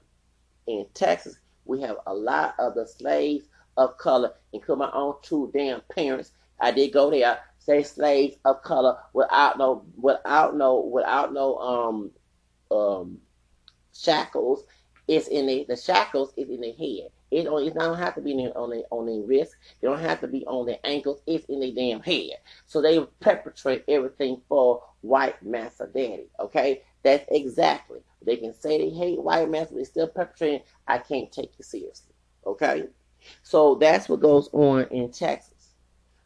In 0.66 0.86
Texas, 0.94 1.38
we 1.66 1.80
have 1.82 1.96
a 2.06 2.14
lot 2.14 2.54
of 2.58 2.74
the 2.74 2.86
slaves 2.86 3.46
of 3.76 3.96
color, 3.98 4.32
including 4.52 4.80
my 4.80 4.90
own 4.92 5.14
two 5.22 5.50
damn 5.54 5.80
parents. 5.94 6.32
I 6.60 6.70
did 6.70 6.92
go 6.92 7.10
there, 7.10 7.38
say 7.58 7.82
slaves 7.82 8.36
of 8.44 8.62
color 8.62 8.96
without 9.12 9.58
no 9.58 9.84
without 9.96 10.56
no 10.56 10.80
without 10.80 11.32
no 11.32 11.56
um 11.58 12.10
um 12.70 13.18
shackles. 13.94 14.64
It's 15.08 15.28
in 15.28 15.46
the 15.46 15.64
the 15.68 15.76
shackles 15.76 16.32
is 16.36 16.48
in 16.50 16.60
the 16.60 16.72
head. 16.72 17.10
It 17.30 17.44
don't 17.44 17.66
it 17.66 17.74
don't 17.74 17.98
have 17.98 18.14
to 18.16 18.20
be 18.20 18.32
on 18.34 18.70
the 18.70 18.84
on 18.90 19.06
the 19.06 19.20
wrist. 19.26 19.56
It 19.80 19.86
don't 19.86 20.00
have 20.00 20.20
to 20.20 20.28
be 20.28 20.44
on 20.46 20.66
the 20.66 20.84
ankles. 20.86 21.22
It's 21.26 21.44
in 21.46 21.60
the 21.60 21.72
damn 21.72 22.00
head. 22.02 22.38
So 22.66 22.80
they 22.80 23.00
perpetrate 23.20 23.84
everything 23.88 24.40
for 24.48 24.82
white 25.00 25.42
master 25.42 25.90
daddy. 25.92 26.28
Okay, 26.38 26.82
that's 27.02 27.24
exactly. 27.30 28.00
They 28.24 28.36
can 28.36 28.52
say 28.52 28.78
they 28.78 28.90
hate 28.90 29.20
white 29.22 29.50
master, 29.50 29.74
but 29.74 29.78
they 29.78 29.84
still 29.84 30.08
perpetrating. 30.08 30.62
I 30.86 30.98
can't 30.98 31.32
take 31.32 31.52
you 31.58 31.64
seriously. 31.64 32.14
Okay. 32.46 32.84
So 33.42 33.74
that's 33.74 34.08
what 34.08 34.20
goes 34.20 34.48
on 34.52 34.84
in 34.90 35.10
Texas. 35.10 35.74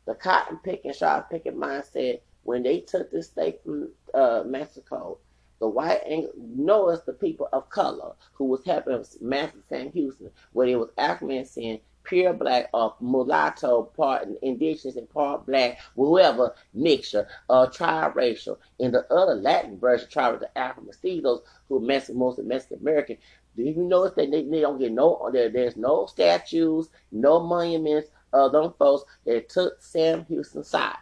The 0.07 0.14
cotton 0.14 0.59
picking, 0.62 0.92
sharp 0.92 1.30
picking 1.30 1.55
mindset, 1.55 2.20
when 2.42 2.62
they 2.62 2.80
took 2.80 3.11
this 3.11 3.28
state 3.28 3.62
from 3.64 3.90
uh, 4.12 4.42
Mexico, 4.47 5.18
the 5.61 5.68
white 5.68 6.03
and 6.07 6.28
noticed 6.36 7.07
the 7.07 7.12
people 7.12 7.49
of 7.53 7.70
color 7.70 8.12
who 8.34 8.45
was 8.45 8.64
helping 8.64 9.03
Master 9.20 9.59
Sam 9.68 9.92
Houston, 9.92 10.30
where 10.53 10.68
it 10.68 10.76
was 10.78 10.90
African 10.99 11.45
saying 11.45 11.80
pure 12.03 12.34
black 12.34 12.68
or 12.74 12.95
mulatto, 13.01 13.84
part 13.97 14.28
indigenous 14.42 14.97
and 14.97 15.09
part 15.09 15.47
black, 15.47 15.78
whoever 15.97 16.55
mixture, 16.74 17.26
uh, 17.49 17.66
triracial. 17.66 18.59
In 18.78 18.92
the 18.92 19.11
other 19.12 19.34
Latin 19.34 19.78
version, 19.78 20.09
tribe 20.11 20.38
the 20.40 20.59
Afro 20.59 20.82
mestizos, 20.82 21.42
who 21.68 21.78
are 21.78 22.03
most 22.14 22.38
Mexican 22.40 22.78
American, 22.80 23.16
do 23.57 23.63
you 23.63 23.77
notice 23.77 24.15
that 24.17 24.31
they, 24.31 24.45
they 24.45 24.61
don't 24.61 24.79
get 24.79 24.93
no 24.93 25.31
there, 25.33 25.49
there's 25.49 25.77
no 25.77 26.07
statues, 26.07 26.89
no 27.13 27.41
monuments 27.41 28.09
of 28.33 28.53
them 28.53 28.75
folks 28.79 29.05
that 29.27 29.49
took 29.49 29.81
Sam 29.81 30.25
Houston's 30.27 30.69
side? 30.69 30.97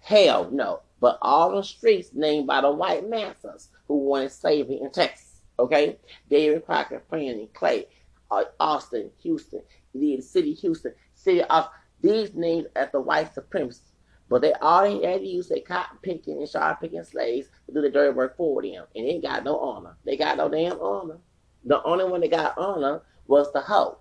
Hell 0.00 0.50
no. 0.50 0.80
But 1.00 1.18
all 1.20 1.54
the 1.54 1.62
streets 1.62 2.10
named 2.14 2.46
by 2.46 2.62
the 2.62 2.70
white 2.70 3.08
masters 3.08 3.68
who 3.88 3.98
wanted 3.98 4.32
slavery 4.32 4.80
in 4.80 4.90
Texas. 4.90 5.40
Okay? 5.58 5.98
David 6.30 6.64
Crockett, 6.64 7.04
Fannin, 7.10 7.48
Clay, 7.52 7.86
Austin, 8.30 9.10
Houston, 9.22 9.62
the 9.94 10.20
city 10.20 10.54
Houston, 10.54 10.94
city 11.14 11.42
of 11.42 11.68
these 12.00 12.34
names 12.34 12.66
at 12.74 12.92
the 12.92 13.00
white 13.00 13.34
supremacists. 13.34 13.80
But 14.28 14.40
they 14.40 14.52
all 14.54 14.84
had 14.84 15.20
to 15.20 15.26
use 15.26 15.48
their 15.48 15.60
cotton 15.60 15.98
picking 16.02 16.38
and 16.38 16.48
sharp 16.48 16.80
picking 16.80 17.04
slaves 17.04 17.48
to 17.66 17.74
do 17.74 17.82
the 17.82 17.90
dirty 17.90 18.14
work 18.14 18.36
for 18.36 18.62
them. 18.62 18.84
And 18.94 19.04
they 19.04 19.10
ain't 19.10 19.22
got 19.22 19.44
no 19.44 19.58
honor. 19.58 19.96
They 20.04 20.16
got 20.16 20.38
no 20.38 20.48
damn 20.48 20.80
honor. 20.80 21.18
The 21.64 21.82
only 21.82 22.04
one 22.04 22.20
that 22.20 22.30
got 22.30 22.58
honor 22.58 23.02
was 23.26 23.52
the 23.52 23.60
hoe. 23.60 23.98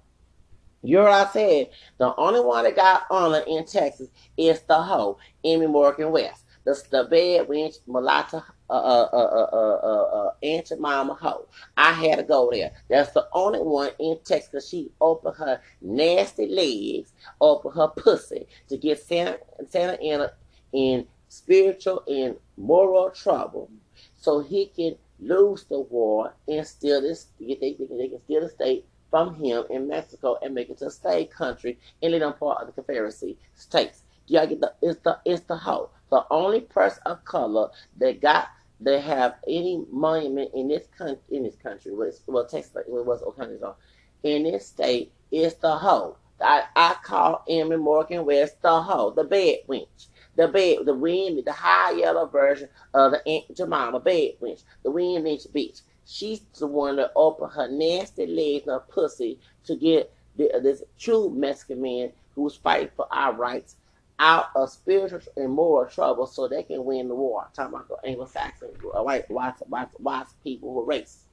You 0.82 0.98
heard 0.98 1.06
what 1.06 1.28
I 1.28 1.32
said? 1.32 1.70
The 1.98 2.14
only 2.18 2.42
one 2.42 2.66
that 2.66 2.76
got 2.76 3.04
honor 3.10 3.44
in 3.48 3.66
Texas 3.66 4.10
is 4.38 4.62
the 4.64 4.82
hoe, 4.82 5.18
Emmy 5.44 5.68
Morgan 5.68 6.12
West. 6.12 6.44
The, 6.66 6.82
the 6.92 7.04
bed 7.06 7.48
wench, 7.48 7.76
mulatto, 7.88 8.42
uh, 8.70 8.74
uh, 8.74 9.10
uh, 9.14 9.48
uh, 9.54 9.80
uh, 9.84 10.28
uh, 10.28 10.32
Aunt 10.44 10.72
Mama 10.80 11.14
hoe. 11.14 11.48
I 11.76 11.92
had 11.92 12.18
to 12.18 12.24
go 12.24 12.50
there. 12.52 12.72
That's 12.90 13.12
the 13.12 13.28
only 13.34 13.60
one 13.60 13.92
in 14.00 14.18
Texas. 14.24 14.70
She 14.70 14.92
opened 15.02 15.36
her 15.38 15.62
nasty 15.82 16.48
legs, 16.48 17.14
opened 17.42 17.76
her 17.76 17.90
pussy 17.90 18.48
to 18.70 18.78
get 18.78 19.00
Santa, 19.00 19.40
Santa 19.70 20.02
Anna 20.02 20.32
in 20.72 21.06
spiritual 21.28 22.04
and 22.08 22.36
moral 22.58 23.10
trouble 23.10 23.70
so 24.18 24.40
he 24.40 24.68
can 24.68 24.96
lose 25.28 25.66
the 25.66 25.80
war 25.80 26.34
and 26.48 26.66
steal 26.68 27.02
this, 27.02 27.28
they, 27.40 27.58
they, 27.60 27.78
they 27.80 28.08
can 28.10 28.22
steal 28.26 28.42
the 28.42 28.50
state 28.50 28.86
from 29.10 29.36
him 29.36 29.64
in 29.70 29.88
Mexico 29.88 30.38
and 30.42 30.56
make 30.56 30.70
it 30.70 30.80
to 30.80 30.88
a 30.88 30.92
state 30.92 31.32
country 31.32 31.80
and 32.02 32.14
them 32.14 32.34
part 32.34 32.62
of 32.62 32.68
the 32.68 32.74
Confederacy 32.74 33.38
states. 33.56 34.04
Do 34.28 34.36
y'all 34.36 34.48
get 34.48 34.62
the, 34.62 34.74
it's 34.82 35.00
the, 35.02 35.20
it's 35.26 35.42
the 35.44 35.58
whole. 35.58 35.92
The 36.12 36.26
only 36.32 36.62
person 36.62 37.02
of 37.06 37.24
color 37.26 37.70
that 38.00 38.22
got, 38.22 38.50
that 38.82 39.02
have 39.02 39.36
any 39.48 39.86
monument 39.92 40.52
in 40.54 40.68
this 40.68 40.88
country, 40.98 41.38
in 41.38 41.44
this 41.44 41.56
country, 41.56 41.94
was, 41.94 42.22
well, 42.28 42.46
Texas, 42.46 42.76
it 42.76 42.90
was 42.90 43.22
O'Connor, 43.24 43.76
in 44.24 44.44
this 44.44 44.68
state, 44.68 45.12
is 45.32 45.56
the 45.56 45.76
hoe. 45.78 46.18
I, 46.42 46.64
I 46.76 46.96
call 47.04 47.44
Emmy 47.50 47.78
Morgan 47.78 48.26
West 48.26 48.62
the 48.62 48.82
hoe, 48.82 49.12
the 49.12 49.24
bed 49.24 49.60
wench. 49.70 50.08
The 50.36 50.48
bed, 50.48 50.86
the 50.86 50.96
wind, 50.96 51.44
the 51.46 51.52
high 51.52 51.92
yellow 51.92 52.26
version 52.26 52.70
of 52.94 53.12
the 53.12 53.28
Aunt 53.28 53.56
Jemima 53.56 54.00
bed 54.00 54.32
wench. 54.42 54.64
The 54.84 54.92
wind 54.92 55.26
wench 55.26 55.48
bitch. 55.50 55.82
She's 56.06 56.42
the 56.60 56.68
one 56.68 56.98
that 56.98 57.12
opened 57.16 57.54
her 57.54 57.68
nasty 57.68 58.26
legs 58.26 58.68
and 58.68 58.74
her 58.74 58.80
pussy 58.80 59.40
to 59.66 59.76
get 59.76 60.14
the, 60.36 60.50
this 60.62 60.84
true 60.98 61.30
Mexican 61.30 61.82
man 61.82 62.12
who 62.36 62.42
was 62.42 62.56
fighting 62.56 62.90
for 62.96 63.08
our 63.12 63.34
rights 63.34 63.76
out 64.20 64.48
of 64.56 64.70
spiritual 64.70 65.22
and 65.38 65.52
moral 65.52 65.90
trouble 65.90 66.26
so 66.28 66.48
they 66.48 66.64
can 66.64 66.84
win 66.86 67.08
the 67.08 67.16
war. 67.16 67.44
I'm 67.46 67.54
talking 67.54 67.76
about 67.76 67.90
the 67.90 68.10
Anglo-Saxon, 68.10 68.70
uh, 68.96 69.04
white, 69.04 69.30
white, 69.30 69.56
white, 69.68 69.90
white 69.98 70.28
people 70.44 70.74
who 70.74 70.86
race. 70.86 71.26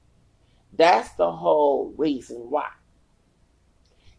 That's 0.73 1.11
the 1.13 1.31
whole 1.31 1.93
reason 1.97 2.37
why. 2.49 2.67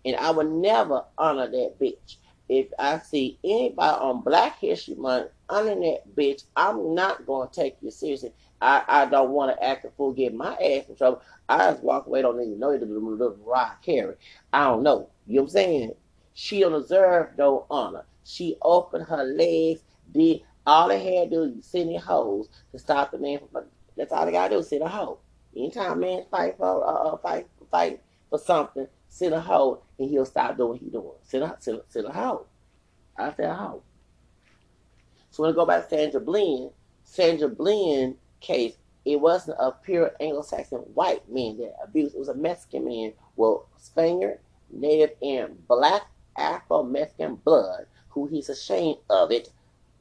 And 0.05 0.16
I 0.16 0.30
would 0.30 0.51
never 0.51 1.05
honor 1.16 1.49
that 1.49 1.78
bitch. 1.80 2.16
If 2.55 2.66
I 2.78 2.98
see 2.98 3.38
anybody 3.42 3.96
on 3.98 4.20
Black 4.20 4.59
History 4.59 4.94
Month 4.94 5.30
honor 5.48 5.74
that 5.74 6.14
bitch, 6.14 6.44
I'm 6.55 6.94
not 6.94 7.24
going 7.24 7.48
to 7.48 7.55
take 7.55 7.78
you 7.80 7.90
seriously. 7.90 8.34
I, 8.61 8.84
I 8.86 9.07
don't 9.07 9.30
want 9.30 9.57
to 9.57 9.64
act 9.64 9.86
a 9.86 9.90
fool, 9.90 10.12
get 10.12 10.34
my 10.34 10.53
ass 10.57 10.86
in 10.86 10.94
trouble. 10.94 11.22
I 11.48 11.70
just 11.70 11.82
walk 11.82 12.07
away, 12.07 12.20
don't 12.20 12.38
even 12.42 12.61
know 12.61 12.76
the 12.76 12.84
little 12.84 13.38
Mariah 13.42 13.70
Carey. 13.82 14.16
I 14.53 14.64
don't 14.64 14.82
know. 14.82 15.09
You 15.26 15.36
know 15.36 15.42
what 15.44 15.46
I'm 15.46 15.53
saying? 15.53 15.92
She 16.34 16.61
don't 16.61 16.78
deserve 16.78 17.28
no 17.38 17.64
honor. 17.70 18.05
She 18.24 18.59
opened 18.61 19.07
her 19.07 19.24
legs, 19.24 19.80
did 20.12 20.42
all 20.66 20.88
they 20.88 21.03
had 21.03 21.30
to 21.30 21.48
do 21.55 21.62
send 21.62 21.90
in 21.90 22.00
hoes 22.03 22.50
to 22.72 22.78
stop 22.78 23.12
the 23.12 23.18
man 23.18 23.40
from. 23.50 23.64
That's 23.96 24.12
all 24.12 24.26
they 24.26 24.32
gotta 24.32 24.57
do, 24.57 24.62
send 24.62 24.82
a 24.82 24.88
hoe. 24.88 25.20
Anytime 25.57 26.00
man 26.00 26.26
fight 26.30 26.59
for 26.59 26.86
uh, 26.86 27.14
uh 27.14 27.16
fight 27.16 27.46
fight 27.70 28.03
for 28.28 28.38
something, 28.38 28.86
send 29.12 29.34
a 29.34 29.40
hoe 29.40 29.82
and 29.98 30.08
he'll 30.08 30.24
stop 30.24 30.56
doing 30.56 30.70
what 30.70 30.80
he 30.80 30.88
doing. 30.88 31.12
Send 31.22 31.44
a 31.44 31.54
send, 31.60 31.82
send 31.88 32.06
a 32.06 32.12
hoe. 32.12 32.46
I 33.18 33.30
said 33.34 33.50
a 33.50 33.54
hoe. 33.54 33.82
So 35.30 35.42
when 35.42 35.52
I 35.52 35.54
go 35.54 35.66
back 35.66 35.88
to 35.88 35.96
Sandra 35.96 36.20
Bland, 36.20 36.70
Sandra 37.04 37.48
Bland 37.48 38.16
case, 38.40 38.78
it 39.04 39.20
wasn't 39.20 39.58
a 39.60 39.70
pure 39.70 40.12
Anglo-Saxon 40.18 40.78
white 40.94 41.30
man 41.30 41.58
that 41.58 41.76
abused. 41.84 42.14
It 42.14 42.18
was 42.18 42.28
a 42.28 42.34
Mexican 42.34 42.86
man 42.86 43.12
well, 43.36 43.68
Spaniard, 43.76 44.38
Native, 44.70 45.10
and 45.20 45.66
Black 45.68 46.02
Afro-Mexican 46.38 47.34
blood 47.36 47.86
who 48.08 48.26
he's 48.28 48.48
ashamed 48.48 48.98
of 49.10 49.30
it. 49.30 49.50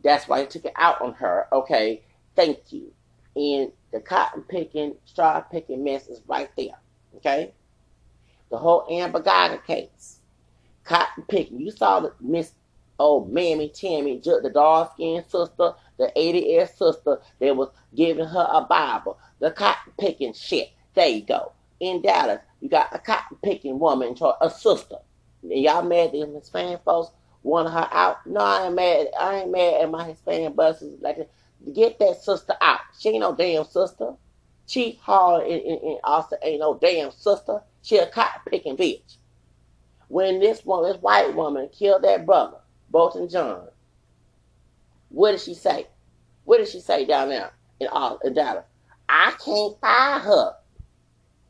That's 0.04 0.28
why 0.28 0.42
he 0.42 0.48
took 0.48 0.66
it 0.66 0.74
out 0.78 1.02
on 1.02 1.14
her. 1.16 1.48
Okay, 1.52 2.04
thank 2.36 2.72
you. 2.72 2.94
And 3.36 3.72
the 3.92 4.00
cotton 4.00 4.44
picking, 4.44 4.96
straw 5.06 5.42
picking 5.42 5.84
mess 5.84 6.08
is 6.08 6.22
right 6.28 6.50
there. 6.56 6.80
Okay? 7.18 7.54
The 8.52 8.58
whole 8.58 8.86
Amber 8.90 9.22
Guyger 9.22 9.66
case. 9.66 10.20
Cotton 10.84 11.24
picking. 11.28 11.60
You 11.60 11.72
saw 11.72 12.02
the 12.02 12.14
Miss 12.20 12.54
Oh 13.00 13.26
Mammy 13.26 13.70
Tammy, 13.70 14.20
the 14.20 14.52
dark 14.54 14.94
skinned 14.94 15.26
sister, 15.26 15.74
the 15.98 16.12
80 16.16 16.66
sister 16.68 17.20
that 17.40 17.56
was 17.56 17.70
giving 17.96 18.26
her 18.28 18.48
a 18.52 18.62
Bible. 18.62 19.18
The 19.40 19.50
cotton 19.50 19.94
picking 20.00 20.34
shit. 20.34 20.70
There 20.94 21.08
you 21.08 21.24
go. 21.24 21.54
In 21.80 22.04
Dallas, 22.04 22.42
you 22.60 22.70
got 22.70 22.94
a 22.94 23.00
cotton 23.00 23.38
picking 23.42 23.80
woman, 23.80 24.16
a 24.40 24.50
sister. 24.52 24.98
And 25.42 25.52
y'all 25.54 25.82
mad 25.82 26.08
at 26.08 26.12
them 26.12 26.36
Hispanic 26.36 26.84
folks 26.84 27.12
want 27.42 27.74
her 27.74 27.88
out. 27.92 28.18
No, 28.28 28.42
I 28.42 28.66
ain't 28.68 28.76
mad. 28.76 29.08
I 29.20 29.36
ain't 29.40 29.52
mad 29.52 29.82
at 29.82 29.90
my 29.90 30.04
Hispanic 30.04 30.56
brothers. 30.56 30.84
Like, 31.00 31.28
get 31.74 31.98
that 31.98 32.22
sister 32.22 32.54
out. 32.62 32.82
She 33.00 33.10
ain't 33.10 33.22
no 33.22 33.34
damn 33.34 33.66
sister. 33.66 34.14
Chief 34.72 34.98
Hall 35.00 35.42
in, 35.42 35.60
in, 35.60 35.80
in 35.80 35.98
Austin 36.06 36.40
ain't 36.44 36.62
no 36.62 36.78
damn 36.78 37.12
sister. 37.12 37.62
She 37.82 37.98
a 37.98 38.08
cotton 38.08 38.42
picking 38.48 38.78
bitch. 38.78 39.18
When 40.08 40.40
this 40.40 40.66
one, 40.66 40.84
this 40.84 41.02
white 41.02 41.36
woman 41.36 41.70
killed 41.78 42.04
that 42.04 42.26
brother, 42.26 42.58
Botham 42.90 43.28
Jean, 43.28 43.68
what 45.10 45.32
did 45.32 45.42
she 45.42 45.56
say? 45.56 45.88
What 46.46 46.60
did 46.60 46.70
she 46.70 46.80
say 46.80 47.06
down 47.06 47.30
there 47.30 47.52
in, 47.82 47.90
in 48.24 48.34
Dallas? 48.34 48.64
I 49.10 49.34
can't 49.44 49.78
fire 49.82 50.20
her. 50.20 50.54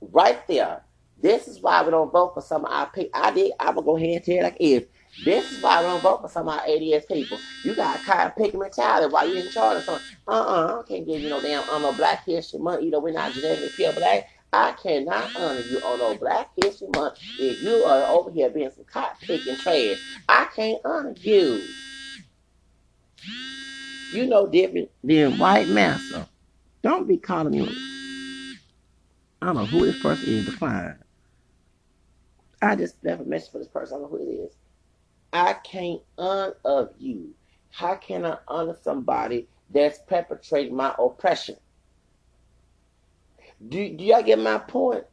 Right 0.02 0.48
there. 0.48 0.82
This 1.22 1.48
is 1.48 1.62
why 1.62 1.84
we 1.84 1.92
don't 1.92 2.12
vote 2.12 2.34
for 2.34 2.42
some 2.42 2.66
of 2.66 2.72
our 2.72 2.90
people. 2.90 3.12
I 3.14 3.30
did. 3.30 3.52
I'm 3.60 3.76
gonna 3.76 3.86
go 3.86 3.98
ahead 3.98 4.10
and 4.10 4.24
tell 4.24 4.42
like 4.42 4.58
if 4.60 4.86
this 5.24 5.52
is 5.52 5.62
why 5.62 5.78
I 5.78 5.82
don't 5.84 6.02
vote 6.02 6.22
for 6.22 6.30
some 6.30 6.48
of 6.48 6.60
our 6.60 6.66
ADOS 6.66 7.08
people. 7.08 7.40
You 7.64 7.76
got 7.76 8.08
of 8.08 8.36
picky 8.36 8.58
mentality 8.58 9.12
while 9.12 9.28
you 9.28 9.36
in 9.42 9.52
charge 9.52 9.78
of 9.78 9.84
something. 9.84 10.06
Uh-uh, 10.28 10.82
I 10.84 10.88
can't 10.88 11.06
give 11.06 11.22
you 11.22 11.30
no 11.30 11.42
damn 11.42 11.68
on 11.70 11.82
no 11.82 11.94
Black 11.94 12.26
History 12.26 12.60
Month. 12.60 12.84
You 12.84 12.92
know, 12.92 13.00
we're 13.00 13.14
not 13.14 13.34
genetically 13.34 13.70
pure 13.76 13.94
black. 13.94 14.28
I 14.54 14.74
cannot 14.74 15.36
honor 15.36 15.60
you 15.60 15.80
on 15.80 16.00
no 16.00 16.16
Black 16.18 16.50
History 16.62 16.88
Month 16.96 17.20
if 17.40 17.62
you 17.62 17.84
are 17.84 18.08
over 18.12 18.32
here 18.32 18.50
being 18.50 18.72
some 18.72 18.86
cotton 18.86 19.18
picking 19.22 19.58
trash. 19.58 20.02
I 20.28 20.48
can't 20.56 20.82
honor 20.84 21.14
you. 21.18 21.62
You 24.14 24.26
know 24.26 24.48
different 24.48 24.90
than 25.04 25.38
white 25.38 25.68
massa. 25.70 26.28
Don't 26.82 27.08
be 27.08 27.18
calling 27.18 27.52
me. 27.52 28.58
I 29.42 29.48
don't 29.48 29.56
know 29.56 29.66
who 29.66 29.86
this 29.86 30.02
person 30.02 30.30
is 30.30 30.46
to 30.46 30.52
find. 30.52 30.96
I 32.62 32.76
just 32.76 32.98
a 33.06 33.18
message 33.18 33.52
for 33.52 33.60
this 33.60 33.68
person. 33.68 33.98
I 33.98 34.00
don't 34.02 34.12
know 34.12 34.18
who 34.18 34.24
it 34.24 34.34
is. 34.34 34.56
I 35.34 35.54
can't 35.54 36.02
honor 36.18 36.56
of 36.66 36.90
you. 36.98 37.34
How 37.70 37.96
can 37.96 38.26
I 38.26 38.38
honor 38.48 38.76
somebody 38.84 39.48
that's 39.70 40.00
perpetrating 40.08 40.76
my 40.76 40.94
oppression? 41.00 41.56
Do, 43.68 43.90
do 43.96 44.04
y'all 44.04 44.24
get 44.24 44.40
my 44.40 44.58
point? 44.58 45.06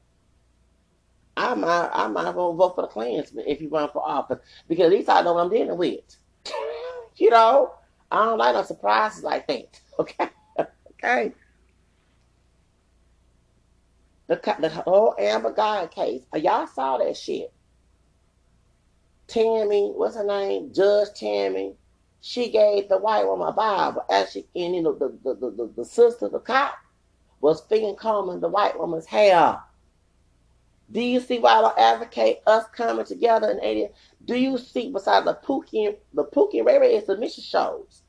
I 1.36 1.54
might 1.54 1.90
I 1.92 2.08
might 2.08 2.34
well 2.34 2.52
vote 2.54 2.74
for 2.74 2.82
the 2.82 2.88
Klansman 2.88 3.44
if 3.46 3.60
you 3.60 3.68
run 3.68 3.90
for 3.92 4.02
office 4.04 4.40
because 4.66 4.86
at 4.86 4.90
least 4.90 5.08
I 5.08 5.22
know 5.22 5.34
what 5.34 5.44
I'm 5.44 5.50
dealing 5.50 5.78
with. 5.78 6.00
you 7.16 7.30
know, 7.30 7.72
I 8.10 8.24
don't 8.24 8.38
like 8.38 8.54
no 8.54 8.62
surprises 8.62 9.22
like 9.22 9.46
that. 9.48 9.80
Okay, 10.00 10.30
okay. 10.92 11.32
The 14.28 14.36
the 14.60 14.68
whole 14.68 15.16
Amber 15.18 15.52
Guyger 15.52 15.90
case, 15.90 16.22
y'all 16.34 16.68
saw 16.68 16.98
that 16.98 17.16
shit. 17.16 17.52
Tammy, 19.28 19.92
what's 19.94 20.16
her 20.16 20.24
name? 20.24 20.72
Judge 20.72 21.08
Tammy. 21.14 21.74
She 22.20 22.50
gave 22.50 22.88
the 22.88 22.98
white 22.98 23.26
woman 23.26 23.48
a 23.48 23.52
Bible. 23.52 24.04
Actually, 24.10 24.48
and 24.56 24.74
you 24.74 24.82
know, 24.82 24.94
the, 24.94 25.16
the, 25.22 25.34
the, 25.34 25.70
the, 25.76 25.84
sister, 25.84 26.28
the 26.28 26.40
cop, 26.40 26.74
was 27.40 27.60
finger 27.60 27.94
combing 27.94 28.40
the 28.40 28.48
white 28.48 28.78
woman's 28.78 29.06
hair. 29.06 29.60
Do 30.90 31.00
you 31.00 31.20
see 31.20 31.38
why 31.38 31.58
I 31.58 31.60
don't 31.60 31.78
advocate 31.78 32.38
us 32.46 32.64
coming 32.74 33.04
together 33.04 33.50
in 33.50 33.62
80? 33.62 33.88
Do 34.24 34.36
you 34.36 34.56
see 34.56 34.90
besides 34.90 35.26
the 35.26 35.34
Pookie 35.34 35.96
the 36.14 36.24
Pookie 36.24 36.64
Ray 36.64 36.78
Ray 36.78 36.96
is 36.96 37.04
submission 37.06 37.44
shows? 37.44 38.02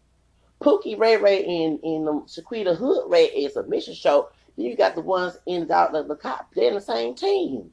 Pookie 0.62 0.98
Ray 0.98 1.18
Ray 1.18 1.44
and, 1.44 1.84
and 1.84 2.08
the 2.08 2.12
Shaquita 2.28 2.76
Hood 2.78 3.12
Ray 3.12 3.26
is 3.26 3.58
a 3.58 3.64
mission 3.64 3.94
show. 3.94 4.30
Then 4.56 4.66
you 4.66 4.78
got 4.78 4.96
the 4.96 5.02
ones 5.02 5.38
in 5.46 5.68
the, 5.68 5.90
the, 5.92 6.04
the 6.04 6.16
cop, 6.16 6.54
they're 6.56 6.70
in 6.70 6.76
the 6.76 6.82
same 6.82 7.16
team. 7.16 7.72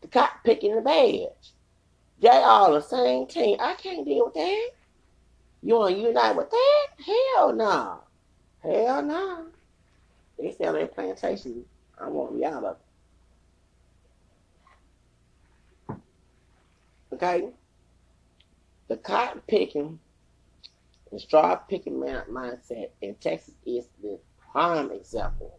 The 0.00 0.08
cop 0.08 0.30
picking 0.44 0.76
the 0.76 0.80
badge. 0.80 1.52
They 2.22 2.28
all 2.28 2.72
the 2.72 2.80
same 2.80 3.26
team. 3.26 3.56
I 3.60 3.74
can't 3.74 4.06
deal 4.06 4.26
with 4.26 4.34
that. 4.34 4.70
You 5.60 5.74
want 5.74 5.96
to 5.96 6.00
unite 6.00 6.36
with 6.36 6.50
that? 6.50 6.86
Hell 7.04 7.52
no. 7.52 8.00
Hell 8.62 9.02
no. 9.02 9.46
They 10.38 10.52
sell 10.52 10.72
their 10.72 10.86
plantation. 10.86 11.64
I 12.00 12.08
want 12.08 12.36
me 12.36 12.44
out 12.44 12.62
of 12.64 12.76
it. 15.88 15.96
Okay? 17.12 17.48
The 18.86 18.96
cotton 18.98 19.42
picking 19.48 19.98
and 21.10 21.20
straw 21.20 21.56
picking 21.56 21.94
mindset 21.94 22.90
in 23.00 23.16
Texas 23.16 23.54
is 23.66 23.88
the 24.00 24.20
prime 24.52 24.92
example. 24.92 25.58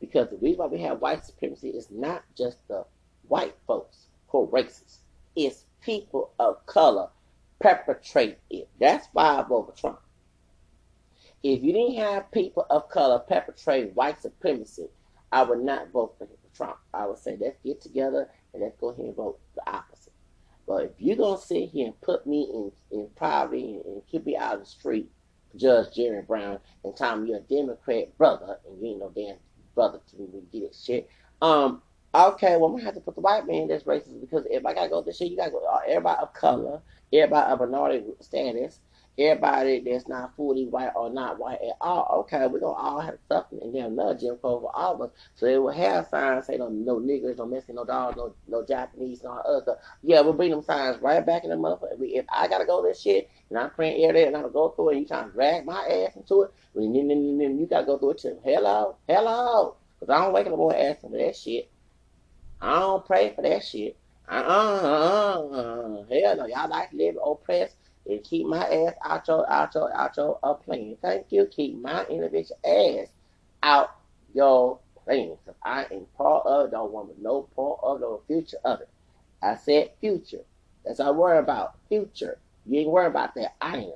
Because 0.00 0.30
the 0.30 0.36
reason 0.36 0.58
why 0.58 0.66
we 0.66 0.80
have 0.82 1.00
white 1.00 1.24
supremacy 1.24 1.70
is 1.70 1.90
not 1.90 2.22
just 2.36 2.66
the 2.68 2.84
white 3.26 3.56
folks 3.66 4.06
who 4.28 4.44
are 4.44 4.46
racist. 4.46 4.98
It's 5.36 5.64
people 5.80 6.32
of 6.38 6.64
color 6.66 7.08
perpetrate 7.60 8.38
it. 8.50 8.68
That's 8.78 9.06
why 9.12 9.38
I 9.38 9.42
vote 9.42 9.72
for 9.74 9.80
Trump. 9.80 10.00
If 11.42 11.62
you 11.62 11.72
didn't 11.72 11.96
have 11.96 12.30
people 12.30 12.66
of 12.68 12.88
color 12.88 13.18
perpetrate 13.18 13.94
white 13.94 14.20
supremacy, 14.20 14.88
I 15.32 15.42
would 15.42 15.60
not 15.60 15.90
vote 15.90 16.16
for 16.18 16.26
Trump. 16.54 16.76
I 16.92 17.06
would 17.06 17.18
say 17.18 17.36
let's 17.40 17.58
get 17.64 17.80
together 17.80 18.28
and 18.52 18.62
let's 18.62 18.76
go 18.76 18.90
ahead 18.90 19.06
and 19.06 19.16
vote 19.16 19.38
the 19.54 19.70
opposite. 19.70 20.12
But 20.66 20.84
if 20.84 20.90
you're 20.98 21.16
gonna 21.16 21.40
sit 21.40 21.70
here 21.70 21.86
and 21.86 22.00
put 22.00 22.26
me 22.26 22.48
in, 22.52 22.72
in 22.98 23.08
poverty 23.16 23.76
and, 23.76 23.84
and 23.86 24.06
keep 24.06 24.26
me 24.26 24.36
out 24.36 24.54
of 24.54 24.60
the 24.60 24.66
street, 24.66 25.10
Judge 25.56 25.94
Jerry 25.94 26.22
Brown, 26.22 26.58
and 26.84 26.96
tell 26.96 27.16
me 27.16 27.30
you're 27.30 27.38
a 27.38 27.40
Democrat 27.40 28.16
brother 28.18 28.58
and 28.66 28.80
you 28.80 28.90
ain't 28.90 29.00
no 29.00 29.10
damn 29.14 29.36
brother 29.74 30.00
to 30.10 30.16
me 30.16 30.26
to 30.26 30.40
get 30.52 30.62
it 30.62 30.76
shit. 30.80 31.08
Um, 31.42 31.82
okay, 32.14 32.56
well, 32.56 32.66
I'm 32.66 32.72
gonna 32.72 32.84
have 32.84 32.94
to 32.94 33.00
put 33.00 33.14
the 33.14 33.20
white 33.20 33.46
man 33.46 33.68
that's 33.68 33.84
racist 33.84 34.20
because 34.20 34.44
if 34.50 34.66
I 34.66 34.74
gotta 34.74 34.88
go 34.88 35.02
this 35.02 35.16
shit, 35.16 35.30
you 35.30 35.36
gotta 35.36 35.50
go 35.50 35.64
everybody 35.86 36.22
of 36.22 36.32
color, 36.34 36.82
everybody 37.12 37.52
of 37.52 37.60
minority 37.60 38.04
status, 38.20 38.80
everybody 39.16 39.80
that's 39.80 40.08
not 40.08 40.34
fully 40.34 40.66
white 40.66 40.90
or 40.96 41.10
not 41.10 41.38
white 41.38 41.60
at 41.60 41.76
all. 41.80 42.20
Okay, 42.20 42.46
we're 42.48 42.58
gonna 42.58 42.72
all 42.72 43.00
have 43.00 43.18
something 43.28 43.60
and 43.62 43.74
then 43.74 43.84
another 43.84 44.18
Jim 44.18 44.36
Crow 44.38 44.60
for 44.60 44.74
all 44.74 44.94
of 44.94 45.00
us. 45.02 45.10
So 45.36 45.46
they 45.46 45.58
will 45.58 45.70
have 45.70 46.08
signs 46.08 46.46
say 46.46 46.56
no 46.56 46.68
no 46.68 46.98
niggers, 46.98 47.38
no 47.38 47.46
Mexican, 47.46 47.76
no 47.76 47.84
dogs, 47.84 48.16
no 48.16 48.34
no 48.48 48.64
Japanese, 48.64 49.22
no 49.22 49.30
other. 49.30 49.76
Yeah, 50.02 50.22
we'll 50.22 50.32
bring 50.32 50.50
them 50.50 50.62
signs 50.62 51.00
right 51.00 51.24
back 51.24 51.44
in 51.44 51.50
the 51.50 51.56
motherfucker. 51.56 51.96
If 52.00 52.26
I 52.28 52.48
gotta 52.48 52.66
go 52.66 52.82
this 52.82 53.00
shit 53.00 53.30
and 53.50 53.58
I'm 53.58 53.70
praying 53.70 54.02
every 54.04 54.20
day 54.20 54.26
and 54.26 54.34
I'm 54.34 54.42
gonna 54.42 54.52
go 54.52 54.70
through 54.70 54.90
it 54.90 54.92
and 54.92 55.00
you 55.02 55.06
trying 55.06 55.28
to 55.28 55.32
drag 55.32 55.64
my 55.64 55.80
ass 55.80 56.16
into 56.16 56.42
it, 56.42 56.50
then 56.74 57.58
you 57.58 57.66
gotta 57.70 57.86
go 57.86 57.98
through 57.98 58.12
it 58.12 58.18
too. 58.18 58.38
Hello, 58.44 58.96
hello. 59.06 59.76
Cause 60.00 60.08
I 60.08 60.24
don't 60.24 60.32
wake 60.32 60.46
up 60.46 60.56
morning 60.56 60.80
asking 60.80 61.10
for 61.10 61.18
that 61.18 61.36
shit. 61.36 61.70
I 62.60 62.78
don't 62.80 63.06
pray 63.06 63.32
for 63.34 63.42
that 63.42 63.64
shit. 63.64 63.96
Uh-uh, 64.28 64.38
uh-uh. 64.38 66.04
Hell 66.04 66.36
no, 66.36 66.46
y'all 66.46 66.68
like 66.68 66.92
live 66.92 67.16
oppressed 67.24 67.76
and 68.06 68.22
keep 68.22 68.46
my 68.46 68.64
ass 68.64 68.94
out 69.04 69.26
your, 69.28 69.50
out 69.50 69.74
your, 69.74 69.94
out 69.96 70.16
your 70.16 70.38
uh, 70.42 70.54
plane. 70.54 70.96
Thank 71.02 71.26
you. 71.30 71.46
Keep 71.46 71.80
my 71.80 72.04
individual 72.06 72.58
ass 72.64 73.08
out 73.62 73.96
your 74.34 74.78
plane. 75.04 75.36
Because 75.44 75.58
I 75.62 75.86
am 75.92 76.06
part 76.16 76.46
of, 76.46 76.70
don't 76.70 77.22
no 77.22 77.42
part 77.56 77.80
of 77.82 78.00
the 78.00 78.20
future 78.26 78.58
of 78.64 78.80
it. 78.80 78.88
I 79.42 79.56
said 79.56 79.90
future. 80.00 80.44
That's 80.84 81.00
all 81.00 81.08
I 81.08 81.10
worry 81.10 81.38
about. 81.38 81.76
Future. 81.88 82.38
You 82.66 82.80
ain't 82.80 82.90
worry 82.90 83.06
about 83.06 83.34
that. 83.34 83.54
I 83.60 83.78
am. 83.78 83.92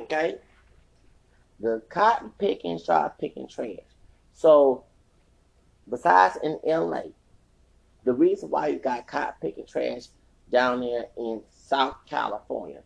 Okay? 0.00 0.36
The 1.60 1.82
cotton 1.88 2.30
picking, 2.38 2.78
start 2.78 3.18
picking 3.18 3.48
trash. 3.48 3.78
So, 4.34 4.84
besides 5.90 6.38
in 6.42 6.58
LA, 6.64 7.02
the 8.04 8.12
reason 8.12 8.50
why 8.50 8.68
you 8.68 8.78
got 8.78 9.06
cotton 9.06 9.34
picking 9.40 9.66
trash 9.66 10.06
down 10.50 10.80
there 10.80 11.06
in 11.16 11.42
South 11.50 11.96
California, 12.08 12.82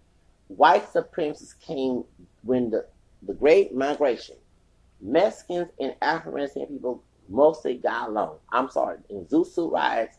white 0.48 0.90
supremacists 0.92 1.58
came 1.60 2.04
when 2.42 2.70
the, 2.70 2.86
the 3.22 3.34
Great 3.34 3.74
Migration. 3.74 4.36
Mexicans 5.00 5.68
and 5.80 5.94
African 6.00 6.66
people 6.66 7.02
mostly 7.28 7.76
got 7.76 8.08
along. 8.08 8.38
I'm 8.50 8.70
sorry, 8.70 8.98
in 9.10 9.24
Zoot 9.26 9.46
Suit 9.46 9.72
riots, 9.72 10.18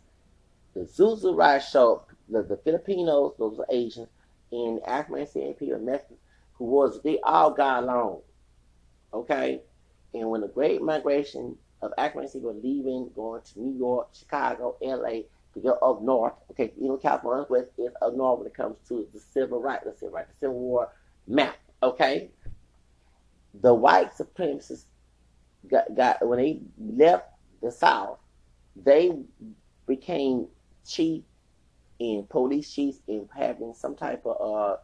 the 0.73 0.81
Zoot 0.81 1.21
Suit 1.21 1.35
riots 1.35 1.69
showed 1.69 2.01
the, 2.29 2.43
the 2.43 2.57
Filipinos, 2.57 3.33
those 3.37 3.59
are 3.59 3.65
Asians, 3.69 4.09
and 4.51 4.81
African 4.85 5.53
people, 5.53 5.79
Mexicans, 5.79 6.19
who 6.53 6.65
was, 6.65 7.01
they 7.01 7.19
all 7.21 7.51
got 7.51 7.83
along. 7.83 8.21
Okay? 9.13 9.61
And 10.13 10.29
when 10.29 10.41
the 10.41 10.47
Great 10.47 10.81
Migration 10.81 11.57
of 11.83 11.93
African 11.97 12.29
people 12.29 12.55
leaving, 12.63 13.09
going 13.15 13.41
to 13.41 13.59
New 13.59 13.77
York, 13.77 14.09
Chicago, 14.13 14.77
LA, 14.81 15.23
to 15.53 15.59
go 15.61 15.73
up 15.73 16.01
north, 16.01 16.33
okay, 16.51 16.71
you 16.79 16.87
know, 16.87 16.97
California 16.97 17.45
West 17.49 17.69
is 17.77 17.91
up 18.01 18.15
north 18.15 18.39
when 18.39 18.47
it 18.47 18.55
comes 18.55 18.77
to 18.87 19.07
the 19.13 19.19
civil 19.19 19.61
rights, 19.61 19.83
the 19.85 19.93
civil 19.93 20.15
rights, 20.15 20.29
the 20.39 20.47
Civil 20.47 20.59
War 20.59 20.89
map, 21.27 21.55
okay? 21.83 22.31
The 23.61 23.73
white 23.73 24.13
supremacists 24.15 24.85
got, 25.69 25.93
got 25.95 26.25
when 26.25 26.39
they 26.39 26.59
left 26.79 27.27
the 27.61 27.71
South, 27.71 28.17
they 28.75 29.11
became 29.85 30.47
chief 30.87 31.23
and 31.99 32.27
police 32.29 32.71
chiefs 32.71 32.99
and 33.07 33.29
having 33.35 33.73
some 33.75 33.95
type 33.95 34.23
of 34.25 34.41
uh, 34.41 34.77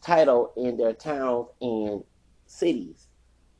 title 0.00 0.52
in 0.56 0.76
their 0.76 0.92
towns 0.92 1.48
and 1.60 2.02
cities. 2.46 3.06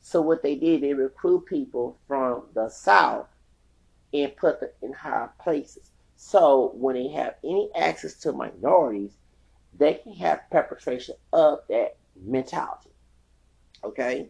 So 0.03 0.21
what 0.21 0.43
they 0.43 0.57
did, 0.57 0.83
they 0.83 0.95
recruit 0.95 1.47
people 1.47 1.97
from 2.07 2.43
the 2.55 2.69
South 2.69 3.29
and 4.13 4.37
put 4.37 4.61
them 4.61 4.71
in 4.83 4.93
higher 4.93 5.31
places. 5.41 5.91
So 6.17 6.73
when 6.75 6.97
they 6.97 7.09
have 7.09 7.37
any 7.45 7.71
access 7.75 8.15
to 8.21 8.33
minorities, 8.33 9.13
they 9.79 9.95
can 9.95 10.13
have 10.15 10.51
perpetration 10.51 11.15
of 11.33 11.61
that 11.69 11.97
mentality. 12.21 12.91
Okay? 13.85 14.29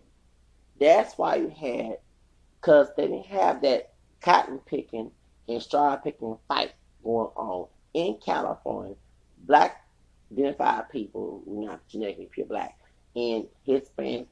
That's 0.78 1.16
why 1.18 1.36
you 1.36 1.48
had, 1.48 1.98
because 2.60 2.88
they 2.96 3.06
didn't 3.06 3.26
have 3.26 3.62
that 3.62 3.94
cotton 4.20 4.58
picking 4.66 5.10
and 5.48 5.62
straw 5.62 5.96
picking 5.96 6.36
fight 6.48 6.72
going 7.02 7.30
on 7.34 7.68
in 7.94 8.18
California. 8.24 8.94
Black 9.38 9.84
identified 10.32 10.90
people, 10.90 11.42
not 11.46 11.86
genetically 11.88 12.28
pure 12.30 12.46
black, 12.46 12.78
and 13.16 13.46
Hispanic 13.64 14.28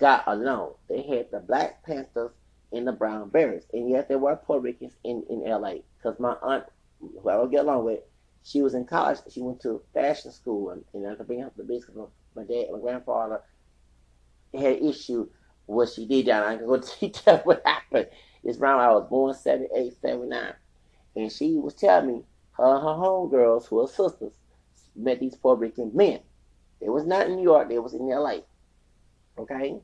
got 0.00 0.24
along. 0.26 0.74
They 0.88 1.02
had 1.02 1.30
the 1.30 1.40
Black 1.40 1.84
Panthers 1.84 2.32
and 2.72 2.86
the 2.86 2.92
Brown 2.92 3.28
Berets. 3.28 3.66
And 3.72 3.88
yes, 3.88 4.06
there 4.08 4.18
were 4.18 4.34
Puerto 4.36 4.62
Ricans 4.62 4.96
in, 5.04 5.22
in 5.28 5.40
LA. 5.40 5.74
Because 5.96 6.18
my 6.18 6.36
aunt, 6.42 6.64
who 7.00 7.28
I 7.28 7.36
would 7.36 7.50
get 7.50 7.64
along 7.64 7.84
with, 7.84 8.00
she 8.42 8.62
was 8.62 8.74
in 8.74 8.86
college. 8.86 9.18
She 9.30 9.42
went 9.42 9.60
to 9.62 9.82
fashion 9.92 10.32
school. 10.32 10.70
And, 10.70 10.84
and 10.94 11.06
I 11.06 11.14
can 11.14 11.26
bring 11.26 11.44
up 11.44 11.56
the 11.56 11.62
business 11.62 11.90
because 11.94 12.10
my 12.34 12.44
dad, 12.44 12.66
my 12.72 12.78
grandfather 12.80 13.42
had 14.54 14.82
issue 14.82 15.28
what 15.66 15.90
she 15.90 16.06
did 16.06 16.26
down. 16.26 16.44
I 16.44 16.56
can 16.56 16.66
go 16.66 16.82
detail 17.00 17.40
what 17.44 17.62
happened. 17.64 18.08
It's 18.42 18.58
around 18.58 18.80
I 18.80 18.92
was 18.92 19.06
born 19.08 19.34
78, 19.34 19.94
79. 20.00 20.54
And 21.16 21.30
she 21.30 21.56
was 21.56 21.74
telling 21.74 22.06
me 22.06 22.22
her 22.52 22.80
her 22.80 22.86
homegirls, 22.86 23.66
who 23.66 23.80
are 23.80 23.88
sisters, 23.88 24.32
met 24.96 25.20
these 25.20 25.34
Puerto 25.36 25.60
Rican 25.60 25.90
men. 25.94 26.20
They 26.80 26.88
was 26.88 27.04
not 27.04 27.26
in 27.26 27.36
New 27.36 27.42
York, 27.42 27.68
they 27.68 27.78
was 27.78 27.94
in 27.94 28.08
LA. 28.08 28.38
Okay? 29.38 29.80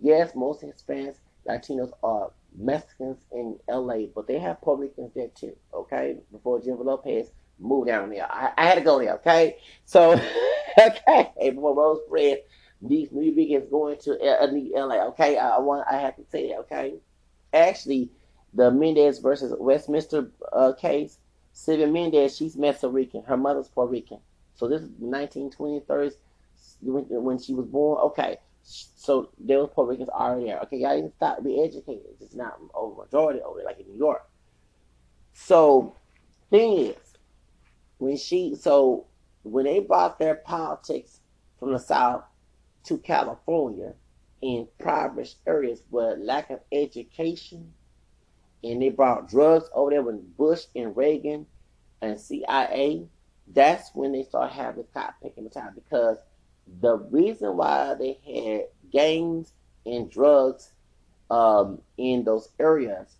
Yes, 0.00 0.34
most 0.34 0.62
Hispanics, 0.62 1.16
Latinos 1.48 1.92
are 2.02 2.30
Mexicans 2.56 3.18
in 3.32 3.58
LA, 3.68 4.06
but 4.14 4.26
they 4.26 4.38
have 4.38 4.60
Puerto 4.60 4.82
Ricans 4.82 5.12
there 5.14 5.28
too, 5.28 5.56
okay? 5.72 6.16
Before 6.32 6.60
Jennifer 6.60 6.84
Lopez 6.84 7.30
moved 7.58 7.88
down 7.88 8.10
there. 8.10 8.30
I, 8.30 8.52
I 8.56 8.66
had 8.66 8.76
to 8.76 8.80
go 8.80 8.98
there, 8.98 9.14
okay? 9.14 9.56
So, 9.84 10.12
okay, 10.78 11.32
before 11.38 11.74
Rose 11.74 12.00
Fred, 12.08 12.42
these 12.82 13.10
new 13.12 13.32
begins 13.32 13.70
going 13.70 13.98
to 14.00 14.12
LA, 14.20 15.06
okay? 15.08 15.38
I, 15.38 15.56
I, 15.56 15.60
want, 15.60 15.86
I 15.90 15.98
have 15.98 16.16
to 16.16 16.24
say 16.30 16.48
that, 16.48 16.58
okay? 16.60 16.94
Actually, 17.52 18.10
the 18.54 18.70
Mendez 18.70 19.18
versus 19.18 19.54
Westminster 19.58 20.30
uh, 20.52 20.72
case, 20.72 21.18
Sylvia 21.52 21.86
Mendez, 21.86 22.36
she's 22.36 22.56
Mexican 22.56 22.92
Rican. 22.92 23.22
Her 23.22 23.36
mother's 23.36 23.68
Puerto 23.68 23.90
Rican. 23.90 24.18
So 24.54 24.68
this 24.68 24.82
is 24.82 24.90
1920s, 24.90 25.84
30s, 25.86 26.14
when, 26.82 27.04
when 27.08 27.38
she 27.38 27.54
was 27.54 27.66
born. 27.66 27.98
Okay, 28.00 28.38
so 28.66 29.30
there 29.38 29.58
was 29.60 29.70
Puerto 29.72 29.90
Ricans 29.90 30.08
already 30.08 30.46
there. 30.46 30.58
Okay, 30.62 30.78
y'all 30.78 30.96
need 30.96 31.08
to 31.08 31.14
stop 31.14 31.42
be 31.44 31.62
educated. 31.62 32.06
It's 32.20 32.34
not 32.34 32.58
over 32.74 33.02
majority 33.02 33.40
over 33.40 33.62
like 33.64 33.78
in 33.78 33.86
New 33.86 33.96
York. 33.96 34.28
So 35.32 35.94
thing 36.50 36.78
is, 36.78 36.96
when 37.98 38.16
she 38.16 38.56
so 38.56 39.06
when 39.44 39.64
they 39.66 39.78
brought 39.78 40.18
their 40.18 40.34
politics 40.34 41.20
from 41.60 41.72
the 41.72 41.78
South 41.78 42.24
to 42.84 42.98
California 42.98 43.94
in 44.42 44.66
impoverished 44.78 45.36
areas 45.46 45.82
with 45.90 46.18
lack 46.18 46.50
of 46.50 46.58
education, 46.72 47.72
and 48.64 48.82
they 48.82 48.88
brought 48.88 49.28
drugs 49.28 49.68
over 49.72 49.90
there 49.90 50.02
with 50.02 50.36
Bush 50.36 50.64
and 50.74 50.96
Reagan 50.96 51.46
and 52.02 52.20
CIA, 52.20 53.06
that's 53.46 53.90
when 53.94 54.10
they 54.10 54.24
started 54.24 54.52
having 54.52 54.84
cop 54.92 55.14
picking 55.22 55.44
the 55.44 55.50
time 55.50 55.72
because 55.74 56.18
the 56.80 56.96
reason 56.96 57.56
why 57.56 57.94
they 57.94 58.18
had 58.24 58.90
gangs 58.92 59.52
and 59.84 60.10
drugs 60.10 60.72
um, 61.30 61.80
in 61.96 62.24
those 62.24 62.48
areas 62.58 63.16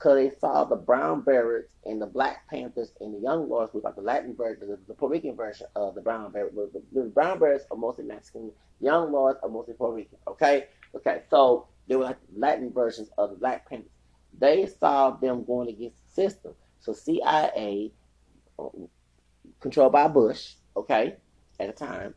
because 0.00 0.16
they 0.16 0.32
saw 0.40 0.64
the 0.64 0.76
Brown 0.76 1.20
Berets 1.20 1.74
and 1.84 2.00
the 2.00 2.06
Black 2.06 2.48
Panthers 2.48 2.92
and 3.00 3.14
the 3.14 3.18
Young 3.18 3.50
Lords, 3.50 3.74
which 3.74 3.84
are 3.84 3.92
the 3.92 4.00
Latin 4.00 4.34
version, 4.34 4.68
the, 4.68 4.78
the 4.88 4.94
Puerto 4.94 5.12
Rican 5.12 5.36
version 5.36 5.66
of 5.76 5.94
the 5.94 6.00
Brown 6.00 6.32
Berets. 6.32 6.54
The, 6.54 6.82
the, 6.92 7.02
Brown 7.02 7.38
Berets 7.38 7.66
are 7.70 7.76
mostly 7.76 8.04
Mexican, 8.04 8.50
Young 8.80 9.12
Lords 9.12 9.38
are 9.42 9.50
mostly 9.50 9.74
Puerto 9.74 9.94
Rican. 9.94 10.16
Okay, 10.26 10.68
okay, 10.94 11.22
so 11.28 11.66
they 11.86 11.96
were 11.96 12.04
like 12.04 12.18
Latin 12.34 12.72
versions 12.72 13.10
of 13.18 13.30
the 13.30 13.36
Black 13.36 13.68
Panthers. 13.68 13.90
They 14.38 14.66
saw 14.66 15.10
them 15.10 15.44
going 15.44 15.68
against 15.68 15.96
the 16.06 16.22
system. 16.22 16.54
So 16.80 16.94
CIA, 16.94 17.92
controlled 19.60 19.92
by 19.92 20.08
Bush, 20.08 20.54
okay, 20.76 21.16
at 21.58 21.66
the 21.66 21.72
time, 21.74 22.14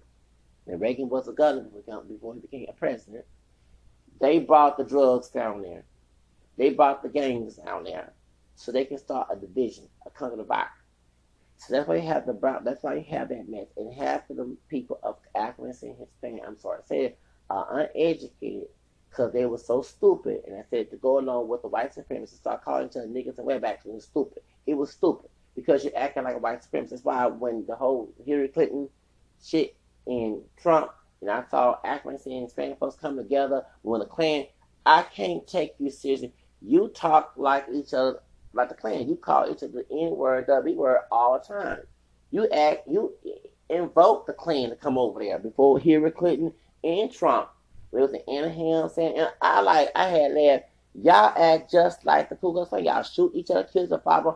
and 0.67 0.79
Reagan 0.79 1.09
was 1.09 1.27
a 1.27 1.33
governor 1.33 1.69
before 2.07 2.35
he 2.35 2.39
became 2.39 2.65
a 2.69 2.73
president. 2.73 3.25
They 4.19 4.39
brought 4.39 4.77
the 4.77 4.83
drugs 4.83 5.29
down 5.29 5.61
there. 5.61 5.83
They 6.57 6.69
brought 6.69 7.03
the 7.03 7.09
gangs 7.09 7.55
down 7.55 7.83
there, 7.83 8.13
so 8.55 8.71
they 8.71 8.85
can 8.85 8.97
start 8.97 9.27
a 9.31 9.35
division, 9.35 9.87
a 10.05 10.09
kind 10.09 10.31
conquer 10.31 10.47
back. 10.47 10.71
So 11.57 11.73
that's 11.73 11.87
why 11.87 11.95
you 11.95 12.07
have 12.07 12.25
the 12.25 12.33
brown. 12.33 12.63
That's 12.63 12.83
why 12.83 12.95
you 12.95 13.05
have 13.09 13.29
that 13.29 13.49
mess. 13.49 13.67
And 13.77 13.93
half 13.93 14.29
of 14.29 14.37
the 14.37 14.55
people 14.69 14.99
of 15.01 15.17
African 15.35 15.73
and 15.81 15.97
Hispanic, 15.97 16.43
I'm 16.45 16.59
sorry, 16.59 16.79
I 16.79 16.87
said, 16.87 17.15
are 17.49 17.79
uneducated 17.79 18.67
because 19.09 19.31
they 19.31 19.45
were 19.45 19.57
so 19.57 19.81
stupid. 19.81 20.41
And 20.45 20.57
I 20.57 20.63
said 20.69 20.89
to 20.91 20.97
go 20.97 21.19
along 21.19 21.47
with 21.47 21.61
the 21.61 21.67
white 21.69 21.95
supremacists, 21.95 22.37
start 22.37 22.63
calling 22.63 22.87
each 22.87 22.97
other 22.97 23.07
niggas 23.07 23.37
and 23.37 23.47
wetbacks. 23.47 23.85
It 23.85 23.93
was 23.93 24.05
stupid. 24.05 24.43
It 24.65 24.73
was 24.73 24.91
stupid 24.91 25.29
because 25.55 25.83
you're 25.83 25.97
acting 25.97 26.23
like 26.23 26.35
a 26.35 26.39
white 26.39 26.61
supremacist. 26.61 26.89
That's 26.89 27.03
why 27.03 27.27
when 27.27 27.65
the 27.65 27.75
whole 27.75 28.13
Hillary 28.25 28.49
Clinton 28.49 28.89
shit 29.41 29.75
and 30.07 30.41
Trump, 30.61 30.91
and 31.21 31.29
I 31.29 31.43
saw 31.49 31.77
Africans 31.83 32.25
and 32.25 32.43
Hispanic 32.43 32.79
folks 32.79 32.95
come 32.95 33.17
together 33.17 33.65
when 33.81 33.99
the 33.99 34.05
Klan. 34.05 34.45
I 34.85 35.03
can't 35.03 35.47
take 35.47 35.75
you 35.79 35.89
seriously. 35.89 36.33
You 36.61 36.89
talk 36.89 37.33
like 37.37 37.65
each 37.73 37.93
other, 37.93 38.19
like 38.53 38.69
the 38.69 38.75
Klan. 38.75 39.07
You 39.07 39.15
call 39.15 39.49
each 39.49 39.63
other 39.63 39.83
the 39.83 39.85
N 39.91 40.15
word, 40.17 40.45
the 40.47 40.61
B 40.63 40.73
word 40.73 40.99
all 41.11 41.39
the 41.39 41.53
time. 41.53 41.79
You 42.31 42.49
act, 42.49 42.87
you, 42.87 43.13
invoke 43.69 44.25
the 44.25 44.33
Klan 44.33 44.69
to 44.69 44.75
come 44.75 44.97
over 44.97 45.19
there 45.19 45.39
before 45.39 45.79
Hillary 45.79 46.11
Clinton 46.11 46.53
and 46.83 47.11
Trump. 47.11 47.49
It 47.91 47.97
was 47.97 48.13
in 48.13 48.21
Anaheim 48.27 48.89
saying, 48.89 49.17
and 49.17 49.31
I 49.41 49.61
like, 49.61 49.89
I 49.95 50.07
had 50.07 50.33
laughed. 50.33 50.65
Y'all 50.95 51.33
act 51.37 51.71
just 51.71 52.05
like 52.05 52.29
the 52.29 52.35
Ku 52.35 52.51
Klux 52.51 52.69
Klan. 52.69 52.83
Y'all 52.83 53.03
shoot 53.03 53.31
each 53.35 53.49
other, 53.51 53.63
kill 53.71 53.87
the 53.87 53.99
father. 53.99 54.33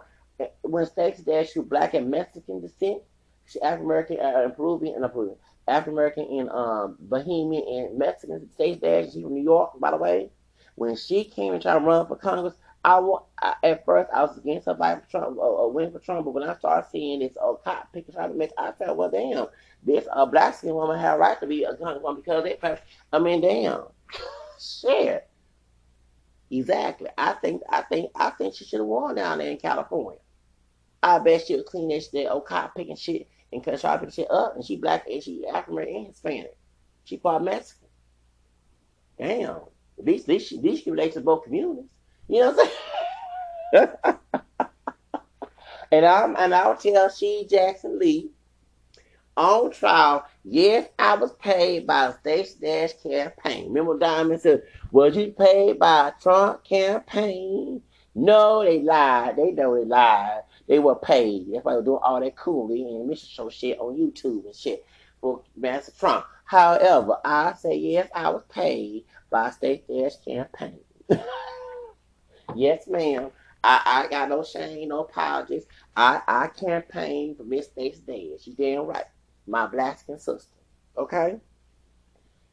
When 0.61 0.85
Stacey 0.85 1.23
Dash 1.23 1.51
shoot 1.51 1.67
black 1.67 1.93
and 1.93 2.11
Mexican 2.11 2.61
descent, 2.61 3.01
she 3.47 3.61
African 3.61 3.85
American, 3.85 4.19
uh, 4.19 4.49
Peruvian, 4.49 5.01
and 5.01 5.11
Peruvian, 5.11 5.37
African 5.67 5.93
American 5.93 6.25
and 6.39 6.49
um, 6.49 6.97
Bahamian 7.07 7.89
and 7.89 7.97
Mexican. 7.97 8.49
Stacey 8.53 8.79
Dash, 8.79 9.13
she 9.13 9.21
from 9.21 9.33
New 9.33 9.43
York, 9.43 9.79
by 9.79 9.91
the 9.91 9.97
way. 9.97 10.31
When 10.75 10.95
she 10.95 11.23
came 11.23 11.53
and 11.53 11.61
tried 11.61 11.79
to 11.79 11.79
run 11.79 12.07
for 12.07 12.15
Congress, 12.15 12.53
I, 12.85 12.99
I 13.41 13.55
at 13.63 13.83
first 13.83 14.09
I 14.13 14.21
was 14.21 14.37
against 14.37 14.67
her 14.67 14.75
fight 14.75 15.03
for 15.03 15.09
Trump, 15.09 15.37
uh, 15.37 15.65
uh, 15.65 15.67
win 15.67 15.91
for 15.91 15.99
Trump, 15.99 16.25
but 16.25 16.33
when 16.33 16.43
I 16.43 16.55
started 16.55 16.87
seeing 16.91 17.19
this 17.19 17.33
uh, 17.41 17.53
cop 17.53 17.91
picking 17.91 18.13
trying 18.13 18.31
to 18.31 18.37
make, 18.37 18.51
I 18.57 18.71
felt 18.71 18.95
well, 18.95 19.09
damn, 19.09 19.47
this 19.83 20.07
uh, 20.13 20.25
black 20.25 20.55
skin 20.55 20.73
woman 20.73 20.99
had 20.99 21.15
a 21.15 21.17
right 21.17 21.39
to 21.39 21.47
be 21.47 21.63
a 21.63 21.73
congresswoman 21.73 22.17
because 22.17 22.43
they, 22.43 22.57
I 23.11 23.19
mean, 23.19 23.41
damn, 23.41 23.83
shit. 24.59 25.27
Exactly. 26.49 27.09
I 27.17 27.33
think 27.33 27.61
I 27.69 27.81
think 27.81 28.11
I 28.15 28.29
think 28.29 28.53
she 28.55 28.63
should 28.63 28.79
have 28.79 28.87
won 28.87 29.15
down 29.15 29.39
there 29.39 29.51
in 29.51 29.57
California. 29.57 30.19
I 31.03 31.19
bet 31.19 31.45
she 31.45 31.55
would 31.55 31.65
clean 31.65 31.89
that 31.89 32.03
shit, 32.03 32.29
old 32.29 32.45
cop 32.45 32.73
picking 32.73 32.95
shit 32.95 33.27
and 33.51 33.63
cut 33.63 33.81
picking 33.81 34.11
shit 34.11 34.31
up, 34.31 34.55
and 34.55 34.65
she 34.65 34.75
black 34.75 35.07
and 35.07 35.23
she 35.23 35.45
African 35.47 35.73
American 35.73 35.95
and 35.97 36.07
Hispanic. 36.07 36.57
She 37.05 37.17
part 37.17 37.43
Mexican. 37.43 37.87
Damn. 39.17 39.61
These 39.97 40.25
these 40.25 40.53
these 40.61 40.81
can 40.83 40.93
relate 40.93 41.13
to 41.13 41.21
both 41.21 41.43
communities. 41.43 41.89
You 42.27 42.41
know 42.41 42.51
what 42.51 42.71
I'm 43.73 43.87
saying? 43.99 44.17
and 45.91 46.05
I'm 46.05 46.35
and 46.37 46.53
I'll 46.53 46.75
tell 46.75 47.09
Sheila 47.09 47.47
Jackson 47.47 47.97
Lee 47.97 48.31
on 49.37 49.71
trial. 49.71 50.25
Yes, 50.43 50.89
I 50.99 51.15
was 51.15 51.31
paid 51.33 51.87
by 51.87 52.07
a 52.07 52.13
Stacey 52.13 52.59
Dash 52.59 52.93
campaign. 53.01 53.67
Remember 53.67 53.97
Diamond 53.97 54.41
said, 54.41 54.63
Was 54.91 55.15
you 55.15 55.31
paid 55.31 55.79
by 55.79 56.09
a 56.09 56.21
Trump 56.21 56.63
campaign? 56.63 57.81
No, 58.15 58.63
they 58.63 58.81
lied. 58.81 59.37
They 59.37 59.51
know 59.51 59.75
they 59.75 59.85
lied. 59.85 60.41
They 60.67 60.79
were 60.79 60.95
paid. 60.95 61.47
That's 61.51 61.63
why 61.65 61.73
they 61.73 61.77
were 61.77 61.83
doing 61.85 61.99
all 62.03 62.19
that 62.19 62.35
cooling 62.35 62.87
and 62.87 63.07
mission 63.07 63.29
show 63.29 63.49
shit 63.49 63.79
on 63.79 63.95
YouTube 63.97 64.45
and 64.45 64.55
shit 64.55 64.85
for 65.21 65.41
Master 65.55 65.91
Trump. 65.97 66.25
However, 66.45 67.17
I 67.23 67.53
say 67.53 67.75
yes, 67.75 68.09
I 68.13 68.29
was 68.29 68.43
paid 68.49 69.05
by 69.29 69.49
Stacey 69.51 69.83
Dash 69.89 70.17
campaign. 70.25 70.79
Yes, 72.55 72.87
ma'am. 72.87 73.29
I, 73.63 73.81
I 73.85 74.07
got 74.09 74.29
no 74.29 74.43
shame, 74.43 74.89
no 74.89 75.01
apologies. 75.01 75.65
I, 75.95 76.21
I 76.27 76.47
campaign 76.47 77.35
for 77.35 77.43
Miss 77.43 77.67
Stacey 77.67 78.01
Dash. 78.07 78.47
You 78.47 78.53
damn 78.53 78.85
right. 78.85 79.05
My 79.45 79.67
black 79.67 79.99
sister. 79.99 80.39
Okay? 80.97 81.37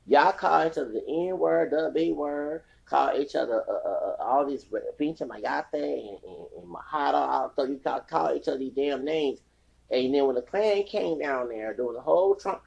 Y'all 0.06 0.32
call 0.32 0.60
other 0.60 0.92
the 0.92 1.02
N 1.08 1.38
word, 1.38 1.70
the 1.70 1.90
B 1.94 2.12
word, 2.12 2.62
call 2.86 3.18
each 3.18 3.34
other 3.34 3.64
uh, 3.68 3.72
uh, 3.72 4.14
uh 4.20 4.22
all 4.22 4.46
these 4.46 4.64
Pinche 4.98 5.22
Mayate 5.22 5.72
and, 5.72 6.18
and, 6.22 6.46
and 6.56 6.68
Mahada, 6.68 7.50
so 7.54 7.64
you 7.64 7.78
call, 7.78 8.00
call 8.00 8.34
each 8.34 8.48
other 8.48 8.58
these 8.58 8.72
damn 8.72 9.04
names. 9.04 9.40
And 9.90 10.14
then 10.14 10.26
when 10.26 10.34
the 10.34 10.42
Klan 10.42 10.84
came 10.84 11.18
down 11.18 11.48
there 11.48 11.74
doing 11.74 11.94
the 11.94 12.00
whole 12.00 12.34
Trump, 12.34 12.62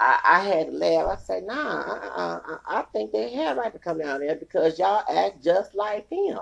I, 0.00 0.20
I 0.24 0.40
had 0.40 0.66
to 0.66 0.72
laugh. 0.72 1.18
I 1.18 1.22
said, 1.22 1.44
nah, 1.44 1.54
I, 1.54 2.40
I, 2.46 2.78
I 2.80 2.82
think 2.92 3.12
they 3.12 3.32
had 3.32 3.56
right 3.56 3.72
to 3.72 3.78
come 3.78 3.98
down 3.98 4.20
there 4.20 4.36
because 4.36 4.78
y'all 4.78 5.02
act 5.10 5.42
just 5.42 5.74
like 5.74 6.08
them. 6.10 6.38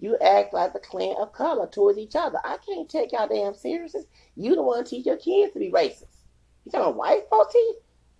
You 0.00 0.16
act 0.18 0.54
like 0.54 0.72
the 0.72 0.78
Klan 0.78 1.16
of 1.18 1.32
color 1.32 1.66
towards 1.66 1.98
each 1.98 2.14
other. 2.14 2.38
I 2.44 2.56
can't 2.64 2.88
take 2.88 3.12
y'all 3.12 3.28
damn 3.28 3.54
serious. 3.54 3.94
You 4.36 4.54
the 4.54 4.62
one 4.62 4.84
teach 4.84 5.06
your 5.06 5.16
kids 5.16 5.52
to 5.52 5.58
be 5.58 5.70
racist. 5.70 6.06
You 6.64 6.72
talking 6.72 6.96
white 6.96 7.28
folks 7.30 7.52
teach? 7.52 7.76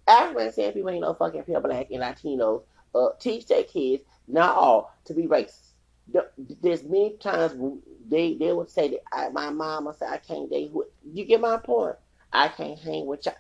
African 0.09 0.73
people 0.73 0.91
ain't 0.91 1.03
no 1.03 1.15
fucking 1.15 1.43
pure 1.43 1.61
black 1.61 1.91
and 1.91 2.03
Latinos 2.03 2.63
uh, 2.95 3.09
teach 3.21 3.47
their 3.47 3.63
kids, 3.63 4.03
not 4.29 4.57
all, 4.57 4.95
to 5.07 5.15
be 5.15 5.27
racist. 5.27 5.73
There's 6.63 6.85
many 6.85 7.17
times 7.19 7.55
they 8.09 8.35
they 8.35 8.53
would 8.53 8.71
say 8.71 8.89
that 8.91 9.03
I, 9.13 9.29
my 9.29 9.51
would 9.81 9.97
say 9.97 10.07
I 10.07 10.19
can't 10.19 10.51
date 10.51 10.71
who. 10.73 10.87
You 11.13 11.25
get 11.25 11.41
my 11.41 11.59
point? 11.59 11.97
I 12.33 12.49
can't 12.49 12.79
hang 12.79 13.07
with 13.07 13.27
y'all. 13.27 13.35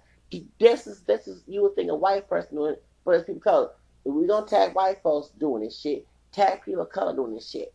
This 0.59 0.86
is 0.86 1.01
this 1.03 1.26
is 1.26 1.43
you 1.47 1.62
would 1.62 1.74
think 1.74 1.91
a 1.91 1.95
white 1.95 2.28
person 2.28 2.57
doing 2.57 2.72
it, 2.74 2.84
but 3.05 3.12
it's 3.12 3.24
people 3.24 3.39
of 3.39 3.45
color. 3.45 3.70
If 4.05 4.12
we 4.12 4.26
don't 4.26 4.49
tag 4.49 4.74
white 4.74 5.03
folks 5.03 5.30
doing 5.39 5.62
this 5.62 5.80
shit, 5.80 6.07
tag 6.32 6.62
people 6.64 6.82
of 6.82 6.91
color 6.91 7.14
doing 7.14 7.34
this 7.34 7.51
shit. 7.51 7.74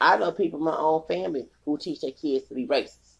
I 0.00 0.16
know 0.18 0.32
people 0.32 0.58
in 0.58 0.64
my 0.64 0.76
own 0.76 1.04
family 1.08 1.48
who 1.64 1.78
teach 1.78 2.00
their 2.00 2.10
kids 2.10 2.46
to 2.48 2.54
be 2.54 2.66
racist. 2.66 3.16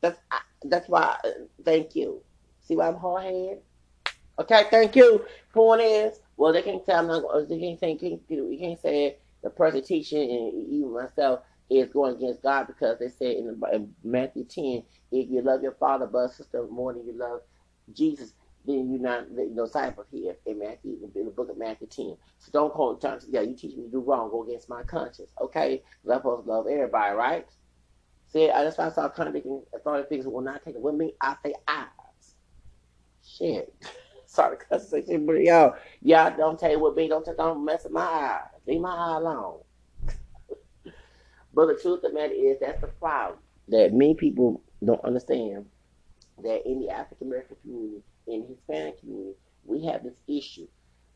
That's 0.00 0.18
that's 0.64 0.88
why. 0.88 1.16
Uh, 1.24 1.30
thank 1.64 1.96
you. 1.96 2.22
See 2.60 2.76
why 2.76 2.88
I'm 2.88 2.96
hard 2.96 3.24
headed. 3.24 3.58
Okay, 4.38 4.64
thank 4.70 4.96
you. 4.96 5.24
Point 5.52 5.82
is, 5.82 6.19
well, 6.40 6.54
they 6.54 6.62
can't 6.62 6.82
tell 6.86 7.00
I'm 7.00 7.06
not. 7.06 7.48
They 7.50 7.60
can't 7.60 7.78
say 7.78 7.96
can't, 7.96 8.22
you 8.30 8.56
can't 8.58 8.80
say 8.80 9.18
the 9.42 9.50
person 9.50 9.82
teaching 9.82 10.22
and 10.22 10.72
even 10.72 10.94
myself 10.94 11.40
is 11.68 11.90
going 11.90 12.16
against 12.16 12.42
God 12.42 12.66
because 12.66 12.98
they 12.98 13.08
said 13.10 13.36
in, 13.36 13.60
in 13.74 13.94
Matthew 14.02 14.44
10, 14.44 14.82
if 15.12 15.30
you 15.30 15.42
love 15.42 15.62
your 15.62 15.74
father 15.74 16.06
but 16.06 16.28
sister 16.28 16.66
more 16.66 16.94
than 16.94 17.04
you 17.04 17.12
love 17.12 17.42
Jesus, 17.92 18.32
then 18.64 18.90
you're 18.90 19.02
not 19.02 19.30
know 19.30 19.66
disciple 19.66 20.06
here 20.10 20.34
in 20.46 20.60
Matthew 20.60 21.10
in 21.14 21.26
the 21.26 21.30
book 21.30 21.50
of 21.50 21.58
Matthew 21.58 21.88
10. 21.88 22.16
So 22.38 22.50
don't 22.50 22.72
call 22.72 22.96
it 22.96 23.02
time 23.02 23.18
yeah, 23.28 23.42
you 23.42 23.54
teach 23.54 23.76
me 23.76 23.82
to 23.82 23.90
do 23.90 24.00
wrong, 24.00 24.30
go 24.30 24.42
against 24.42 24.70
my 24.70 24.82
conscience. 24.84 25.32
Okay? 25.42 25.82
Because 26.02 26.16
I'm 26.16 26.20
supposed 26.20 26.46
to 26.46 26.52
love 26.52 26.66
everybody, 26.72 27.14
right? 27.16 27.46
See, 28.28 28.46
that's 28.46 28.78
why 28.78 28.86
I 28.86 28.92
saw 28.92 29.10
contradicting 29.10 29.62
authority 29.74 30.08
figures 30.08 30.26
will 30.26 30.40
not 30.40 30.64
take 30.64 30.76
it 30.76 30.80
with 30.80 30.94
me 30.94 31.12
out 31.20 31.42
their 31.42 31.52
eyes. 31.68 32.34
Shit. 33.22 33.74
Sorry, 34.30 34.58
cuz 34.58 34.90
but 34.90 35.40
y'all, 35.40 35.74
y'all 36.02 36.36
don't 36.36 36.56
take 36.56 36.78
with 36.78 36.94
me, 36.94 37.08
don't 37.08 37.24
take 37.24 37.36
don't 37.36 37.64
mess 37.64 37.82
with 37.82 37.92
my 37.92 38.00
eye. 38.00 38.42
Leave 38.64 38.80
my 38.80 38.94
eye 38.94 39.16
alone. 39.16 39.58
but 41.52 41.66
the 41.66 41.74
truth 41.74 42.04
of 42.04 42.12
the 42.12 42.12
matter 42.12 42.32
is 42.32 42.60
that's 42.60 42.80
the 42.80 42.86
problem. 42.86 43.40
That 43.66 43.92
many 43.92 44.14
people 44.14 44.62
don't 44.84 45.04
understand 45.04 45.66
that 46.44 46.64
in 46.64 46.78
the 46.78 46.90
African 46.90 47.26
American 47.26 47.56
community 47.60 48.04
in 48.28 48.42
the 48.42 48.46
Hispanic 48.46 49.00
community, 49.00 49.34
we 49.64 49.84
have 49.86 50.04
this 50.04 50.22
issue. 50.28 50.68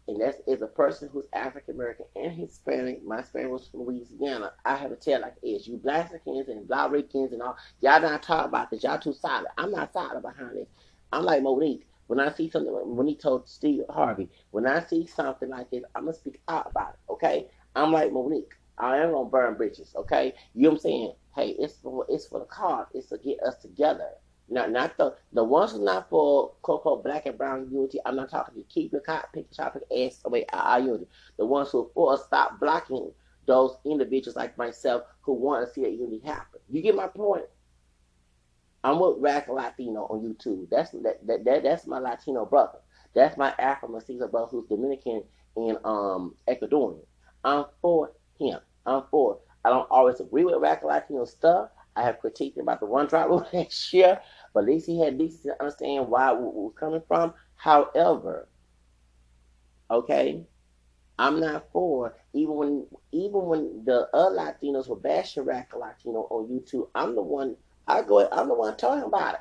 And 0.09 0.21
that 0.21 0.43
is 0.49 0.61
a 0.61 0.67
person 0.67 1.09
who's 1.13 1.29
African 1.33 1.77
American 1.77 2.07
and 2.17 2.33
Hispanic. 2.33 3.05
My 3.05 3.23
Spanish 3.23 3.51
was 3.51 3.69
from 3.69 3.87
Louisiana. 3.87 4.55
I 4.65 4.75
have 4.75 4.91
to 4.91 4.97
tell 4.97 5.21
like 5.21 5.37
it 5.41 5.47
is. 5.47 5.69
You 5.69 5.79
Blackicans 5.79 6.49
and 6.49 6.69
Blauricans 6.69 7.33
and 7.33 7.43
all, 7.43 7.57
y'all 7.81 8.01
not 8.01 8.25
talk 8.25 8.47
about 8.47 8.73
this. 8.73 8.83
Y'all 8.83 8.99
too 8.99 9.13
silent. 9.13 9.55
I'm 9.57 9.71
not 9.71 9.93
silent 9.93 10.23
behind 10.23 10.57
this. 10.57 10.69
I'm 11.13 11.23
like 11.23 11.43
Mo'Nique. 11.43 11.85
When 12.07 12.21
I 12.21 12.31
see 12.33 12.51
something, 12.51 12.73
when 12.73 13.07
he 13.07 13.17
told 13.17 13.49
Steve 13.49 13.83
Harvey, 13.89 14.29
when 14.51 14.67
I 14.67 14.85
see 14.85 15.07
something 15.07 15.49
like 15.49 15.71
this, 15.71 15.85
I'm 15.95 16.05
gonna 16.05 16.15
speak 16.15 16.41
out 16.49 16.71
about 16.71 16.95
it. 16.95 17.13
Okay? 17.13 17.49
I'm 17.75 17.93
like 17.93 18.13
Mo'Nique. 18.13 18.53
I 18.79 18.99
am 18.99 19.13
gonna 19.13 19.29
burn 19.29 19.57
bridges. 19.57 19.95
Okay? 19.97 20.35
You 20.55 20.65
know 20.65 20.69
what 20.71 20.75
I'm 20.77 20.81
saying? 20.81 21.13
Hey, 21.35 21.51
it's 21.59 21.79
for 21.79 22.07
it's 22.09 22.27
for 22.27 22.41
the 22.41 22.47
cause. 22.47 22.87
It's 22.95 23.09
to 23.09 23.19
get 23.19 23.41
us 23.43 23.57
together. 23.57 24.11
Not 24.49 24.71
not 24.71 24.97
the 24.99 25.15
the 25.33 25.43
ones 25.43 25.73
who's 25.73 25.81
not 25.81 26.11
for 26.11 26.53
quote 26.63 27.03
black 27.03 27.27
and 27.27 27.39
brown 27.39 27.69
unity. 27.73 27.99
I'm 28.05 28.17
not 28.17 28.31
talking 28.31 28.55
to 28.55 28.69
keep 28.69 28.93
your 28.93 29.01
cop 29.01 29.33
pick 29.33 29.47
shop 29.55 29.77
ass 29.97 30.21
away 30.25 30.45
our 30.53 30.81
unity. 30.81 31.09
The 31.39 31.47
ones 31.47 31.71
who 31.71 31.87
are 31.87 31.91
for 31.95 32.19
stop 32.19 32.61
blocking 32.61 33.11
those 33.47 33.77
individuals 33.85 34.37
like 34.37 34.57
myself 34.59 35.03
who 35.23 35.33
want 35.33 35.67
to 35.67 35.73
see 35.73 35.83
that 35.83 35.93
unity 35.93 36.21
happen. 36.25 36.61
You 36.71 36.83
get 36.83 36.95
my 36.95 37.09
point? 37.09 37.45
I'm 38.85 39.01
with 39.01 39.17
Radical 39.19 39.57
Latino 39.57 40.03
on 40.03 40.21
YouTube. 40.21 40.69
That's 40.71 40.91
that, 40.91 41.27
that, 41.27 41.45
that 41.45 41.63
that's 41.63 41.87
my 41.87 41.99
Latino 41.99 42.45
brother. 42.45 42.79
That's 43.15 43.39
my 43.39 43.55
Afro 43.59 43.89
Mestizo 43.89 44.29
brother 44.29 44.49
who's 44.51 44.69
Dominican 44.69 45.25
and 45.57 45.79
um 45.85 46.35
Ecuadorian. 46.47 47.05
I'm 47.45 47.65
for 47.81 48.13
him. 48.39 48.59
I'm 48.85 49.05
for. 49.11 49.39
I 49.65 49.71
don't 49.71 49.91
always 49.91 50.21
agree 50.21 50.45
with 50.45 50.57
Radical 50.61 50.91
Latino 50.91 51.25
stuff. 51.25 51.71
I 51.97 52.03
have 52.03 52.21
critiqued 52.21 52.57
him 52.57 52.65
about 52.65 52.81
the 52.81 52.87
one 52.87 53.07
drop 53.07 53.29
rule 53.31 53.47
next 53.55 53.91
year, 53.95 54.21
but 54.53 54.61
at 54.61 54.67
least 54.67 54.87
he 54.87 55.01
had 55.01 55.17
decency 55.17 55.49
to 55.49 55.61
understand 55.61 56.09
why 56.09 56.33
it 56.33 56.39
was 56.39 56.75
coming 56.79 57.03
from. 57.09 57.33
However, 57.55 58.49
okay, 59.91 60.45
I'm 61.19 61.41
not 61.41 61.71
for 61.73 62.17
even 62.35 62.55
when 62.55 62.87
even 63.13 63.45
when 63.47 63.83
the 63.87 64.09
other 64.13 64.37
Latinos 64.37 64.89
were 64.89 64.97
bashing 64.97 65.45
Radical 65.45 65.81
Latino 65.81 66.27
on 66.31 66.49
YouTube. 66.49 66.89
I'm 66.95 67.15
the 67.15 67.23
one 67.23 67.57
I 67.87 68.03
go. 68.03 68.29
I'm 68.31 68.49
the 68.49 68.55
one 68.55 68.77
talking 68.77 69.05
about 69.05 69.35
it. 69.35 69.41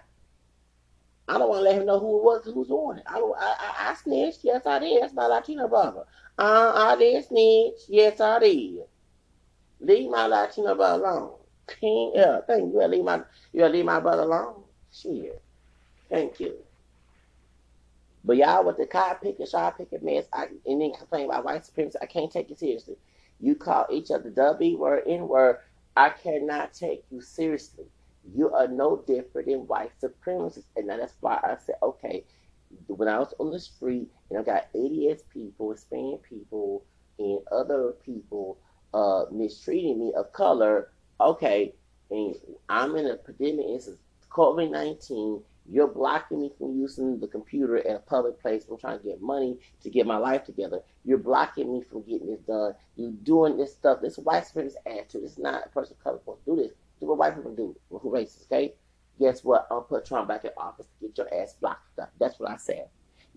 I 1.28 1.38
don't 1.38 1.50
want 1.50 1.60
to 1.60 1.64
let 1.64 1.76
him 1.80 1.86
know 1.86 2.00
who 2.00 2.18
it 2.20 2.24
was 2.24 2.46
who's 2.46 2.68
doing 2.68 2.98
it. 2.98 3.04
I, 3.08 3.18
I, 3.18 3.56
I, 3.60 3.91
I 3.91 3.94
snitched. 3.96 4.39
Yes, 4.44 4.66
I 4.66 4.80
did. 4.80 5.02
That's 5.02 5.14
my 5.14 5.26
Latino 5.26 5.68
brother. 5.68 6.04
Uh, 6.38 6.74
I 6.76 6.96
did 6.98 7.24
snitch. 7.26 7.80
Yes, 7.88 8.20
I 8.20 8.39
did. 8.39 8.80
Leave 9.80 10.10
my 10.10 10.28
Latino 10.28 10.76
brother 10.76 11.04
alone. 11.04 11.32
King, 11.80 12.12
yeah, 12.16 12.39
thank 12.46 12.74
you. 12.74 12.86
Leave 12.88 13.06
my 13.06 13.22
you 13.54 13.66
leave 13.68 13.86
my 13.86 14.00
brother 14.00 14.24
alone. 14.24 14.64
Shit. 14.91 15.41
Thank 16.10 16.39
you. 16.39 16.56
But 18.26 18.38
y'all 18.38 18.66
with 18.66 18.78
the 18.78 18.86
car 18.86 19.18
picking, 19.22 19.46
shaw 19.46 19.72
picking 19.72 20.04
mess, 20.04 20.26
I, 20.32 20.48
and 20.66 20.82
then 20.82 20.94
complain 20.94 21.26
about 21.26 21.44
white 21.44 21.66
supremacy, 21.66 21.98
I 22.02 22.06
can't 22.06 22.32
take 22.32 22.50
it 22.52 22.60
seriously. 22.60 22.96
You 23.39 23.56
call 23.56 23.88
each 23.91 24.12
other 24.12 24.30
W 24.30 24.78
word, 24.78 25.04
N 25.08 25.28
word, 25.28 25.58
I 25.98 26.10
cannot 26.10 26.74
take 26.74 27.04
you 27.12 27.22
seriously. 27.22 27.86
You 28.32 28.53
are 28.53 28.67
no 28.67 29.03
different 29.05 29.47
than 29.47 29.67
white 29.67 29.91
supremacists. 30.01 30.65
And 30.76 30.89
that's 30.89 31.13
why 31.19 31.39
I 31.43 31.57
said, 31.65 31.76
okay, 31.82 32.26
when 32.88 33.07
I 33.07 33.19
was 33.19 33.34
on 33.39 33.51
the 33.51 33.59
street 33.59 34.09
and 34.30 34.39
I 34.39 34.43
got 34.43 34.71
ADOS 34.74 35.21
people, 35.30 35.71
Hispanic 35.71 36.24
people, 36.24 36.86
and 37.19 37.39
other 37.51 37.93
people 38.03 38.57
uh, 38.93 39.26
mistreating 39.32 39.99
me 39.99 40.13
of 40.15 40.32
color, 40.34 40.91
okay, 41.19 41.74
and 42.09 42.36
I'm 42.69 42.95
in 42.95 43.07
a 43.07 43.15
pandemic, 43.15 43.65
it's 43.67 43.89
COVID 44.30 44.71
19, 44.71 45.41
you're 45.69 45.88
blocking 45.88 46.41
me 46.41 46.51
from 46.57 46.78
using 46.78 47.19
the 47.19 47.28
computer 47.28 47.78
at 47.78 47.95
a 47.95 47.99
public 47.99 48.41
place. 48.41 48.65
I'm 48.69 48.78
trying 48.78 48.99
to 48.99 49.03
get 49.03 49.21
money 49.21 49.59
to 49.82 49.89
get 49.89 50.05
my 50.05 50.17
life 50.17 50.43
together. 50.43 50.82
You're 51.05 51.17
blocking 51.17 51.71
me 51.71 51.82
from 51.82 52.03
getting 52.03 52.28
this 52.28 52.41
done. 52.41 52.74
You're 52.97 53.11
doing 53.11 53.57
this 53.57 53.71
stuff. 53.71 54.01
This 54.01 54.17
white 54.17 54.43
supremacist 54.43 54.76
attitude. 54.86 55.24
It's 55.24 55.38
not 55.38 55.65
a 55.65 55.69
person 55.69 55.95
of 55.97 56.03
color 56.03 56.17
supposed 56.19 56.43
to 56.45 56.51
do 56.51 56.61
this. 56.63 56.74
Do 57.00 57.08
what 57.08 57.18
white 57.18 57.36
people 57.36 57.56
do. 57.56 57.76
Who 57.89 58.12
racist, 58.12 58.46
okay? 58.46 58.76
Guess 59.20 59.44
what? 59.44 59.68
I'm 59.70 59.82
put 59.82 60.06
Trump 60.06 60.28
back 60.28 60.46
in 60.46 60.52
office 60.58 60.88
to 60.88 61.08
get 61.08 61.18
your 61.18 61.34
ass 61.41 61.56
blocked. 61.60 61.91
Stuff. 61.94 62.10
That's 62.20 62.39
what 62.39 62.50
I 62.50 62.58
said. 62.58 62.88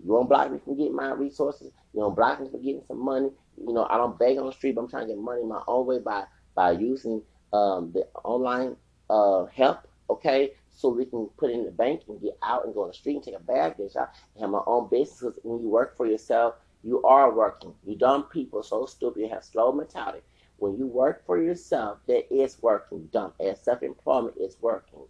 You 0.02 0.12
don't 0.12 0.28
block 0.28 0.50
me 0.50 0.58
from 0.58 0.76
getting 0.76 0.94
my 0.94 1.12
resources. 1.12 1.72
You 1.94 2.00
don't 2.00 2.14
block 2.14 2.40
me 2.40 2.48
from 2.50 2.62
getting 2.62 2.82
some 2.86 3.02
money. 3.02 3.30
You 3.58 3.72
know, 3.72 3.86
I 3.88 3.96
don't 3.96 4.18
beg 4.18 4.38
on 4.38 4.46
the 4.46 4.52
street, 4.52 4.74
but 4.74 4.82
I'm 4.82 4.88
trying 4.88 5.08
to 5.08 5.14
get 5.14 5.22
money 5.22 5.42
my 5.42 5.62
own 5.66 5.86
way 5.86 5.98
by 5.98 6.24
by 6.54 6.72
using 6.72 7.22
um, 7.52 7.92
the 7.92 8.06
online 8.24 8.76
uh, 9.10 9.44
help. 9.46 9.80
Okay, 10.08 10.52
so 10.70 10.88
we 10.90 11.04
can 11.04 11.26
put 11.36 11.50
in 11.50 11.64
the 11.64 11.70
bank 11.70 12.02
and 12.08 12.20
get 12.20 12.38
out 12.42 12.64
and 12.64 12.74
go 12.74 12.82
on 12.82 12.88
the 12.88 12.94
street 12.94 13.16
and 13.16 13.24
take 13.24 13.34
a 13.34 13.40
bag 13.40 13.76
dish 13.76 13.96
out 13.96 14.10
and 14.34 14.42
have 14.42 14.50
my 14.50 14.62
own 14.66 14.88
business. 14.88 15.20
Because 15.20 15.38
when 15.42 15.60
you 15.60 15.68
work 15.68 15.96
for 15.96 16.06
yourself, 16.06 16.54
you 16.82 17.02
are 17.02 17.34
working. 17.34 17.74
You 17.84 17.96
dumb 17.96 18.24
people, 18.24 18.62
so 18.62 18.86
stupid, 18.86 19.20
you 19.20 19.28
have 19.28 19.44
slow 19.44 19.72
mentality. 19.72 20.22
When 20.58 20.76
you 20.78 20.86
work 20.86 21.24
for 21.26 21.40
yourself, 21.40 21.98
that 22.06 22.32
is 22.32 22.60
working. 22.62 23.08
Dumb 23.12 23.32
as 23.40 23.60
self 23.60 23.82
employment 23.82 24.36
is 24.38 24.56
working. 24.60 25.06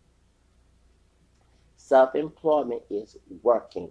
Self 1.76 2.14
employment 2.14 2.82
is 2.90 3.16
working. 3.42 3.90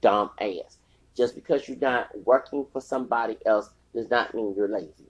Dumb 0.00 0.30
ass. 0.40 0.78
Just 1.16 1.34
because 1.34 1.68
you're 1.68 1.78
not 1.78 2.10
working 2.24 2.64
for 2.72 2.80
somebody 2.80 3.38
else 3.44 3.70
does 3.92 4.08
not 4.08 4.34
mean 4.34 4.54
you're 4.56 4.68
lazy. 4.68 5.08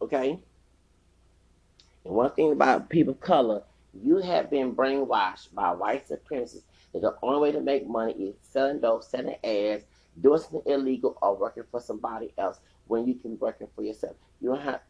Okay? 0.00 0.38
And 2.04 2.14
one 2.14 2.30
thing 2.30 2.52
about 2.52 2.88
people 2.88 3.12
of 3.12 3.20
color, 3.20 3.62
you 3.92 4.18
have 4.18 4.48
been 4.50 4.74
brainwashed 4.74 5.52
by 5.52 5.72
white 5.72 6.08
supremacists 6.08 6.62
that 6.94 7.02
the 7.02 7.14
only 7.22 7.40
way 7.40 7.52
to 7.52 7.60
make 7.60 7.86
money 7.86 8.12
is 8.14 8.34
selling 8.40 8.80
dope, 8.80 9.04
selling 9.04 9.36
ads, 9.44 9.84
doing 10.20 10.40
something 10.40 10.62
illegal, 10.64 11.18
or 11.20 11.36
working 11.36 11.64
for 11.70 11.80
somebody 11.80 12.32
else 12.38 12.60
when 12.90 13.06
you 13.06 13.14
can 13.14 13.38
work 13.38 13.58
it 13.60 13.70
for 13.76 13.82
yourself. 13.82 14.16
You 14.40 14.50
don't 14.50 14.62
have. 14.62 14.80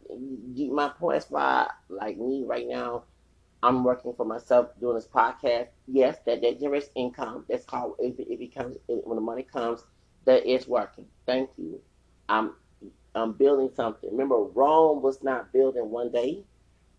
My 0.57 0.89
point 0.89 1.19
is 1.19 1.27
why, 1.29 1.69
like 1.91 2.17
me 2.17 2.45
right 2.47 2.67
now, 2.67 3.05
I'm 3.63 3.85
working 3.85 4.15
for 4.15 4.25
myself 4.25 4.69
doing 4.81 4.95
this 4.95 5.07
podcast. 5.07 5.69
Yes, 5.87 6.17
that, 6.25 6.41
that 6.41 6.59
generates 6.59 6.89
income. 6.95 7.45
That's 7.49 7.67
called 7.67 7.97
if 7.99 8.19
it, 8.19 8.39
becomes 8.39 8.79
when 8.87 9.17
the 9.17 9.21
money 9.21 9.43
comes, 9.43 9.85
that 10.25 10.47
is 10.47 10.67
working. 10.67 11.05
Thank 11.27 11.51
you. 11.59 11.79
I'm 12.29 12.55
I'm 13.15 13.33
building 13.35 13.71
something. 13.75 14.11
Remember, 14.11 14.37
Rome 14.37 15.03
was 15.03 15.23
not 15.23 15.53
built 15.53 15.77
in 15.77 15.91
one 15.91 16.11
day. 16.11 16.45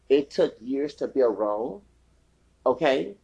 It 0.08 0.30
took 0.30 0.56
years 0.62 0.93
to 0.95 1.08
build 1.08 1.39
Rome. 1.39 1.82
Okay? 2.66 3.16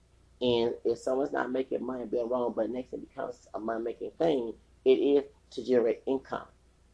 And 0.42 0.74
if 0.84 0.98
someone's 0.98 1.32
not 1.32 1.52
making 1.52 1.86
money 1.86 2.06
being 2.06 2.30
Rome, 2.30 2.54
but 2.56 2.70
next 2.72 2.94
it 2.94 3.08
becomes 3.08 3.48
a 3.54 3.60
money 3.60 3.84
making 3.84 4.12
thing, 4.18 4.54
it 4.86 4.96
is 4.98 5.24
to 5.52 5.64
generate 5.64 6.02
income. 6.08 6.48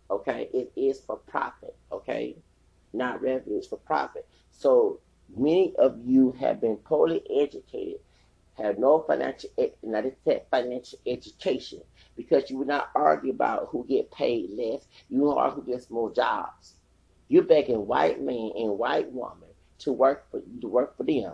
Okay? 0.09 0.49
It 0.53 0.71
is 0.75 0.99
for 0.99 1.17
profit. 1.17 1.75
Okay? 1.91 2.35
Not 2.93 3.21
revenue, 3.21 3.57
it's 3.57 3.67
for 3.67 3.77
profit. 3.77 4.27
So 4.51 4.99
many 5.35 5.75
of 5.77 5.97
you 6.05 6.31
have 6.39 6.61
been 6.61 6.77
poorly 6.77 7.23
educated, 7.29 7.99
have 8.55 8.77
no 8.77 9.01
financial 9.07 9.49
not 9.81 10.05
financial 10.51 10.99
education 11.07 11.81
because 12.15 12.49
you 12.49 12.57
would 12.57 12.67
not 12.67 12.91
argue 12.93 13.31
about 13.31 13.69
who 13.71 13.85
get 13.87 14.11
paid 14.11 14.51
less. 14.51 14.85
You 15.09 15.29
are 15.31 15.49
who 15.49 15.63
gets 15.63 15.89
more 15.89 16.13
jobs. 16.13 16.73
You're 17.29 17.43
begging 17.43 17.87
white 17.87 18.21
men 18.21 18.51
and 18.55 18.77
white 18.77 19.11
women 19.11 19.49
to 19.79 19.91
work 19.91 20.29
for 20.29 20.41
to 20.61 20.67
work 20.67 20.95
for 20.95 21.03
them 21.03 21.33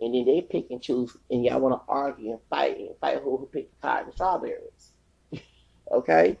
and 0.00 0.14
then 0.14 0.24
they 0.24 0.40
pick 0.40 0.70
and 0.70 0.80
choose, 0.80 1.16
and 1.30 1.44
y'all 1.44 1.60
want 1.60 1.74
to 1.74 1.92
argue 1.92 2.30
and 2.30 2.40
fight 2.48 2.78
and 2.78 2.96
fight 3.00 3.20
who, 3.22 3.36
who 3.36 3.46
picked 3.46 3.80
cotton 3.80 4.06
and 4.06 4.14
strawberries. 4.14 4.92
okay? 5.92 6.38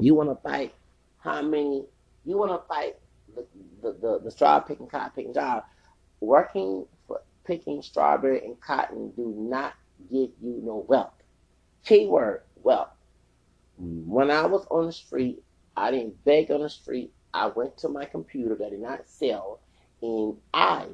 You 0.00 0.14
want 0.14 0.30
to 0.30 0.36
fight 0.48 0.74
how 1.18 1.42
many, 1.42 1.84
you 2.24 2.38
want 2.38 2.52
to 2.52 2.66
fight 2.68 2.96
the, 3.34 3.46
the, 3.82 3.92
the, 4.00 4.20
the 4.24 4.30
straw 4.30 4.60
picking, 4.60 4.86
cotton 4.86 5.12
picking 5.14 5.34
job. 5.34 5.64
Working 6.20 6.86
for 7.06 7.22
picking 7.44 7.82
strawberry 7.82 8.44
and 8.44 8.60
cotton 8.60 9.12
do 9.16 9.34
not 9.36 9.74
give 10.10 10.30
you 10.42 10.60
no 10.62 10.84
wealth. 10.88 11.12
Keyword, 11.84 12.42
wealth. 12.62 12.90
When 13.78 14.30
I 14.30 14.46
was 14.46 14.66
on 14.70 14.86
the 14.86 14.92
street, 14.92 15.42
I 15.76 15.90
didn't 15.90 16.22
beg 16.24 16.50
on 16.50 16.60
the 16.62 16.70
street. 16.70 17.12
I 17.32 17.46
went 17.48 17.78
to 17.78 17.88
my 17.88 18.04
computer 18.04 18.54
that 18.56 18.70
did 18.70 18.80
not 18.80 19.08
sell, 19.08 19.60
and 20.02 20.36
I, 20.52 20.86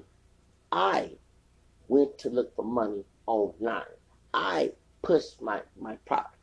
I 0.71 1.13
went 1.89 2.19
to 2.19 2.31
look 2.31 2.55
for 2.55 2.65
money 2.65 3.05
online. 3.27 3.83
I 4.35 4.73
pushed 5.03 5.41
my, 5.43 5.63
my 5.81 5.97
products. 6.07 6.36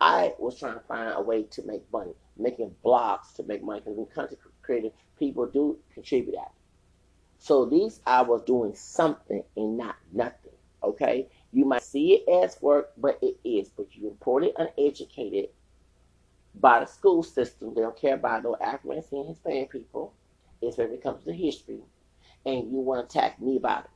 I 0.00 0.34
was 0.38 0.58
trying 0.58 0.74
to 0.74 0.80
find 0.80 1.12
a 1.14 1.22
way 1.22 1.44
to 1.44 1.62
make 1.62 1.90
money, 1.92 2.12
making 2.36 2.74
blogs 2.84 3.34
to 3.36 3.42
make 3.44 3.62
money 3.62 3.80
because 3.80 3.96
when 3.96 4.06
content 4.06 4.40
creating 4.62 4.92
people 5.18 5.46
do 5.46 5.78
contribute 5.94 6.34
that. 6.34 6.52
So 7.38 7.64
these 7.64 8.00
I 8.06 8.22
was 8.22 8.42
doing 8.42 8.74
something 8.74 9.42
and 9.56 9.76
not 9.78 9.96
nothing. 10.12 10.52
Okay, 10.82 11.28
you 11.52 11.64
might 11.64 11.82
see 11.82 12.14
it 12.14 12.44
as 12.44 12.60
work, 12.60 12.92
but 12.98 13.18
it 13.22 13.38
is. 13.44 13.70
But 13.70 13.86
you're 13.92 14.12
poorly 14.12 14.52
uneducated 14.56 15.48
by 16.54 16.80
the 16.80 16.86
school 16.86 17.22
system. 17.22 17.74
They 17.74 17.80
don't 17.80 17.96
care 17.96 18.14
about 18.14 18.44
no 18.44 18.56
African 18.60 19.02
and 19.12 19.28
Hispanic 19.28 19.70
people, 19.70 20.12
especially 20.62 20.90
when 20.90 20.94
it 20.98 21.02
comes 21.02 21.24
to 21.24 21.32
history, 21.32 21.80
and 22.44 22.70
you 22.70 22.78
want 22.78 23.08
to 23.08 23.18
attack 23.18 23.40
me 23.40 23.56
about 23.56 23.84
it. 23.84 23.90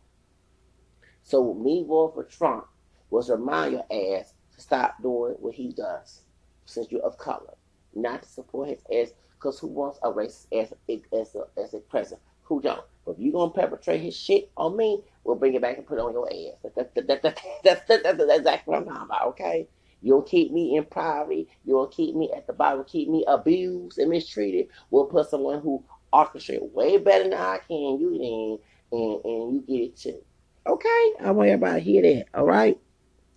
So 1.22 1.54
me 1.54 1.84
voting 1.86 2.14
for 2.14 2.24
Trump 2.24 2.66
was 3.10 3.30
remind 3.30 3.72
your 3.72 3.86
ass 3.90 4.34
stop 4.60 5.02
doing 5.02 5.34
what 5.38 5.54
he 5.54 5.72
does 5.72 6.22
since 6.66 6.90
you're 6.90 7.02
of 7.02 7.18
color, 7.18 7.54
not 7.94 8.22
to 8.22 8.28
support 8.28 8.68
his 8.68 8.82
ass. 8.92 9.14
Because 9.34 9.58
who 9.58 9.68
wants 9.68 9.98
a 10.02 10.10
racist 10.12 10.46
as 10.52 10.72
a, 10.88 11.02
as 11.18 11.34
a, 11.34 11.60
as 11.60 11.74
a 11.74 11.78
president? 11.78 12.20
Who 12.42 12.60
don't? 12.60 12.84
But 13.06 13.12
if 13.12 13.18
you're 13.20 13.32
gonna 13.32 13.52
perpetrate 13.52 14.02
his 14.02 14.14
shit 14.14 14.50
on 14.56 14.76
me, 14.76 15.02
we'll 15.24 15.36
bring 15.36 15.54
it 15.54 15.62
back 15.62 15.78
and 15.78 15.86
put 15.86 15.98
it 15.98 16.02
on 16.02 16.12
your 16.12 16.28
ass. 16.28 16.58
That, 16.62 16.94
that, 16.94 16.94
that, 16.94 17.22
that, 17.22 17.40
that's, 17.64 17.80
that's, 17.86 18.02
that's 18.02 18.22
exactly 18.38 18.70
what 18.70 18.78
I'm 18.78 18.84
talking 18.84 19.02
about. 19.04 19.28
Okay. 19.28 19.66
You'll 20.02 20.22
keep 20.22 20.52
me 20.52 20.76
in 20.76 20.84
poverty. 20.84 21.48
You'll 21.64 21.86
keep 21.86 22.14
me 22.14 22.30
at 22.34 22.46
the 22.46 22.52
bottom. 22.52 22.84
Keep 22.84 23.08
me 23.08 23.24
abused 23.26 23.98
and 23.98 24.10
mistreated. 24.10 24.68
We'll 24.90 25.06
put 25.06 25.28
someone 25.28 25.60
who 25.60 25.84
orchestrate 26.12 26.72
way 26.72 26.96
better 26.96 27.24
than 27.24 27.34
I 27.34 27.58
can. 27.66 27.98
You 28.00 28.58
then, 28.90 28.98
and, 28.98 29.24
and 29.24 29.54
you 29.54 29.64
get 29.66 29.84
it 29.84 29.96
too. 29.96 30.22
Okay, 30.66 31.12
I 31.20 31.30
want 31.32 31.50
everybody 31.50 31.80
to 31.80 31.84
hear 31.84 32.02
that. 32.02 32.26
All 32.34 32.46
right, 32.46 32.78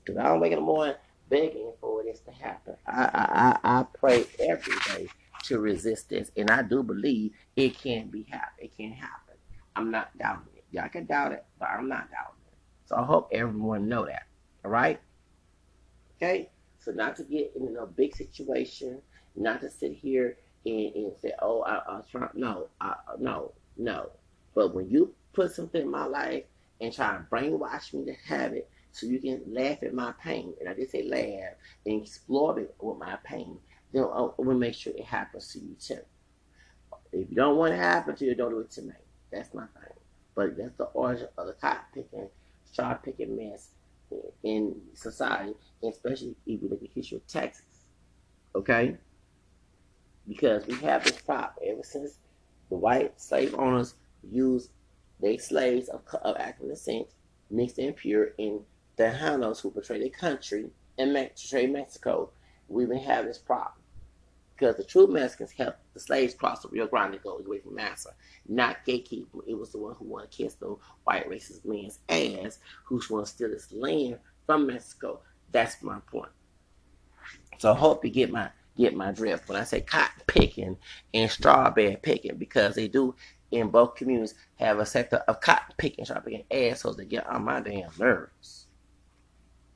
because 0.03 0.17
I 0.17 0.23
don't 0.23 0.39
wake 0.39 0.51
in 0.51 0.59
the 0.59 0.65
morning 0.65 0.95
begging 1.29 1.71
for 1.79 2.03
this 2.03 2.19
to 2.21 2.31
happen. 2.31 2.75
I, 2.87 3.57
I 3.63 3.79
I 3.79 3.85
pray 3.97 4.25
every 4.39 4.75
day 4.87 5.07
to 5.43 5.59
resist 5.59 6.09
this, 6.09 6.31
and 6.37 6.49
I 6.49 6.61
do 6.61 6.83
believe 6.83 7.33
it 7.55 7.77
can 7.77 8.07
be 8.07 8.23
happen. 8.23 8.65
It 8.65 8.75
can 8.75 8.91
happen. 8.91 9.35
I'm 9.75 9.91
not 9.91 10.17
doubting 10.17 10.53
it. 10.55 10.63
Y'all 10.71 10.89
can 10.89 11.05
doubt 11.05 11.31
it, 11.31 11.45
but 11.59 11.69
I'm 11.69 11.87
not 11.87 12.09
doubting 12.11 12.41
it. 12.47 12.57
So 12.85 12.95
I 12.95 13.03
hope 13.03 13.29
everyone 13.31 13.87
know 13.87 14.05
that. 14.05 14.23
All 14.63 14.71
right. 14.71 14.99
Okay. 16.17 16.49
So 16.79 16.91
not 16.91 17.15
to 17.17 17.23
get 17.23 17.53
in 17.55 17.77
a 17.77 17.85
big 17.85 18.15
situation, 18.15 19.01
not 19.35 19.61
to 19.61 19.69
sit 19.69 19.93
here 19.93 20.37
and, 20.65 20.93
and 20.95 21.13
say, 21.21 21.31
"Oh, 21.41 21.61
I, 21.61 21.77
I 21.87 22.01
trying." 22.11 22.29
No, 22.33 22.67
I, 22.81 22.95
no, 23.19 23.53
no. 23.77 24.09
But 24.55 24.75
when 24.75 24.89
you 24.89 25.13
put 25.33 25.51
something 25.51 25.81
in 25.81 25.89
my 25.89 26.05
life 26.05 26.43
and 26.81 26.93
try 26.93 27.15
to 27.17 27.25
brainwash 27.31 27.93
me 27.93 28.05
to 28.05 28.13
have 28.27 28.53
it 28.53 28.69
so 28.93 29.07
you 29.07 29.19
can 29.19 29.41
laugh 29.47 29.83
at 29.83 29.93
my 29.93 30.13
pain. 30.13 30.53
And 30.59 30.69
I 30.69 30.73
did 30.73 30.89
say 30.89 31.03
laugh 31.03 31.55
and 31.85 32.01
explore 32.01 32.57
it 32.59 32.73
with 32.79 32.97
my 32.97 33.17
pain. 33.23 33.57
Then 33.91 34.03
I 34.03 34.29
will 34.37 34.57
make 34.57 34.75
sure 34.75 34.93
it 34.95 35.05
happens 35.05 35.51
to 35.53 35.59
you 35.59 35.75
too. 35.79 35.99
If 37.11 37.29
you 37.29 37.35
don't 37.35 37.57
want 37.57 37.73
it 37.73 37.77
to 37.77 37.83
happen 37.83 38.15
to 38.15 38.25
you, 38.25 38.35
don't 38.35 38.51
do 38.51 38.59
it 38.59 38.71
to 38.71 38.81
me. 38.83 38.93
That's 39.31 39.53
my 39.53 39.65
thing. 39.65 39.93
But 40.35 40.57
that's 40.57 40.75
the 40.77 40.85
origin 40.85 41.27
of 41.37 41.47
the 41.47 41.53
cop 41.53 41.85
picking, 41.93 42.29
straw 42.71 42.93
picking 42.95 43.35
mess 43.35 43.69
in 44.43 44.75
society, 44.93 45.53
especially 45.83 46.35
if 46.45 46.61
you 46.61 46.69
look 46.69 46.81
at 46.81 46.89
history 46.93 47.17
of 47.17 47.27
Texas. 47.27 47.65
Okay? 48.55 48.97
Because 50.27 50.65
we 50.65 50.75
have 50.75 51.03
this 51.03 51.19
problem 51.19 51.65
ever 51.67 51.83
since 51.83 52.17
the 52.69 52.75
white 52.75 53.19
slave 53.19 53.53
owners 53.57 53.95
used 54.23 54.69
they 55.19 55.37
slaves 55.37 55.87
of, 55.89 56.01
of 56.21 56.35
African 56.35 56.69
descent, 56.69 57.07
mixed 57.49 57.77
and 57.77 57.95
pure, 57.95 58.31
in 58.37 58.59
the 58.95 59.03
Tejanos 59.03 59.61
who 59.61 59.71
portray 59.71 59.99
their 59.99 60.09
country 60.09 60.69
and 60.97 61.13
betray 61.13 61.67
Mexico. 61.67 62.31
We've 62.67 62.89
been 62.89 62.99
having 62.99 63.27
this 63.27 63.37
problem. 63.37 63.73
Because 64.55 64.77
the 64.77 64.83
true 64.83 65.07
Mexicans 65.07 65.51
helped 65.51 65.79
the 65.93 65.99
slaves 65.99 66.35
cross 66.35 66.61
the 66.61 66.69
Rio 66.69 66.87
Grande 66.87 67.19
go 67.23 67.37
away 67.37 67.59
from 67.59 67.75
Massa, 67.75 68.11
not 68.47 68.85
gatekeeper. 68.85 69.39
It 69.47 69.57
was 69.57 69.71
the 69.71 69.79
one 69.79 69.95
who 69.95 70.05
wanted 70.05 70.31
to 70.31 70.37
kiss 70.37 70.53
the 70.53 70.75
white 71.03 71.27
racist 71.27 71.65
man's 71.65 71.99
ass, 72.07 72.59
who's 72.85 73.09
want 73.09 73.25
to 73.25 73.31
steal 73.31 73.49
this 73.49 73.71
land 73.71 74.19
from 74.45 74.67
Mexico. 74.67 75.21
That's 75.51 75.81
my 75.81 75.99
point. 76.07 76.31
So 77.57 77.71
I 77.71 77.75
hope 77.75 78.05
you 78.05 78.11
get 78.11 78.31
my 78.31 78.49
get 78.77 78.95
my 78.95 79.11
drift 79.11 79.47
when 79.47 79.59
I 79.59 79.63
say 79.63 79.81
cotton 79.81 80.21
picking 80.27 80.77
and 81.13 81.29
strawberry 81.29 81.97
picking 82.01 82.37
because 82.37 82.75
they 82.75 82.87
do 82.87 83.15
in 83.51 83.69
both 83.69 83.95
communities 83.95 84.33
have 84.55 84.79
a 84.79 84.85
sector 84.85 85.17
of 85.27 85.41
cotton 85.41 85.75
picking, 85.77 86.05
strawberry 86.05 86.45
picking 86.49 86.69
assholes 86.71 86.97
that 86.97 87.09
get 87.09 87.27
on 87.27 87.43
my 87.43 87.59
damn 87.59 87.91
nerves. 87.99 88.62